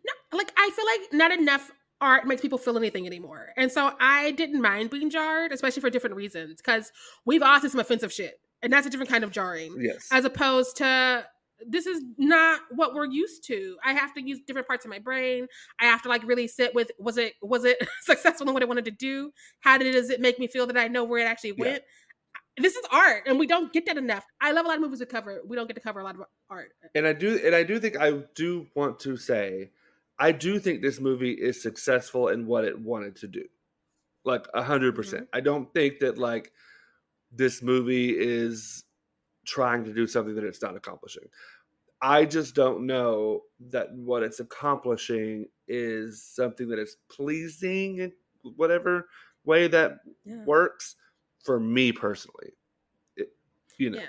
No, 0.04 0.12
like 0.38 0.52
I 0.56 0.70
feel 0.70 0.86
like 0.86 1.12
not 1.12 1.38
enough 1.38 1.70
art 2.00 2.26
makes 2.26 2.40
people 2.40 2.58
feel 2.58 2.78
anything 2.78 3.06
anymore. 3.06 3.50
And 3.56 3.70
so 3.70 3.92
I 4.00 4.30
didn't 4.32 4.62
mind 4.62 4.90
being 4.90 5.10
jarred, 5.10 5.52
especially 5.52 5.82
for 5.82 5.90
different 5.90 6.16
reasons, 6.16 6.56
because 6.56 6.92
we've 7.26 7.42
all 7.42 7.60
seen 7.60 7.70
some 7.70 7.80
offensive 7.80 8.12
shit. 8.12 8.40
And 8.62 8.72
that's 8.72 8.86
a 8.86 8.90
different 8.90 9.10
kind 9.10 9.24
of 9.24 9.30
jarring. 9.30 9.74
Yes. 9.78 10.08
As 10.10 10.24
opposed 10.24 10.76
to 10.78 11.26
this 11.66 11.86
is 11.86 12.02
not 12.18 12.60
what 12.70 12.94
we're 12.94 13.06
used 13.06 13.44
to. 13.46 13.76
I 13.84 13.92
have 13.92 14.12
to 14.14 14.22
use 14.22 14.40
different 14.46 14.66
parts 14.66 14.84
of 14.84 14.90
my 14.90 14.98
brain. 14.98 15.46
I 15.80 15.86
have 15.86 16.02
to 16.02 16.08
like 16.08 16.24
really 16.24 16.48
sit 16.48 16.74
with 16.74 16.90
was 16.98 17.16
it 17.16 17.34
was 17.42 17.64
it 17.64 17.78
successful 18.02 18.48
in 18.48 18.54
what 18.54 18.62
I 18.62 18.66
wanted 18.66 18.84
to 18.86 18.90
do? 18.90 19.32
How 19.60 19.78
did 19.78 19.92
does 19.92 20.10
it 20.10 20.20
make 20.20 20.38
me 20.38 20.46
feel 20.46 20.66
that 20.66 20.76
I 20.76 20.88
know 20.88 21.04
where 21.04 21.20
it 21.20 21.28
actually 21.28 21.52
went? 21.52 21.82
Yeah. 21.82 22.62
This 22.62 22.74
is 22.74 22.84
art, 22.92 23.22
and 23.26 23.38
we 23.38 23.46
don't 23.46 23.72
get 23.72 23.86
that 23.86 23.96
enough. 23.96 24.26
I 24.40 24.52
love 24.52 24.66
a 24.66 24.68
lot 24.68 24.74
of 24.74 24.82
movies 24.82 25.00
we 25.00 25.06
cover. 25.06 25.40
We 25.46 25.56
don't 25.56 25.66
get 25.66 25.74
to 25.74 25.80
cover 25.80 26.00
a 26.00 26.04
lot 26.04 26.16
of 26.16 26.22
art. 26.50 26.72
And 26.94 27.06
I 27.06 27.12
do, 27.12 27.40
and 27.42 27.54
I 27.54 27.62
do 27.62 27.78
think 27.78 27.96
I 27.98 28.22
do 28.34 28.66
want 28.74 29.00
to 29.00 29.16
say 29.16 29.70
I 30.20 30.32
do 30.32 30.58
think 30.58 30.82
this 30.82 31.00
movie 31.00 31.32
is 31.32 31.62
successful 31.62 32.28
in 32.28 32.46
what 32.46 32.66
it 32.66 32.78
wanted 32.78 33.16
to 33.16 33.26
do. 33.26 33.44
Like 34.24 34.46
a 34.52 34.62
hundred 34.62 34.94
percent. 34.94 35.24
Mm-hmm. 35.24 35.36
I 35.36 35.40
don't 35.40 35.72
think 35.72 36.00
that 36.00 36.18
like 36.18 36.52
this 37.32 37.62
movie 37.62 38.10
is 38.10 38.84
trying 39.46 39.84
to 39.84 39.94
do 39.94 40.06
something 40.06 40.34
that 40.34 40.44
it's 40.44 40.60
not 40.60 40.76
accomplishing. 40.76 41.24
I 42.02 42.24
just 42.24 42.54
don't 42.54 42.86
know 42.86 43.42
that 43.70 43.92
what 43.92 44.22
it's 44.22 44.40
accomplishing 44.40 45.46
is 45.68 46.22
something 46.22 46.68
that 46.68 46.78
is 46.78 46.96
pleasing 47.10 47.98
in 47.98 48.12
whatever 48.56 49.08
way 49.44 49.68
that 49.68 49.98
yeah. 50.24 50.44
works 50.44 50.96
for 51.44 51.60
me 51.60 51.92
personally. 51.92 52.52
It, 53.16 53.28
you 53.78 53.90
know. 53.90 53.98
Yeah 53.98 54.06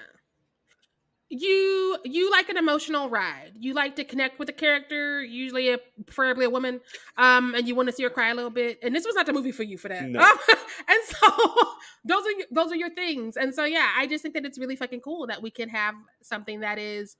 you 1.31 1.97
you 2.03 2.29
like 2.29 2.49
an 2.49 2.57
emotional 2.57 3.09
ride. 3.09 3.53
You 3.57 3.73
like 3.73 3.95
to 3.95 4.03
connect 4.03 4.37
with 4.37 4.49
a 4.49 4.53
character, 4.53 5.23
usually 5.23 5.69
a 5.69 5.77
preferably 6.05 6.43
a 6.43 6.49
woman, 6.49 6.81
um, 7.17 7.55
and 7.55 7.65
you 7.65 7.73
want 7.73 7.87
to 7.87 7.95
see 7.95 8.03
her 8.03 8.09
cry 8.09 8.31
a 8.31 8.35
little 8.35 8.49
bit. 8.49 8.79
And 8.83 8.93
this 8.93 9.05
was 9.05 9.15
not 9.15 9.25
the 9.25 9.31
movie 9.31 9.53
for 9.53 9.63
you 9.63 9.77
for 9.77 9.87
that. 9.87 10.09
No. 10.09 10.19
Um, 10.19 10.37
and 10.89 10.99
so 11.05 11.27
those 12.05 12.23
are 12.25 12.45
those 12.51 12.71
are 12.73 12.75
your 12.75 12.89
things. 12.89 13.37
And 13.37 13.55
so 13.55 13.63
yeah, 13.63 13.91
I 13.95 14.07
just 14.07 14.21
think 14.21 14.33
that 14.33 14.43
it's 14.43 14.59
really 14.59 14.75
fucking 14.75 14.99
cool 14.99 15.25
that 15.27 15.41
we 15.41 15.49
can 15.49 15.69
have 15.69 15.95
something 16.21 16.59
that 16.59 16.77
is 16.77 17.15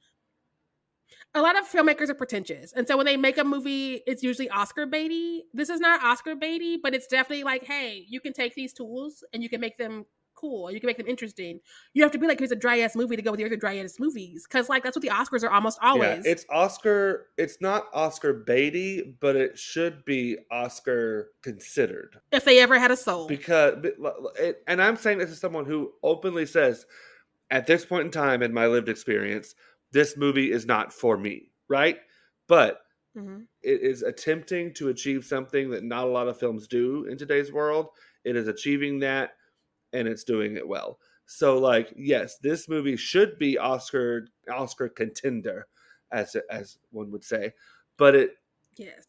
a 1.34 1.42
lot 1.42 1.58
of 1.58 1.68
filmmakers 1.70 2.10
are 2.10 2.14
pretentious. 2.14 2.74
And 2.74 2.88
so 2.88 2.98
when 2.98 3.06
they 3.06 3.18
make 3.18 3.38
a 3.38 3.44
movie, 3.44 4.02
it's 4.06 4.22
usually 4.22 4.50
Oscar 4.50 4.86
baity. 4.86 5.42
This 5.54 5.70
is 5.70 5.80
not 5.80 6.04
Oscar 6.04 6.36
baity, 6.36 6.78
but 6.82 6.94
it's 6.94 7.08
definitely 7.08 7.44
like, 7.44 7.64
hey, 7.64 8.06
you 8.08 8.20
can 8.20 8.34
take 8.34 8.54
these 8.54 8.74
tools 8.74 9.24
and 9.34 9.42
you 9.42 9.50
can 9.50 9.62
make 9.62 9.78
them 9.78 10.06
cool. 10.36 10.72
You 10.72 10.80
can 10.80 10.88
make 10.88 10.98
them 10.98 11.08
interesting. 11.08 11.60
You 11.94 12.04
have 12.04 12.12
to 12.14 12.18
be 12.18 12.28
like, 12.28 12.40
here's 12.40 12.52
a 12.52 12.56
dry 12.56 12.80
ass 12.80 12.96
movie 12.96 13.16
to 13.16 13.22
go 13.22 13.32
with 13.32 13.40
your 13.40 13.48
other 13.48 13.56
dry 13.56 13.78
ass 13.78 13.98
movies. 14.00 14.46
Cause 14.48 14.68
like 14.68 14.84
that's 14.84 14.98
what 14.98 15.04
the 15.04 15.10
Oscars 15.10 15.44
are 15.44 15.52
almost 15.52 15.78
always. 15.82 16.26
Yeah, 16.26 16.32
it's 16.32 16.46
Oscar, 16.50 17.28
it's 17.38 17.62
not 17.62 17.86
Oscar 17.94 18.44
baity, 18.46 19.14
but 19.20 19.36
it 19.36 19.58
should 19.58 20.04
be 20.04 20.38
Oscar 20.52 21.30
considered. 21.44 22.20
If 22.32 22.44
they 22.44 22.60
ever 22.60 22.80
had 22.80 22.92
a 22.92 22.98
soul. 22.98 23.28
Because, 23.28 23.86
and 24.68 24.82
I'm 24.82 24.98
saying 24.98 25.20
this 25.20 25.32
as 25.32 25.40
someone 25.40 25.66
who 25.66 25.92
openly 26.04 26.46
says, 26.46 26.86
at 27.52 27.68
this 27.68 27.86
point 27.86 28.06
in 28.06 28.12
time 28.12 28.42
in 28.42 28.54
my 28.54 28.66
lived 28.66 28.90
experience, 28.90 29.56
this 29.92 30.18
movie 30.18 30.52
is 30.52 30.66
not 30.66 30.94
for 30.94 31.18
me, 31.18 31.52
right? 31.68 32.00
But 32.48 32.82
mm-hmm. 33.16 33.42
it 33.62 33.82
is 33.82 34.02
attempting 34.04 34.74
to 34.76 34.90
achieve 34.90 35.26
something 35.26 35.70
that 35.72 35.84
not 35.84 36.06
a 36.06 36.12
lot 36.12 36.28
of 36.28 36.40
films 36.40 36.68
do 36.68 37.06
in 37.06 37.18
today's 37.18 37.52
world. 37.52 37.90
It 38.24 38.36
is 38.36 38.48
achieving 38.48 39.00
that 39.00 39.32
and 39.94 40.08
it's 40.08 40.24
doing 40.24 40.56
it 40.56 40.68
well. 40.68 41.00
So 41.26 41.58
like, 41.58 41.94
yes, 41.96 42.38
this 42.38 42.68
movie 42.68 42.98
should 42.98 43.38
be 43.40 43.58
Oscar 43.58 44.28
Oscar 44.52 44.90
contender 44.90 45.68
as 46.12 46.36
as 46.50 46.78
one 46.92 47.12
would 47.12 47.24
say. 47.24 47.54
But 47.98 48.16
it 48.16 48.32
Yes. 48.78 49.08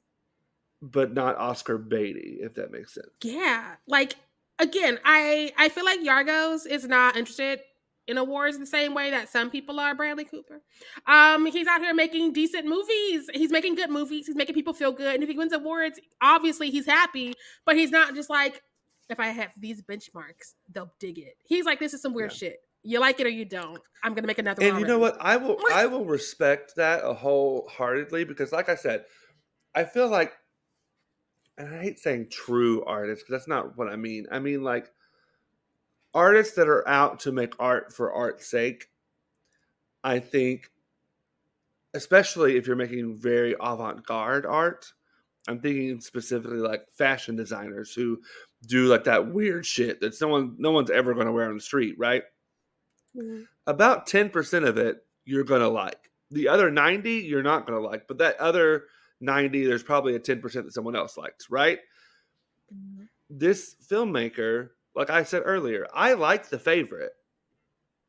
But 0.81 1.15
not 1.15 1.37
Oscar 1.37 1.79
baity, 1.79 2.39
if 2.41 2.55
that 2.55 2.73
makes 2.73 2.95
sense. 2.95 3.11
Yeah. 3.23 3.75
Like 3.87 4.15
again, 4.59 4.99
I 5.05 5.53
I 5.57 5.69
feel 5.69 5.85
like 5.85 6.01
Yorgos 6.01 6.67
is 6.67 6.87
not 6.87 7.17
interested 7.17 7.61
in 8.09 8.19
awards 8.19 8.59
the 8.59 8.67
same 8.67 8.95
way 8.95 9.11
that 9.11 9.29
some 9.29 9.51
people 9.51 9.79
are 9.79 9.95
Bradley 9.95 10.25
Cooper. 10.25 10.61
Um, 11.07 11.47
he's 11.47 11.67
out 11.67 11.81
here 11.81 11.95
making 11.95 12.33
decent 12.33 12.67
movies. 12.67 13.29
He's 13.33 13.51
making 13.51 13.77
good 13.77 13.91
movies. 13.91 14.27
He's 14.27 14.37
making 14.37 14.55
people 14.55 14.73
feel 14.73 14.93
good. 14.93 15.15
And 15.15 15.23
if 15.23 15.29
he 15.29 15.37
wins 15.37 15.53
awards, 15.53 16.01
obviously 16.21 16.71
he's 16.71 16.87
happy, 16.87 17.35
but 17.65 17.77
he's 17.77 17.91
not 17.91 18.15
just 18.15 18.29
like, 18.29 18.63
if 19.09 19.21
I 19.21 19.29
have 19.29 19.53
these 19.59 19.83
benchmarks, 19.83 20.55
they'll 20.73 20.93
dig 20.99 21.19
it. 21.19 21.35
He's 21.45 21.65
like, 21.65 21.79
this 21.79 21.95
is 21.95 22.03
some 22.03 22.15
weird 22.15 22.33
yeah. 22.33 22.37
shit. 22.37 22.57
You 22.83 22.99
like 22.99 23.21
it 23.21 23.27
or 23.27 23.31
you 23.31 23.45
don't. 23.45 23.81
I'm 24.03 24.15
gonna 24.15 24.27
make 24.27 24.39
another. 24.39 24.63
And 24.65 24.81
you 24.81 24.87
know 24.87 24.99
what? 24.99 25.17
I 25.21 25.37
will. 25.37 25.57
I 25.73 25.87
will 25.87 26.05
respect 26.05 26.75
that 26.77 27.05
a 27.05 27.15
wholeheartedly 27.15 28.25
because, 28.25 28.51
like 28.51 28.69
I 28.69 28.75
said, 28.75 29.05
I 29.73 29.85
feel 29.85 30.09
like, 30.09 30.33
and 31.57 31.73
I 31.73 31.81
hate 31.81 32.01
saying 32.01 32.31
true 32.33 32.85
artists 32.85 33.23
because 33.23 33.41
that's 33.41 33.49
not 33.49 33.79
what 33.79 33.89
I 33.89 33.95
mean. 33.95 34.27
I 34.33 34.41
mean 34.41 34.65
like 34.65 34.91
artists 36.15 36.55
that 36.57 36.69
are 36.69 36.87
out 36.89 37.21
to 37.21 37.33
make 37.33 37.55
art 37.59 37.93
for 37.93 38.13
art's 38.13 38.47
sake, 38.47 38.89
I 40.05 40.19
think, 40.19 40.71
especially 41.95 42.57
if 42.57 42.67
you're 42.67 42.77
making 42.77 43.17
very 43.17 43.55
avant 43.61 44.07
garde 44.07 44.47
art, 44.47 44.93
I'm 45.49 45.61
thinking 45.61 46.01
specifically 46.01 46.59
like 46.59 46.89
fashion 46.97 47.37
designers 47.37 47.93
who 47.93 48.21
do 48.67 48.87
like 48.87 49.05
that 49.05 49.33
weird 49.33 49.67
shit 49.67 50.01
that 50.01 50.15
someone 50.15 50.55
no 50.59 50.71
one's 50.71 50.91
ever 50.91 51.15
going 51.15 51.27
to 51.27 51.33
wear 51.33 51.49
on 51.49 51.57
the 51.57 51.61
street, 51.61 51.97
right? 51.99 52.23
Mm-hmm. 53.17 53.43
About 53.67 54.07
10% 54.07 54.69
of 54.69 54.79
it 54.79 55.05
you're 55.25 55.45
going 55.45 55.61
to 55.61 55.69
like. 55.69 56.11
The 56.31 56.49
other 56.49 56.71
90 56.71 57.11
you're 57.11 57.43
not 57.43 57.67
going 57.67 57.81
to 57.81 57.87
like, 57.87 58.07
but 58.07 58.19
that 58.19 58.39
other 58.39 58.85
90 59.21 59.67
there's 59.67 59.83
probably 59.83 60.15
a 60.15 60.21
10% 60.21 60.41
that 60.53 60.73
someone 60.73 60.97
else 60.97 61.17
likes, 61.17 61.51
right? 61.51 61.79
Mm-hmm. 62.73 63.05
This 63.29 63.75
filmmaker 63.91 64.71
like 64.95 65.11
I 65.11 65.23
said 65.23 65.43
earlier, 65.45 65.87
I 65.95 66.13
like 66.15 66.49
the 66.49 66.59
favorite. 66.59 67.13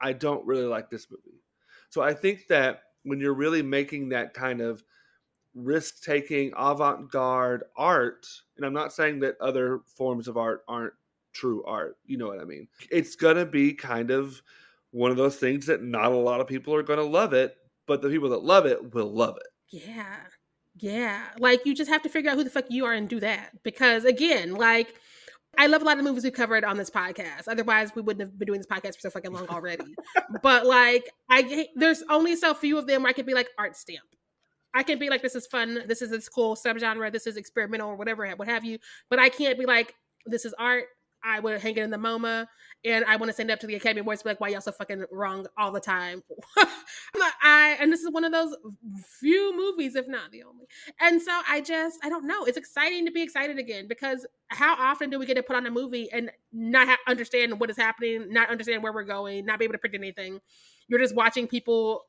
I 0.02 0.14
don't 0.14 0.46
really 0.46 0.66
like 0.66 0.90
this 0.90 1.08
movie. 1.10 1.42
So 1.90 2.02
I 2.02 2.14
think 2.14 2.48
that 2.48 2.82
when 3.04 3.20
you're 3.20 3.34
really 3.34 3.62
making 3.62 4.10
that 4.10 4.34
kind 4.34 4.62
of 4.62 4.84
risk 5.56 6.02
taking 6.04 6.52
avant 6.58 7.12
garde 7.12 7.64
art, 7.78 8.28
and 8.58 8.66
I'm 8.66 8.74
not 8.74 8.92
saying 8.94 9.20
that 9.20 9.40
other 9.40 9.82
forms 9.86 10.28
of 10.28 10.38
art 10.38 10.64
aren't 10.68 10.94
true 11.32 11.64
art, 11.66 11.98
you 12.06 12.18
know 12.18 12.28
what 12.28 12.40
I 12.40 12.46
mean? 12.46 12.68
It's 12.92 13.16
going 13.16 13.38
to 13.38 13.46
be 13.46 13.74
kind 13.74 14.12
of 14.12 14.42
one 14.92 15.12
of 15.12 15.18
those 15.18 15.38
things 15.38 15.66
that 15.68 15.84
not 15.84 16.12
a 16.12 16.16
lot 16.16 16.42
of 16.42 16.48
people 16.48 16.74
are 16.76 16.84
going 16.84 17.00
to 17.00 17.06
love 17.06 17.34
it, 17.34 17.56
but 17.88 18.02
the 18.02 18.10
people 18.10 18.30
that 18.30 18.44
love 18.44 18.66
it 18.66 18.94
will 18.94 19.12
love 19.12 19.38
it. 19.38 19.48
Yeah. 19.70 20.18
Yeah. 20.78 21.24
Like 21.40 21.66
you 21.66 21.74
just 21.74 21.90
have 21.90 22.02
to 22.04 22.10
figure 22.10 22.32
out 22.32 22.38
who 22.38 22.44
the 22.44 22.50
fuck 22.50 22.66
you 22.70 22.86
are 22.86 22.94
and 22.94 23.08
do 23.08 23.20
that. 23.20 23.52
Because 23.64 24.06
again, 24.06 24.56
like, 24.56 24.96
I 25.58 25.68
love 25.68 25.82
a 25.82 25.86
lot 25.86 25.98
of 25.98 26.04
movies 26.04 26.24
we 26.24 26.32
covered 26.32 26.64
on 26.64 26.78
this 26.78 26.90
podcast. 26.90 27.48
Otherwise, 27.48 27.92
we 27.96 28.02
wouldn't 28.02 28.22
have 28.22 28.38
been 28.38 28.48
doing 28.48 28.60
this 28.60 28.68
podcast 28.68 28.96
for 28.96 29.02
so 29.02 29.10
fucking 29.12 29.32
long 29.32 29.48
already. 29.50 29.96
but 30.42 30.66
like, 30.66 31.10
I 31.30 31.68
there's 31.76 32.04
only 32.10 32.36
so 32.36 32.54
few 32.54 32.78
of 32.78 32.88
them 32.88 33.04
where 33.04 33.10
I 33.10 33.14
could 33.14 33.26
be 33.26 33.34
like 33.34 33.50
art 33.58 33.76
stamp. 33.76 34.04
I 34.74 34.84
can 34.84 34.98
be 34.98 35.10
like, 35.10 35.22
this 35.22 35.36
is 35.36 35.46
fun. 35.46 35.84
This 35.88 36.02
is 36.02 36.10
this 36.10 36.28
cool 36.28 36.56
subgenre. 36.56 37.12
This 37.12 37.28
is 37.28 37.38
experimental 37.38 37.90
or 37.90 37.96
whatever, 37.96 38.28
what 38.36 38.48
have 38.48 38.66
you. 38.66 38.80
But 39.10 39.20
I 39.20 39.30
can't 39.30 39.60
be 39.60 39.66
like, 39.66 39.94
this 40.26 40.46
is 40.46 40.54
art. 40.58 40.86
I 41.24 41.40
would 41.40 41.62
hang 41.62 41.78
it 41.78 41.84
in 41.84 41.90
the 41.90 41.98
MoMA, 41.98 42.48
and 42.86 43.06
I 43.06 43.16
want 43.16 43.30
to 43.30 43.36
send 43.36 43.50
it 43.50 43.54
up 43.54 43.60
to 43.62 43.68
the 43.68 43.76
Academy 43.76 44.02
Awards. 44.02 44.24
Be 44.24 44.30
like, 44.30 44.42
why 44.42 44.50
y'all 44.50 44.62
so 44.62 44.72
fucking 44.72 45.06
wrong 45.12 45.48
all 45.58 45.72
the 45.72 45.80
time? 45.80 46.24
I 47.42 47.78
and 47.80 47.92
this 47.92 48.02
is 48.02 48.12
one 48.12 48.24
of 48.24 48.32
those 48.32 48.56
few 49.20 49.56
movies, 49.56 49.96
if 49.96 50.08
not 50.08 50.32
the 50.32 50.44
only. 50.44 50.66
And 51.00 51.22
so 51.22 51.32
I 51.48 51.62
just, 51.62 52.00
I 52.04 52.10
don't 52.10 52.26
know. 52.26 52.46
It's 52.46 52.58
exciting 52.58 53.06
to 53.06 53.12
be 53.12 53.22
excited 53.22 53.60
again 53.60 53.88
because 53.88 54.26
how 54.48 54.76
often 54.76 55.10
do 55.10 55.20
we 55.20 55.26
get 55.26 55.36
to 55.36 55.44
put 55.44 55.56
on 55.56 55.66
a 55.66 55.72
movie 55.72 56.10
and 56.12 56.32
not 56.52 56.88
ha- 56.88 56.98
understand 57.08 57.60
what 57.60 57.70
is 57.70 57.78
happening, 57.78 58.32
not 58.32 58.50
understand 58.50 58.84
where 58.84 58.94
we're 58.94 59.04
going, 59.04 59.46
not 59.46 59.60
be 59.60 59.66
able 59.66 59.74
to 59.74 59.80
predict 59.80 60.02
anything? 60.02 60.40
You're 60.88 61.00
just 61.00 61.16
watching 61.16 61.48
people 61.48 62.04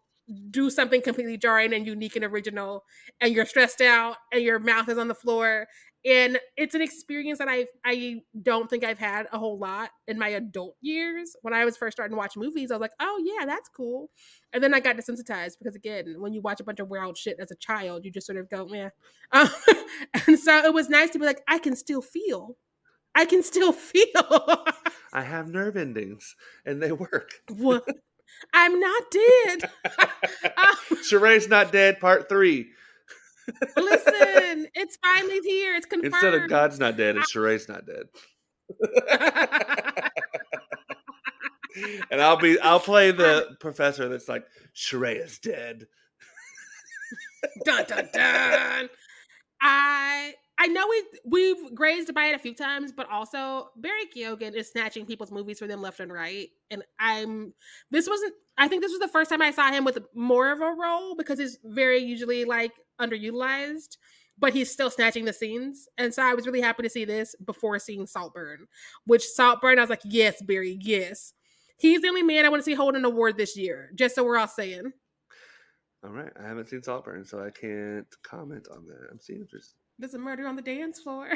do 0.50 0.70
something 0.70 1.02
completely 1.02 1.36
jarring 1.36 1.74
and 1.74 1.86
unique 1.86 2.16
and 2.16 2.24
original, 2.24 2.84
and 3.20 3.34
you're 3.34 3.44
stressed 3.44 3.80
out, 3.80 4.16
and 4.32 4.42
your 4.42 4.58
mouth 4.58 4.88
is 4.88 4.96
on 4.96 5.08
the 5.08 5.14
floor, 5.14 5.66
and 6.04 6.38
it's 6.56 6.74
an 6.74 6.82
experience 6.82 7.38
that 7.38 7.48
I 7.48 7.66
I 7.84 8.20
don't 8.42 8.68
think 8.68 8.84
I've 8.84 8.98
had 8.98 9.26
a 9.32 9.38
whole 9.38 9.58
lot 9.58 9.90
in 10.06 10.18
my 10.18 10.28
adult 10.28 10.76
years. 10.80 11.34
When 11.42 11.54
I 11.54 11.64
was 11.64 11.76
first 11.76 11.96
starting 11.96 12.14
to 12.14 12.18
watch 12.18 12.36
movies, 12.36 12.70
I 12.70 12.74
was 12.74 12.80
like, 12.80 12.92
"Oh 13.00 13.22
yeah, 13.24 13.46
that's 13.46 13.68
cool," 13.68 14.10
and 14.52 14.62
then 14.62 14.74
I 14.74 14.80
got 14.80 14.96
desensitized 14.96 15.58
because 15.58 15.74
again, 15.74 16.16
when 16.18 16.32
you 16.32 16.40
watch 16.40 16.60
a 16.60 16.64
bunch 16.64 16.80
of 16.80 16.88
wild 16.88 17.16
shit 17.16 17.36
as 17.40 17.50
a 17.50 17.56
child, 17.56 18.04
you 18.04 18.10
just 18.10 18.26
sort 18.26 18.38
of 18.38 18.50
go, 18.50 18.66
"Yeah," 18.70 18.90
um, 19.32 19.48
and 20.26 20.38
so 20.38 20.64
it 20.64 20.74
was 20.74 20.88
nice 20.88 21.10
to 21.10 21.18
be 21.18 21.26
like, 21.26 21.42
"I 21.48 21.58
can 21.58 21.76
still 21.76 22.02
feel." 22.02 22.56
I 23.14 23.24
can 23.26 23.42
still 23.42 23.72
feel. 23.72 24.64
I 25.12 25.22
have 25.22 25.48
nerve 25.48 25.76
endings 25.76 26.34
and 26.66 26.82
they 26.82 26.92
work. 26.92 27.30
I'm 28.52 28.80
not 28.80 29.02
dead. 29.10 29.70
um, 30.58 30.98
Sharai's 31.08 31.48
not 31.48 31.70
dead, 31.70 32.00
part 32.00 32.28
three. 32.28 32.70
Listen, 33.76 34.66
it's 34.74 34.96
finally 34.96 35.40
here. 35.40 35.74
It's 35.74 35.86
confirmed. 35.86 36.14
Instead 36.14 36.34
of 36.34 36.48
God's 36.48 36.78
not 36.78 36.96
dead, 36.96 37.16
it's 37.16 37.32
Sharai's 37.32 37.68
not 37.68 37.86
dead. 37.86 38.04
and 42.10 42.20
I'll 42.20 42.36
be 42.36 42.58
I'll 42.60 42.80
play 42.80 43.10
the 43.10 43.56
professor 43.60 44.08
that's 44.08 44.28
like, 44.28 44.46
Sheree 44.74 45.22
is 45.22 45.38
dead. 45.38 45.86
dun 47.64 47.84
dun 47.86 48.08
dun. 48.12 48.88
I 49.60 50.34
I 50.58 50.66
know 50.68 50.86
we 50.88 51.04
we've 51.24 51.74
grazed 51.74 52.14
by 52.14 52.26
it 52.26 52.34
a 52.34 52.38
few 52.38 52.54
times, 52.54 52.92
but 52.92 53.08
also 53.10 53.70
Barry 53.76 54.06
Keoghan 54.14 54.54
is 54.54 54.70
snatching 54.70 55.04
people's 55.04 55.32
movies 55.32 55.58
for 55.58 55.66
them 55.66 55.82
left 55.82 56.00
and 56.00 56.12
right. 56.12 56.48
And 56.70 56.82
I'm 56.98 57.52
this 57.90 58.08
wasn't 58.08 58.34
I 58.56 58.68
think 58.68 58.82
this 58.82 58.92
was 58.92 59.00
the 59.00 59.08
first 59.08 59.30
time 59.30 59.42
I 59.42 59.50
saw 59.50 59.70
him 59.72 59.84
with 59.84 59.98
more 60.14 60.52
of 60.52 60.60
a 60.60 60.72
role 60.72 61.16
because 61.16 61.38
he's 61.38 61.58
very 61.64 61.98
usually 61.98 62.44
like 62.44 62.72
underutilized, 63.00 63.96
but 64.38 64.52
he's 64.52 64.70
still 64.70 64.90
snatching 64.90 65.24
the 65.24 65.32
scenes. 65.32 65.88
And 65.98 66.12
so 66.12 66.22
I 66.22 66.34
was 66.34 66.46
really 66.46 66.60
happy 66.60 66.82
to 66.82 66.90
see 66.90 67.04
this 67.04 67.34
before 67.44 67.78
seeing 67.78 68.06
Saltburn, 68.06 68.66
which 69.06 69.24
Saltburn 69.24 69.78
I 69.78 69.82
was 69.82 69.90
like, 69.90 70.02
yes, 70.04 70.42
Barry, 70.42 70.78
yes. 70.80 71.32
He's 71.78 72.02
the 72.02 72.08
only 72.08 72.22
man 72.22 72.44
I 72.44 72.48
want 72.48 72.60
to 72.60 72.64
see 72.64 72.74
hold 72.74 72.94
an 72.94 73.04
award 73.04 73.36
this 73.36 73.56
year, 73.56 73.90
just 73.94 74.14
so 74.14 74.24
we're 74.24 74.38
all 74.38 74.48
saying. 74.48 74.92
All 76.04 76.10
right. 76.10 76.32
I 76.38 76.46
haven't 76.46 76.68
seen 76.68 76.82
Saltburn, 76.82 77.24
so 77.24 77.44
I 77.44 77.50
can't 77.50 78.06
comment 78.22 78.68
on 78.70 78.86
that. 78.86 79.08
I'm 79.10 79.20
seeing 79.20 79.46
just 79.50 79.74
there's 79.98 80.14
a 80.14 80.18
murder 80.18 80.46
on 80.46 80.56
the 80.56 80.62
dance 80.62 81.00
floor. 81.00 81.28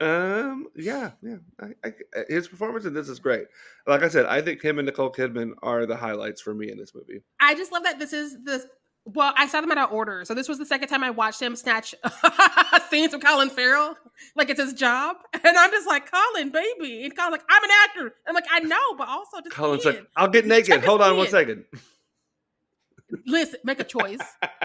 um. 0.00 0.66
Yeah. 0.76 1.10
Yeah. 1.22 1.36
I, 1.60 1.66
I, 1.84 1.92
his 2.28 2.48
performance 2.48 2.84
in 2.84 2.94
this 2.94 3.08
is 3.08 3.18
great. 3.18 3.46
Like 3.86 4.02
I 4.02 4.08
said, 4.08 4.26
I 4.26 4.40
think 4.40 4.62
him 4.62 4.78
and 4.78 4.86
Nicole 4.86 5.12
Kidman 5.12 5.52
are 5.62 5.86
the 5.86 5.96
highlights 5.96 6.40
for 6.40 6.54
me 6.54 6.70
in 6.70 6.78
this 6.78 6.94
movie. 6.94 7.22
I 7.40 7.54
just 7.54 7.72
love 7.72 7.84
that 7.84 7.98
this 7.98 8.12
is 8.12 8.36
the. 8.44 8.64
Well, 9.06 9.32
I 9.36 9.46
saw 9.46 9.62
them 9.62 9.72
out 9.72 9.78
of 9.78 9.92
order, 9.92 10.24
so 10.26 10.34
this 10.34 10.46
was 10.46 10.58
the 10.58 10.66
second 10.66 10.88
time 10.88 11.02
I 11.02 11.10
watched 11.10 11.40
him 11.40 11.56
snatch 11.56 11.94
scenes 12.90 13.12
with 13.14 13.24
Colin 13.24 13.48
Farrell, 13.48 13.96
like 14.36 14.50
it's 14.50 14.60
his 14.60 14.74
job, 14.74 15.16
and 15.32 15.56
I'm 15.56 15.70
just 15.70 15.88
like, 15.88 16.10
Colin, 16.10 16.50
baby, 16.50 17.04
and 17.04 17.16
Colin's 17.16 17.32
like, 17.32 17.44
I'm 17.48 17.64
an 17.64 17.70
actor. 17.84 18.14
I'm 18.28 18.34
like, 18.34 18.44
I 18.50 18.60
know, 18.60 18.94
but 18.98 19.08
also 19.08 19.38
just 19.42 19.56
Colin's 19.56 19.86
like, 19.86 20.04
I'll 20.16 20.28
get 20.28 20.46
naked. 20.46 20.84
Hold 20.84 21.00
on 21.00 21.16
one 21.16 21.28
second. 21.28 21.64
Listen, 23.26 23.58
make 23.64 23.80
a 23.80 23.84
choice. 23.84 24.20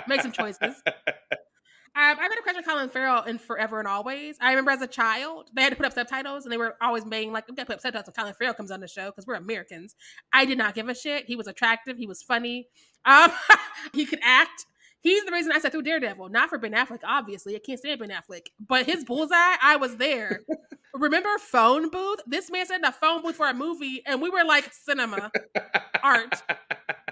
make 0.07 0.21
some 0.21 0.33
choices. 0.33 0.75
Um, 1.97 2.17
I 2.19 2.27
got 2.27 2.37
a 2.37 2.41
crush 2.41 2.57
on 2.57 2.63
Colin 2.63 2.89
Farrell 2.89 3.23
in 3.23 3.37
Forever 3.37 3.79
and 3.79 3.87
Always. 3.87 4.37
I 4.41 4.49
remember 4.49 4.71
as 4.71 4.81
a 4.81 4.87
child, 4.87 5.49
they 5.53 5.61
had 5.61 5.69
to 5.69 5.77
put 5.77 5.85
up 5.85 5.93
subtitles, 5.93 6.43
and 6.43 6.51
they 6.51 6.57
were 6.57 6.75
always 6.81 7.05
being 7.05 7.31
like, 7.31 7.47
"We 7.47 7.55
got 7.55 7.63
to 7.63 7.67
put 7.67 7.75
up 7.75 7.81
subtitles 7.81 8.07
when 8.07 8.13
Colin 8.15 8.33
Farrell 8.33 8.53
comes 8.53 8.69
on 8.69 8.81
the 8.81 8.87
show 8.87 9.05
because 9.05 9.25
we're 9.25 9.35
Americans." 9.35 9.95
I 10.33 10.43
did 10.43 10.57
not 10.57 10.75
give 10.75 10.89
a 10.89 10.93
shit. 10.93 11.25
He 11.25 11.37
was 11.37 11.47
attractive. 11.47 11.97
He 11.97 12.05
was 12.05 12.21
funny. 12.21 12.67
Um, 13.05 13.31
he 13.93 14.05
could 14.05 14.19
act. 14.21 14.65
He's 14.99 15.23
the 15.23 15.31
reason 15.31 15.53
I 15.53 15.59
said 15.59 15.71
through 15.71 15.83
Daredevil, 15.83 16.29
not 16.29 16.49
for 16.49 16.57
Ben 16.57 16.73
Affleck. 16.73 17.01
Obviously, 17.05 17.55
I 17.55 17.59
can't 17.59 17.79
stand 17.79 17.99
Ben 17.99 18.09
Affleck, 18.09 18.47
but 18.59 18.85
his 18.85 19.05
bullseye, 19.05 19.55
I 19.61 19.77
was 19.79 19.95
there. 19.95 20.41
Remember 20.93 21.29
phone 21.37 21.89
booth? 21.89 22.19
This 22.27 22.51
man 22.51 22.65
said 22.65 22.83
the 22.83 22.91
phone 22.91 23.21
booth 23.21 23.35
for 23.35 23.47
a 23.47 23.53
movie, 23.53 24.01
and 24.05 24.21
we 24.21 24.29
were 24.29 24.43
like 24.43 24.73
cinema 24.73 25.31
art. 26.03 26.41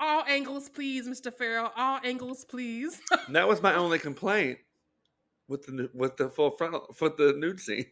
All 0.00 0.24
angles, 0.28 0.68
please, 0.68 1.08
Mr. 1.08 1.32
Farrell. 1.32 1.72
All 1.76 2.00
angles, 2.04 2.44
please. 2.44 3.00
that 3.30 3.48
was 3.48 3.60
my 3.62 3.74
only 3.74 3.98
complaint 3.98 4.58
with 5.48 5.66
the 5.66 5.90
with 5.92 6.16
the 6.16 6.28
full 6.28 6.52
frontal 6.52 6.94
with 7.00 7.16
the 7.16 7.32
nude 7.34 7.60
scene. 7.60 7.86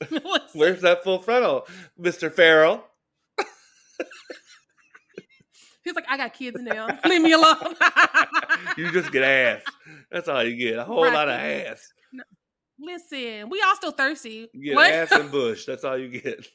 Where's 0.54 0.80
that 0.80 1.04
full 1.04 1.20
frontal, 1.20 1.66
Mr. 2.00 2.32
Farrell? 2.32 2.84
He's 5.84 5.94
like, 5.94 6.06
I 6.08 6.16
got 6.16 6.32
kids 6.32 6.58
now. 6.62 6.98
Leave 7.04 7.20
me 7.20 7.32
alone. 7.32 7.74
you 8.78 8.90
just 8.90 9.12
get 9.12 9.22
ass. 9.22 9.62
That's 10.10 10.28
all 10.28 10.42
you 10.42 10.56
get. 10.56 10.78
A 10.78 10.84
whole 10.84 11.04
right. 11.04 11.12
lot 11.12 11.28
of 11.28 11.34
ass. 11.34 11.92
No. 12.10 12.24
Listen, 12.78 13.50
we 13.50 13.60
all 13.60 13.76
still 13.76 13.90
thirsty. 13.92 14.48
You 14.54 14.64
get 14.64 14.74
what? 14.76 14.90
ass 14.90 15.12
and 15.12 15.30
bush. 15.30 15.66
That's 15.66 15.84
all 15.84 15.98
you 15.98 16.08
get. 16.08 16.48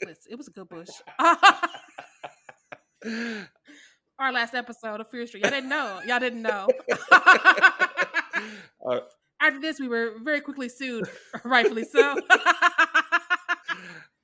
Listen, 0.00 0.30
it 0.30 0.38
was 0.38 0.46
a 0.46 0.52
good 0.52 0.68
bush. 0.68 0.90
Our 4.18 4.32
last 4.32 4.54
episode 4.54 5.00
of 5.00 5.10
Fierce 5.10 5.30
Street. 5.30 5.42
Y'all 5.42 5.50
didn't 5.50 5.68
know. 5.68 6.00
Y'all 6.06 6.20
didn't 6.20 6.42
know. 6.42 6.68
uh, 8.88 9.00
After 9.40 9.60
this, 9.60 9.78
we 9.80 9.88
were 9.88 10.12
very 10.22 10.40
quickly 10.40 10.68
sued, 10.68 11.08
rightfully 11.44 11.84
so. 11.84 12.16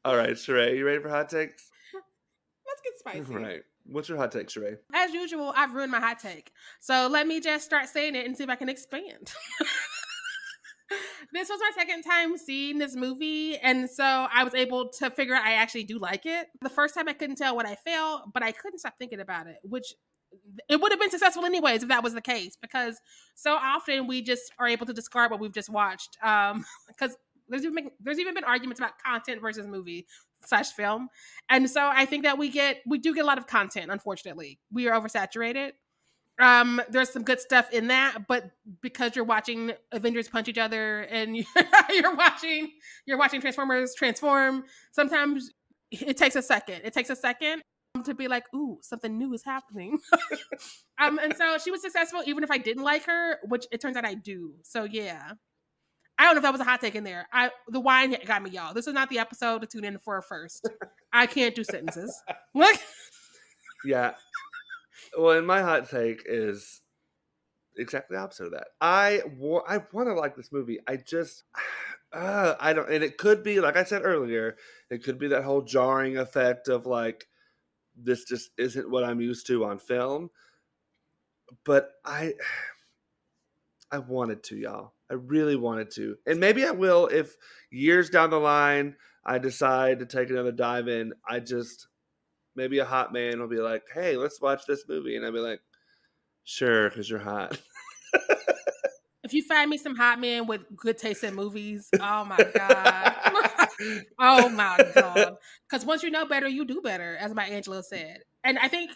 All 0.04 0.16
right, 0.16 0.30
Sharai, 0.30 0.76
you 0.78 0.86
ready 0.86 1.02
for 1.02 1.10
hot 1.10 1.28
takes? 1.28 1.68
Let's 2.66 2.80
get 2.82 2.98
spicy. 2.98 3.34
All 3.34 3.40
right. 3.40 3.62
What's 3.84 4.08
your 4.08 4.16
hot 4.16 4.32
take, 4.32 4.48
Sharai? 4.48 4.78
As 4.94 5.12
usual, 5.12 5.52
I've 5.56 5.74
ruined 5.74 5.92
my 5.92 6.00
hot 6.00 6.20
take. 6.20 6.52
So 6.78 7.08
let 7.10 7.26
me 7.26 7.40
just 7.40 7.64
start 7.64 7.88
saying 7.88 8.14
it 8.14 8.24
and 8.24 8.36
see 8.36 8.44
if 8.44 8.50
I 8.50 8.54
can 8.54 8.68
expand 8.68 9.32
this 11.32 11.48
was 11.48 11.60
my 11.60 11.70
second 11.76 12.02
time 12.02 12.36
seeing 12.36 12.78
this 12.78 12.96
movie, 12.96 13.56
and 13.58 13.88
so 13.88 14.04
I 14.04 14.44
was 14.44 14.54
able 14.54 14.88
to 14.98 15.10
figure 15.10 15.34
out 15.34 15.44
I 15.44 15.54
actually 15.54 15.84
do 15.84 15.98
like 15.98 16.26
it. 16.26 16.48
The 16.62 16.70
first 16.70 16.94
time 16.94 17.08
I 17.08 17.12
couldn't 17.12 17.36
tell 17.36 17.56
what 17.56 17.66
I 17.66 17.76
felt, 17.76 18.32
but 18.32 18.42
I 18.42 18.52
couldn't 18.52 18.78
stop 18.78 18.94
thinking 18.98 19.20
about 19.20 19.46
it, 19.46 19.58
which 19.62 19.94
it 20.68 20.80
would 20.80 20.92
have 20.92 21.00
been 21.00 21.10
successful 21.10 21.44
anyways 21.44 21.82
if 21.82 21.88
that 21.88 22.02
was 22.02 22.14
the 22.14 22.20
case, 22.20 22.56
because 22.60 23.00
so 23.34 23.54
often 23.54 24.06
we 24.06 24.22
just 24.22 24.52
are 24.58 24.66
able 24.66 24.86
to 24.86 24.92
discard 24.92 25.30
what 25.30 25.40
we've 25.40 25.52
just 25.52 25.70
watched. 25.70 26.16
Um, 26.22 26.64
because 26.88 27.16
there's 27.48 27.62
even 27.62 27.74
been, 27.74 27.90
there's 28.00 28.18
even 28.18 28.34
been 28.34 28.44
arguments 28.44 28.80
about 28.80 28.92
content 29.04 29.40
versus 29.40 29.66
movie 29.66 30.06
slash 30.44 30.70
film, 30.72 31.08
and 31.48 31.68
so 31.68 31.88
I 31.92 32.06
think 32.06 32.24
that 32.24 32.38
we 32.38 32.48
get 32.48 32.78
we 32.86 32.98
do 32.98 33.14
get 33.14 33.24
a 33.24 33.26
lot 33.26 33.38
of 33.38 33.46
content. 33.46 33.90
Unfortunately, 33.90 34.58
we 34.72 34.88
are 34.88 35.00
oversaturated. 35.00 35.72
Um, 36.40 36.80
there's 36.88 37.10
some 37.10 37.22
good 37.22 37.40
stuff 37.40 37.70
in 37.70 37.88
that, 37.88 38.26
but 38.26 38.50
because 38.80 39.14
you're 39.14 39.24
watching 39.24 39.72
Avengers 39.92 40.28
punch 40.28 40.48
each 40.48 40.58
other 40.58 41.02
and 41.02 41.36
you're 41.90 42.14
watching 42.16 42.70
you're 43.06 43.18
watching 43.18 43.40
Transformers 43.40 43.94
transform, 43.94 44.64
sometimes 44.92 45.50
it 45.90 46.16
takes 46.16 46.36
a 46.36 46.42
second. 46.42 46.82
It 46.84 46.94
takes 46.94 47.10
a 47.10 47.16
second 47.16 47.62
to 48.04 48.14
be 48.14 48.28
like, 48.28 48.44
ooh, 48.54 48.78
something 48.82 49.18
new 49.18 49.34
is 49.34 49.44
happening. 49.44 49.98
um, 50.98 51.18
and 51.18 51.36
so 51.36 51.58
she 51.58 51.70
was 51.70 51.82
successful, 51.82 52.22
even 52.24 52.42
if 52.42 52.50
I 52.50 52.58
didn't 52.58 52.84
like 52.84 53.04
her, 53.04 53.38
which 53.48 53.66
it 53.70 53.80
turns 53.80 53.96
out 53.96 54.04
I 54.04 54.14
do. 54.14 54.54
So 54.62 54.84
yeah. 54.84 55.32
I 56.18 56.24
don't 56.24 56.34
know 56.34 56.38
if 56.38 56.42
that 56.42 56.52
was 56.52 56.60
a 56.60 56.64
hot 56.64 56.82
take 56.82 56.94
in 56.94 57.04
there. 57.04 57.26
I 57.32 57.50
the 57.68 57.80
wine 57.80 58.14
got 58.26 58.42
me, 58.42 58.50
y'all. 58.50 58.74
This 58.74 58.86
is 58.86 58.92
not 58.92 59.08
the 59.08 59.18
episode 59.18 59.62
to 59.62 59.66
tune 59.66 59.84
in 59.84 59.98
for 59.98 60.20
first. 60.20 60.68
I 61.14 61.26
can't 61.26 61.54
do 61.54 61.64
sentences. 61.64 62.14
Look. 62.54 62.76
Yeah, 63.86 64.12
well, 65.18 65.36
and 65.36 65.46
my 65.46 65.60
hot 65.62 65.88
take 65.88 66.22
is 66.26 66.82
exactly 67.76 68.16
the 68.16 68.22
opposite 68.22 68.46
of 68.46 68.52
that. 68.52 68.68
I 68.80 69.22
I 69.68 69.82
want 69.92 70.08
to 70.08 70.14
like 70.14 70.36
this 70.36 70.52
movie. 70.52 70.78
I 70.86 70.96
just 70.96 71.44
uh, 72.12 72.54
I 72.60 72.72
don't, 72.72 72.90
and 72.90 73.04
it 73.04 73.18
could 73.18 73.42
be 73.42 73.60
like 73.60 73.76
I 73.76 73.84
said 73.84 74.02
earlier. 74.04 74.56
It 74.90 75.04
could 75.04 75.18
be 75.18 75.28
that 75.28 75.44
whole 75.44 75.62
jarring 75.62 76.18
effect 76.18 76.68
of 76.68 76.86
like 76.86 77.26
this 77.96 78.24
just 78.24 78.50
isn't 78.58 78.90
what 78.90 79.04
I'm 79.04 79.20
used 79.20 79.46
to 79.48 79.64
on 79.64 79.78
film. 79.78 80.30
But 81.64 81.90
I 82.04 82.34
I 83.92 83.98
wanted 83.98 84.44
to, 84.44 84.56
y'all. 84.56 84.92
I 85.10 85.14
really 85.14 85.56
wanted 85.56 85.90
to. 85.92 86.16
And 86.24 86.38
maybe 86.38 86.64
I 86.64 86.70
will 86.70 87.08
if 87.08 87.34
years 87.72 88.10
down 88.10 88.30
the 88.30 88.38
line 88.38 88.94
I 89.24 89.38
decide 89.38 89.98
to 89.98 90.06
take 90.06 90.30
another 90.30 90.52
dive 90.52 90.88
in. 90.88 91.12
I 91.28 91.40
just 91.40 91.88
maybe 92.54 92.78
a 92.78 92.84
hot 92.84 93.12
man 93.12 93.40
will 93.40 93.48
be 93.48 93.60
like, 93.60 93.82
"Hey, 93.92 94.16
let's 94.16 94.40
watch 94.40 94.66
this 94.66 94.84
movie," 94.88 95.16
and 95.16 95.24
I'll 95.24 95.32
be 95.32 95.38
like, 95.38 95.60
"Sure," 96.44 96.88
because 96.88 97.08
you're 97.08 97.18
hot. 97.18 97.58
if 99.24 99.32
you 99.32 99.42
find 99.42 99.70
me 99.70 99.78
some 99.78 99.96
hot 99.96 100.20
men 100.20 100.46
with 100.46 100.62
good 100.76 100.98
taste 100.98 101.24
in 101.24 101.34
movies, 101.34 101.88
oh 102.00 102.24
my 102.24 102.38
god, 102.54 103.14
oh 104.18 104.48
my 104.48 104.78
god, 104.94 105.36
because 105.68 105.84
once 105.84 106.02
you 106.02 106.10
know 106.10 106.26
better, 106.26 106.48
you 106.48 106.64
do 106.64 106.80
better, 106.80 107.16
as 107.16 107.34
Maya 107.34 107.50
Angelou 107.50 107.82
said. 107.82 108.20
And 108.42 108.58
I 108.58 108.68
think, 108.68 108.90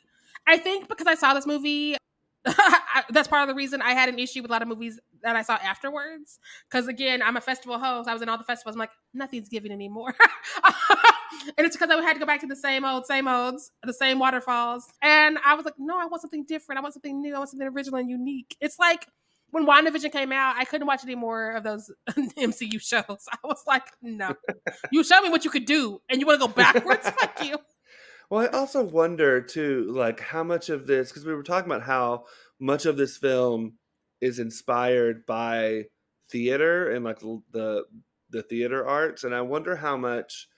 I 0.46 0.56
think 0.58 0.88
because 0.88 1.06
I 1.06 1.14
saw 1.14 1.34
this 1.34 1.46
movie, 1.46 1.96
that's 3.10 3.28
part 3.28 3.42
of 3.42 3.48
the 3.48 3.54
reason 3.54 3.80
I 3.80 3.92
had 3.92 4.08
an 4.08 4.18
issue 4.18 4.42
with 4.42 4.50
a 4.50 4.52
lot 4.52 4.62
of 4.62 4.68
movies 4.68 4.98
that 5.22 5.36
I 5.36 5.42
saw 5.42 5.54
afterwards. 5.54 6.38
Because 6.68 6.88
again, 6.88 7.22
I'm 7.22 7.36
a 7.36 7.40
festival 7.40 7.78
host. 7.78 8.08
I 8.08 8.12
was 8.12 8.22
in 8.22 8.28
all 8.28 8.38
the 8.38 8.44
festivals. 8.44 8.74
I'm 8.74 8.80
like, 8.80 8.90
nothing's 9.12 9.48
giving 9.48 9.72
anymore. 9.72 10.14
and 11.58 11.66
it's 11.66 11.76
because 11.76 11.90
I 11.90 12.00
had 12.02 12.14
to 12.14 12.20
go 12.20 12.26
back 12.26 12.40
to 12.40 12.46
the 12.46 12.56
same 12.56 12.84
old, 12.84 13.06
same 13.06 13.28
olds, 13.28 13.72
the 13.82 13.92
same 13.92 14.18
waterfalls. 14.18 14.86
And 15.02 15.38
I 15.44 15.54
was 15.54 15.64
like, 15.64 15.74
no, 15.78 15.98
I 15.98 16.06
want 16.06 16.22
something 16.22 16.44
different. 16.44 16.78
I 16.78 16.82
want 16.82 16.94
something 16.94 17.20
new. 17.20 17.34
I 17.34 17.38
want 17.38 17.50
something 17.50 17.68
original 17.68 17.98
and 17.98 18.08
unique. 18.08 18.56
It's 18.60 18.78
like 18.78 19.06
when 19.50 19.66
WandaVision 19.66 20.10
came 20.10 20.32
out, 20.32 20.56
I 20.58 20.64
couldn't 20.64 20.86
watch 20.86 21.04
any 21.04 21.14
more 21.14 21.52
of 21.52 21.62
those 21.62 21.90
MCU 22.10 22.80
shows. 22.80 23.26
I 23.32 23.38
was 23.44 23.62
like, 23.66 23.86
no. 24.02 24.34
you 24.90 25.04
show 25.04 25.20
me 25.20 25.30
what 25.30 25.44
you 25.44 25.50
could 25.50 25.64
do, 25.64 26.00
and 26.08 26.20
you 26.20 26.26
want 26.26 26.40
to 26.40 26.46
go 26.46 26.52
backwards? 26.52 27.08
Fuck 27.08 27.44
you. 27.44 27.58
Well, 28.30 28.42
I 28.42 28.46
also 28.48 28.82
wonder 28.82 29.40
too, 29.40 29.86
like 29.90 30.18
how 30.18 30.42
much 30.42 30.70
of 30.70 30.86
this, 30.86 31.10
because 31.10 31.24
we 31.24 31.34
were 31.34 31.42
talking 31.42 31.70
about 31.70 31.82
how 31.84 32.24
much 32.58 32.86
of 32.86 32.96
this 32.96 33.16
film 33.16 33.74
is 34.20 34.38
inspired 34.38 35.26
by 35.26 35.84
theater 36.30 36.90
and 36.90 37.04
like 37.04 37.20
the 37.20 37.84
the 38.30 38.42
theater 38.42 38.84
arts, 38.86 39.22
and 39.22 39.34
I 39.34 39.42
wonder 39.42 39.76
how 39.76 39.96
much 39.96 40.48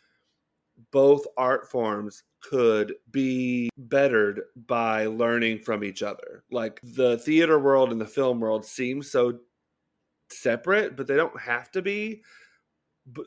both 0.93 1.27
art 1.37 1.70
forms 1.70 2.22
could 2.41 2.95
be 3.11 3.68
bettered 3.77 4.43
by 4.66 5.07
learning 5.07 5.59
from 5.59 5.83
each 5.83 6.03
other. 6.03 6.45
Like 6.51 6.81
the 6.83 7.18
theater 7.18 7.59
world 7.59 7.93
and 7.93 8.01
the 8.01 8.07
film 8.07 8.41
world 8.41 8.64
seem 8.64 9.03
so 9.03 9.41
separate, 10.31 10.97
but 10.97 11.07
they 11.07 11.16
don't 11.16 11.41
have 11.41 11.70
to 11.72 11.83
be. 11.83 12.22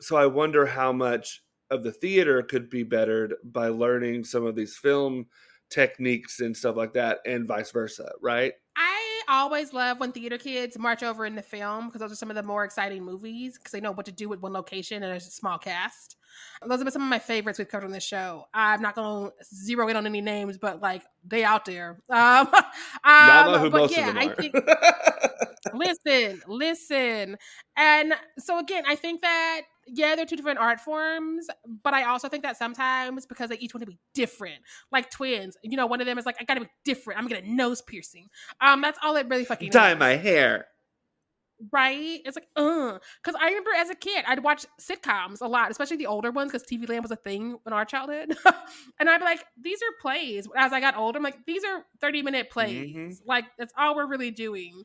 So 0.00 0.16
I 0.16 0.26
wonder 0.26 0.66
how 0.66 0.92
much 0.92 1.42
of 1.70 1.82
the 1.82 1.92
theater 1.92 2.42
could 2.42 2.68
be 2.68 2.82
bettered 2.82 3.34
by 3.44 3.68
learning 3.68 4.24
some 4.24 4.44
of 4.44 4.56
these 4.56 4.76
film 4.76 5.26
techniques 5.70 6.40
and 6.40 6.56
stuff 6.56 6.76
like 6.76 6.92
that, 6.94 7.18
and 7.26 7.46
vice 7.46 7.70
versa, 7.70 8.10
right? 8.20 8.54
Always 9.30 9.72
love 9.72 10.00
when 10.00 10.10
theater 10.10 10.38
kids 10.38 10.76
march 10.76 11.04
over 11.04 11.24
in 11.24 11.36
the 11.36 11.42
film 11.42 11.86
because 11.86 12.00
those 12.00 12.10
are 12.10 12.16
some 12.16 12.30
of 12.30 12.34
the 12.34 12.42
more 12.42 12.64
exciting 12.64 13.04
movies 13.04 13.56
because 13.56 13.70
they 13.70 13.80
know 13.80 13.92
what 13.92 14.06
to 14.06 14.12
do 14.12 14.28
with 14.28 14.40
one 14.40 14.52
location 14.52 15.04
and 15.04 15.16
a 15.16 15.20
small 15.20 15.56
cast. 15.56 16.16
Those 16.66 16.80
have 16.80 16.84
been 16.84 16.90
some 16.92 17.02
of 17.02 17.08
my 17.08 17.20
favorites 17.20 17.58
we've 17.58 17.68
covered 17.68 17.86
on 17.86 17.92
this 17.92 18.02
show. 18.04 18.46
I'm 18.52 18.82
not 18.82 18.96
going 18.96 19.30
to 19.30 19.44
zero 19.44 19.86
in 19.86 19.96
on 19.96 20.04
any 20.04 20.20
names, 20.20 20.58
but 20.58 20.80
like 20.80 21.04
they 21.24 21.44
out 21.44 21.64
there. 21.64 22.00
Um, 22.10 22.48
um, 23.04 23.52
know 23.52 23.58
who 23.58 23.70
but 23.70 23.80
most 23.82 23.96
yeah, 23.96 24.08
of 24.08 24.14
them 24.14 24.28
are. 24.28 24.32
I 24.32 24.34
think, 24.34 24.54
listen, 25.74 26.42
listen, 26.48 27.36
and 27.76 28.14
so 28.38 28.58
again, 28.58 28.82
I 28.86 28.96
think 28.96 29.22
that 29.22 29.62
yeah, 29.92 30.16
they're 30.16 30.26
two 30.26 30.36
different 30.36 30.58
art 30.58 30.80
forms, 30.80 31.48
but 31.82 31.94
I 31.94 32.04
also 32.04 32.28
think 32.28 32.42
that 32.42 32.56
sometimes 32.56 33.26
because 33.26 33.50
they 33.50 33.58
each 33.58 33.74
want 33.74 33.82
to 33.82 33.86
be 33.86 33.98
different, 34.14 34.60
like 34.92 35.10
twins, 35.10 35.56
you 35.62 35.76
know, 35.76 35.86
one 35.86 36.00
of 36.00 36.06
them 36.06 36.18
is 36.18 36.26
like, 36.26 36.36
I 36.40 36.44
gotta 36.44 36.60
be 36.60 36.68
different. 36.84 37.18
I'm 37.18 37.28
gonna 37.28 37.46
nose 37.46 37.82
piercing. 37.82 38.28
Um, 38.60 38.80
that's 38.80 38.98
all 39.02 39.16
it 39.16 39.28
really 39.28 39.44
fucking 39.44 39.70
dye 39.70 39.94
my 39.94 40.16
hair 40.16 40.66
right? 41.72 42.20
It's 42.24 42.36
like, 42.36 42.48
uh, 42.56 42.98
because 43.22 43.38
I 43.40 43.48
remember 43.48 43.70
as 43.76 43.90
a 43.90 43.94
kid, 43.94 44.24
I'd 44.26 44.42
watch 44.42 44.66
sitcoms 44.80 45.40
a 45.40 45.46
lot, 45.46 45.70
especially 45.70 45.98
the 45.98 46.06
older 46.06 46.30
ones, 46.30 46.52
because 46.52 46.66
TV 46.66 46.88
Land 46.88 47.02
was 47.02 47.10
a 47.10 47.16
thing 47.16 47.58
in 47.66 47.72
our 47.72 47.84
childhood. 47.84 48.34
and 49.00 49.08
I'd 49.08 49.18
be 49.18 49.24
like, 49.24 49.44
these 49.60 49.78
are 49.82 49.92
plays. 50.00 50.48
As 50.56 50.72
I 50.72 50.80
got 50.80 50.96
older, 50.96 51.18
I'm 51.18 51.22
like, 51.22 51.44
these 51.46 51.64
are 51.64 51.84
30 52.00 52.22
minute 52.22 52.50
plays. 52.50 52.96
Mm-hmm. 52.96 53.28
Like, 53.28 53.44
that's 53.58 53.74
all 53.76 53.94
we're 53.94 54.08
really 54.08 54.30
doing. 54.30 54.84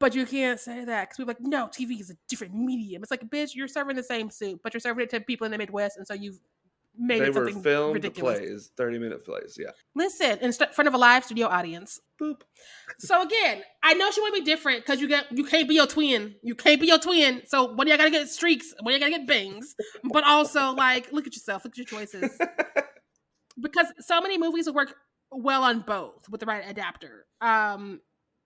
But 0.00 0.14
you 0.14 0.24
can't 0.26 0.58
say 0.58 0.84
that 0.86 1.08
because 1.08 1.18
we're 1.18 1.26
like, 1.26 1.40
no, 1.40 1.66
TV 1.66 2.00
is 2.00 2.10
a 2.10 2.14
different 2.28 2.54
medium. 2.54 3.02
It's 3.02 3.10
like, 3.10 3.28
bitch, 3.28 3.54
you're 3.54 3.68
serving 3.68 3.96
the 3.96 4.02
same 4.02 4.30
soup, 4.30 4.60
but 4.64 4.72
you're 4.72 4.80
serving 4.80 5.04
it 5.04 5.10
to 5.10 5.20
people 5.20 5.44
in 5.44 5.52
the 5.52 5.58
Midwest. 5.58 5.98
And 5.98 6.06
so 6.06 6.14
you've 6.14 6.40
made 6.96 7.20
they 7.20 7.26
it 7.26 7.34
were 7.34 7.44
something 7.46 7.62
filmed 7.62 7.94
ridiculous. 7.94 8.38
plays, 8.38 8.70
30 8.76 8.98
minute 8.98 9.24
plays. 9.24 9.56
Yeah. 9.60 9.70
Listen, 9.94 10.38
in 10.38 10.52
st- 10.52 10.74
front 10.74 10.88
of 10.88 10.94
a 10.94 10.98
live 10.98 11.24
studio 11.24 11.48
audience. 11.48 12.00
Boop. 12.20 12.40
So 12.98 13.22
again, 13.22 13.62
I 13.82 13.94
know 13.94 14.10
she 14.10 14.20
want 14.20 14.34
to 14.34 14.40
be 14.40 14.44
different 14.44 14.84
because 14.84 15.00
you 15.00 15.08
get 15.08 15.26
you 15.30 15.44
can't 15.44 15.68
be 15.68 15.74
your 15.74 15.86
twin. 15.86 16.34
You 16.42 16.54
can't 16.54 16.80
be 16.80 16.86
your 16.86 16.98
twin. 16.98 17.42
So 17.46 17.74
when 17.74 17.86
do 17.86 17.92
you 17.92 17.98
gotta 17.98 18.10
get 18.10 18.28
streaks, 18.28 18.74
when 18.82 18.92
do 18.92 18.98
you 18.98 19.00
gotta 19.00 19.24
get 19.24 19.28
bangs, 19.28 19.74
but 20.04 20.24
also 20.24 20.72
like 20.72 21.12
look 21.12 21.26
at 21.26 21.34
yourself, 21.34 21.64
look 21.64 21.74
at 21.74 21.78
your 21.78 21.86
choices. 21.86 22.38
because 23.60 23.86
so 24.00 24.20
many 24.20 24.38
movies 24.38 24.66
will 24.66 24.74
work 24.74 24.94
well 25.30 25.62
on 25.62 25.80
both 25.80 26.28
with 26.28 26.40
the 26.40 26.46
right 26.46 26.64
adapter. 26.66 27.26
Um, 27.40 28.00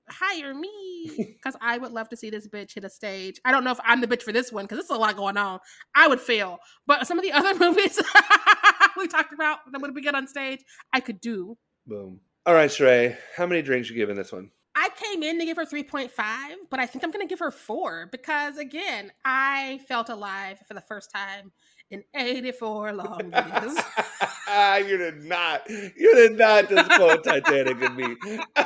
hire 0.09 0.55
me 0.55 1.11
because 1.17 1.57
I 1.61 1.79
would 1.79 1.93
love 1.93 2.09
to 2.11 2.17
see 2.17 2.31
this 2.31 2.49
bitch 2.49 2.75
hit 2.75 2.85
a 2.85 2.91
stage. 2.91 3.41
I 3.45 3.53
don't 3.53 3.65
know 3.65 3.73
if 3.73 3.81
I'm 3.85 4.01
the 4.01 4.07
bitch 4.07 4.23
for 4.23 4.33
this 4.33 4.53
one 4.53 4.65
because 4.65 4.79
there's 4.79 4.97
a 4.97 5.01
lot 5.01 5.17
going 5.17 5.37
on. 5.37 5.61
I 5.95 6.09
would 6.09 6.21
fail, 6.21 6.59
but 6.87 7.07
some 7.07 7.19
of 7.19 7.25
the 7.25 7.33
other 7.33 7.55
movies 7.59 8.01
we 8.97 9.09
talked 9.09 9.33
about 9.33 9.59
that 9.71 9.81
would 9.81 9.95
be 9.95 10.03
good 10.03 10.15
on 10.15 10.27
stage, 10.27 10.61
I 10.93 11.01
could 11.01 11.21
do. 11.21 11.57
Boom. 11.87 12.21
All 12.47 12.55
right, 12.55 12.71
Sharai, 12.71 13.17
how 13.37 13.47
many 13.47 13.63
drinks 13.63 13.89
you 13.89 13.97
giving 13.97 14.17
this 14.17 14.33
one? 14.33 14.51
I 14.77 14.89
came 14.97 15.23
in 15.23 15.39
to 15.39 15.45
give 15.45 15.57
her 15.57 15.65
3.5, 15.65 16.11
but 16.69 16.81
I 16.81 16.87
think 16.87 17.05
I'm 17.05 17.11
going 17.11 17.27
to 17.27 17.31
give 17.31 17.39
her 17.39 17.53
four 17.53 18.09
because, 18.11 18.59
again, 18.59 19.13
I 19.25 19.81
felt 19.87 20.09
alive 20.09 20.59
for 20.67 20.75
the 20.75 20.81
first 20.81 21.11
time 21.15 21.53
in 21.95 22.05
84 22.15 22.93
long 22.93 23.21
years. 23.33 23.79
you 24.89 24.99
did 24.99 25.25
not. 25.25 25.69
You 25.71 26.15
did 26.15 26.37
not 26.37 26.69
just 26.69 26.91
quote 26.91 27.25
Titanic 27.25 27.81
and 27.81 27.97
me. 27.97 28.17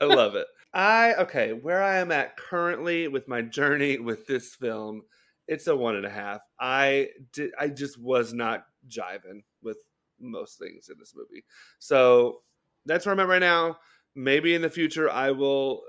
I 0.00 0.04
love 0.04 0.36
it. 0.36 0.46
I 0.72 1.14
okay, 1.14 1.52
where 1.52 1.82
I 1.82 1.96
am 1.96 2.12
at 2.12 2.36
currently 2.36 3.08
with 3.08 3.26
my 3.26 3.42
journey 3.42 3.98
with 3.98 4.26
this 4.26 4.54
film, 4.54 5.02
it's 5.48 5.66
a 5.66 5.76
one 5.76 5.96
and 5.96 6.06
a 6.06 6.10
half. 6.10 6.40
I 6.60 7.08
did 7.32 7.50
I 7.58 7.68
just 7.68 8.00
was 8.00 8.32
not 8.32 8.64
jiving 8.88 9.42
with 9.62 9.78
most 10.20 10.58
things 10.58 10.88
in 10.88 10.96
this 10.98 11.14
movie. 11.16 11.44
So 11.80 12.42
that's 12.86 13.04
where 13.04 13.12
I'm 13.12 13.20
at 13.20 13.28
right 13.28 13.40
now. 13.40 13.78
Maybe 14.14 14.54
in 14.54 14.62
the 14.62 14.70
future 14.70 15.10
I 15.10 15.32
will 15.32 15.82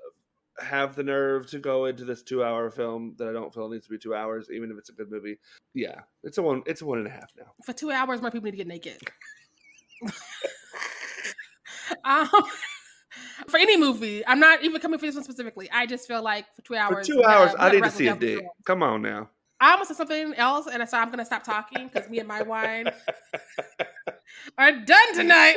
have 0.64 0.96
the 0.96 1.04
nerve 1.04 1.48
to 1.52 1.60
go 1.60 1.86
into 1.86 2.06
this 2.06 2.24
two 2.24 2.44
hour 2.44 2.70
film 2.70 3.16
that 3.18 3.28
I 3.28 3.32
don't 3.34 3.54
feel 3.54 3.70
needs 3.70 3.86
to 3.86 3.92
be 3.92 3.98
two 3.98 4.14
hours, 4.16 4.50
even 4.54 4.72
if 4.72 4.78
it's 4.78 4.90
a 4.90 4.94
good 4.94 5.12
movie. 5.12 5.38
Yeah. 5.74 6.02
It's 6.24 6.38
a 6.38 6.42
one 6.42 6.64
it's 6.66 6.82
a 6.82 6.86
one 6.86 6.98
and 7.00 7.08
a 7.08 7.12
half 7.12 7.32
now. 7.38 7.52
for 7.66 7.74
two 7.74 7.92
hours, 7.92 8.22
more 8.22 8.32
people 8.32 8.46
need 8.46 8.52
to 8.52 8.58
get 8.58 8.68
naked. 8.68 8.98
um, 12.06 12.28
for 13.48 13.58
any 13.58 13.78
movie, 13.78 14.26
I'm 14.26 14.40
not 14.40 14.64
even 14.64 14.82
coming 14.82 15.00
for 15.00 15.06
this 15.06 15.16
one 15.16 15.24
specifically. 15.24 15.70
I 15.72 15.86
just 15.86 16.08
feel 16.08 16.22
like 16.24 16.46
for 16.56 16.62
two 16.62 16.76
hours, 16.76 17.08
For 17.08 17.14
two 17.14 17.14
hours, 17.14 17.14
two 17.14 17.16
we 17.18 17.24
gotta- 17.24 17.38
hours, 17.40 17.52
we 17.54 17.60
I 17.60 17.72
need 17.72 17.84
to 17.84 17.92
see 17.92 18.08
a 18.08 18.16
dick. 18.16 18.46
Come 18.66 18.84
on 18.84 19.02
now. 19.02 19.30
I 19.60 19.74
almost 19.74 19.90
said 19.90 19.98
something 19.98 20.34
else, 20.36 20.66
and 20.66 20.90
so 20.90 20.98
I'm 20.98 21.12
gonna 21.12 21.24
stop 21.26 21.44
talking 21.44 21.88
because 21.88 22.10
me 22.10 22.18
and 22.18 22.28
my 22.28 22.42
wine 22.42 22.86
are 24.58 24.72
done 24.72 25.14
tonight. 25.14 25.56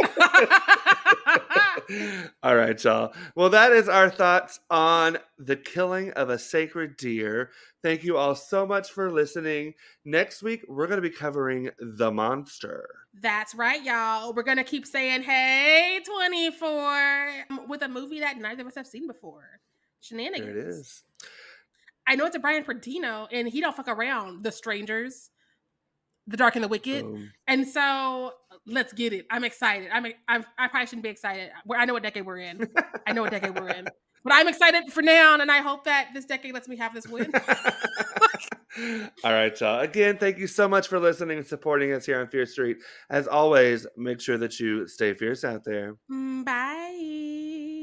all 2.42 2.57
right, 2.57 2.82
y'all. 2.82 3.12
Well, 3.34 3.51
that 3.51 3.72
is 3.72 3.88
our 3.88 4.11
thoughts 4.11 4.61
on 4.70 5.18
the 5.38 5.57
killing 5.57 6.12
of 6.12 6.30
a 6.30 6.38
sacred 6.38 6.97
deer. 6.97 7.51
Thank 7.82 8.05
you 8.05 8.16
all 8.16 8.34
so 8.34 8.66
much 8.66 8.90
for 8.90 9.11
listening. 9.11 9.74
Next 10.05 10.42
week, 10.42 10.64
we're 10.68 10.86
going 10.86 11.03
to 11.03 11.09
be 11.09 11.14
covering 11.14 11.70
The 11.78 12.11
Monster. 12.11 12.88
That's 13.20 13.55
right, 13.55 13.82
y'all. 13.82 14.32
We're 14.32 14.42
gonna 14.42 14.64
keep 14.64 14.86
saying 14.86 15.22
"Hey, 15.22 16.01
24" 16.05 17.28
um, 17.51 17.68
with 17.68 17.82
a 17.82 17.88
movie 17.88 18.20
that 18.20 18.38
neither 18.38 18.62
of 18.62 18.68
us 18.68 18.74
have 18.74 18.88
seen 18.88 19.07
before. 19.07 19.61
Shenanigans. 20.01 20.47
There 20.47 20.59
it 20.59 20.68
is. 20.68 21.05
I 22.07 22.16
know 22.16 22.26
it's 22.26 22.36
a 22.36 22.40
Bryan 22.40 22.64
Bertino, 22.64 23.26
and 23.32 23.49
he 23.49 23.61
don't 23.61 23.74
fuck 23.74 23.88
around. 23.88 24.42
The 24.42 24.53
Strangers, 24.53 25.30
The 26.26 26.36
Dark 26.36 26.57
and 26.57 26.64
the 26.64 26.68
Wicked, 26.68 27.05
Boom. 27.05 27.30
and 27.47 27.66
so 27.66 28.32
let's 28.67 28.93
get 28.93 29.13
it. 29.13 29.27
I'm 29.31 29.45
excited. 29.45 29.89
I'm, 29.93 30.07
I'm 30.29 30.45
I 30.59 30.69
probably 30.69 30.87
shouldn't 30.87 31.03
be 31.05 31.09
excited. 31.11 31.51
I 31.77 31.85
know 31.85 31.95
what 31.95 32.03
decade 32.03 32.27
we're 32.27 32.39
in. 32.39 32.69
I 33.07 33.13
know 33.13 33.23
what 33.23 33.31
decade 33.31 33.59
we're 33.59 33.69
in, 33.69 33.85
but 34.25 34.33
I'm 34.33 34.49
excited 34.49 34.93
for 34.93 35.03
now, 35.03 35.39
and 35.39 35.51
I 35.51 35.59
hope 35.59 35.85
that 35.85 36.11
this 36.15 36.25
decade 36.25 36.55
lets 36.55 36.69
me 36.69 36.77
have 36.77 36.95
this 36.95 37.07
win. 37.07 37.33
All 39.23 39.33
right, 39.33 39.59
y'all. 39.61 39.81
Again, 39.81 40.19
thank 40.19 40.39
you 40.39 40.49
so 40.49 40.69
much 40.69 40.89
for 40.89 40.99
listening 40.99 41.39
and 41.39 41.47
supporting 41.47 41.93
us 41.93 42.07
here 42.07 42.21
on 42.21 42.27
Fierce 42.29 42.53
Street. 42.53 42.79
As 43.09 43.29
always, 43.29 43.87
make 43.97 44.21
sure 44.21 44.37
that 44.39 44.59
you 44.59 44.89
stay 44.89 45.15
fierce 45.15 45.45
out 45.45 45.63
there. 45.65 45.97
Mm, 46.11 46.45
Bye. 46.45 47.74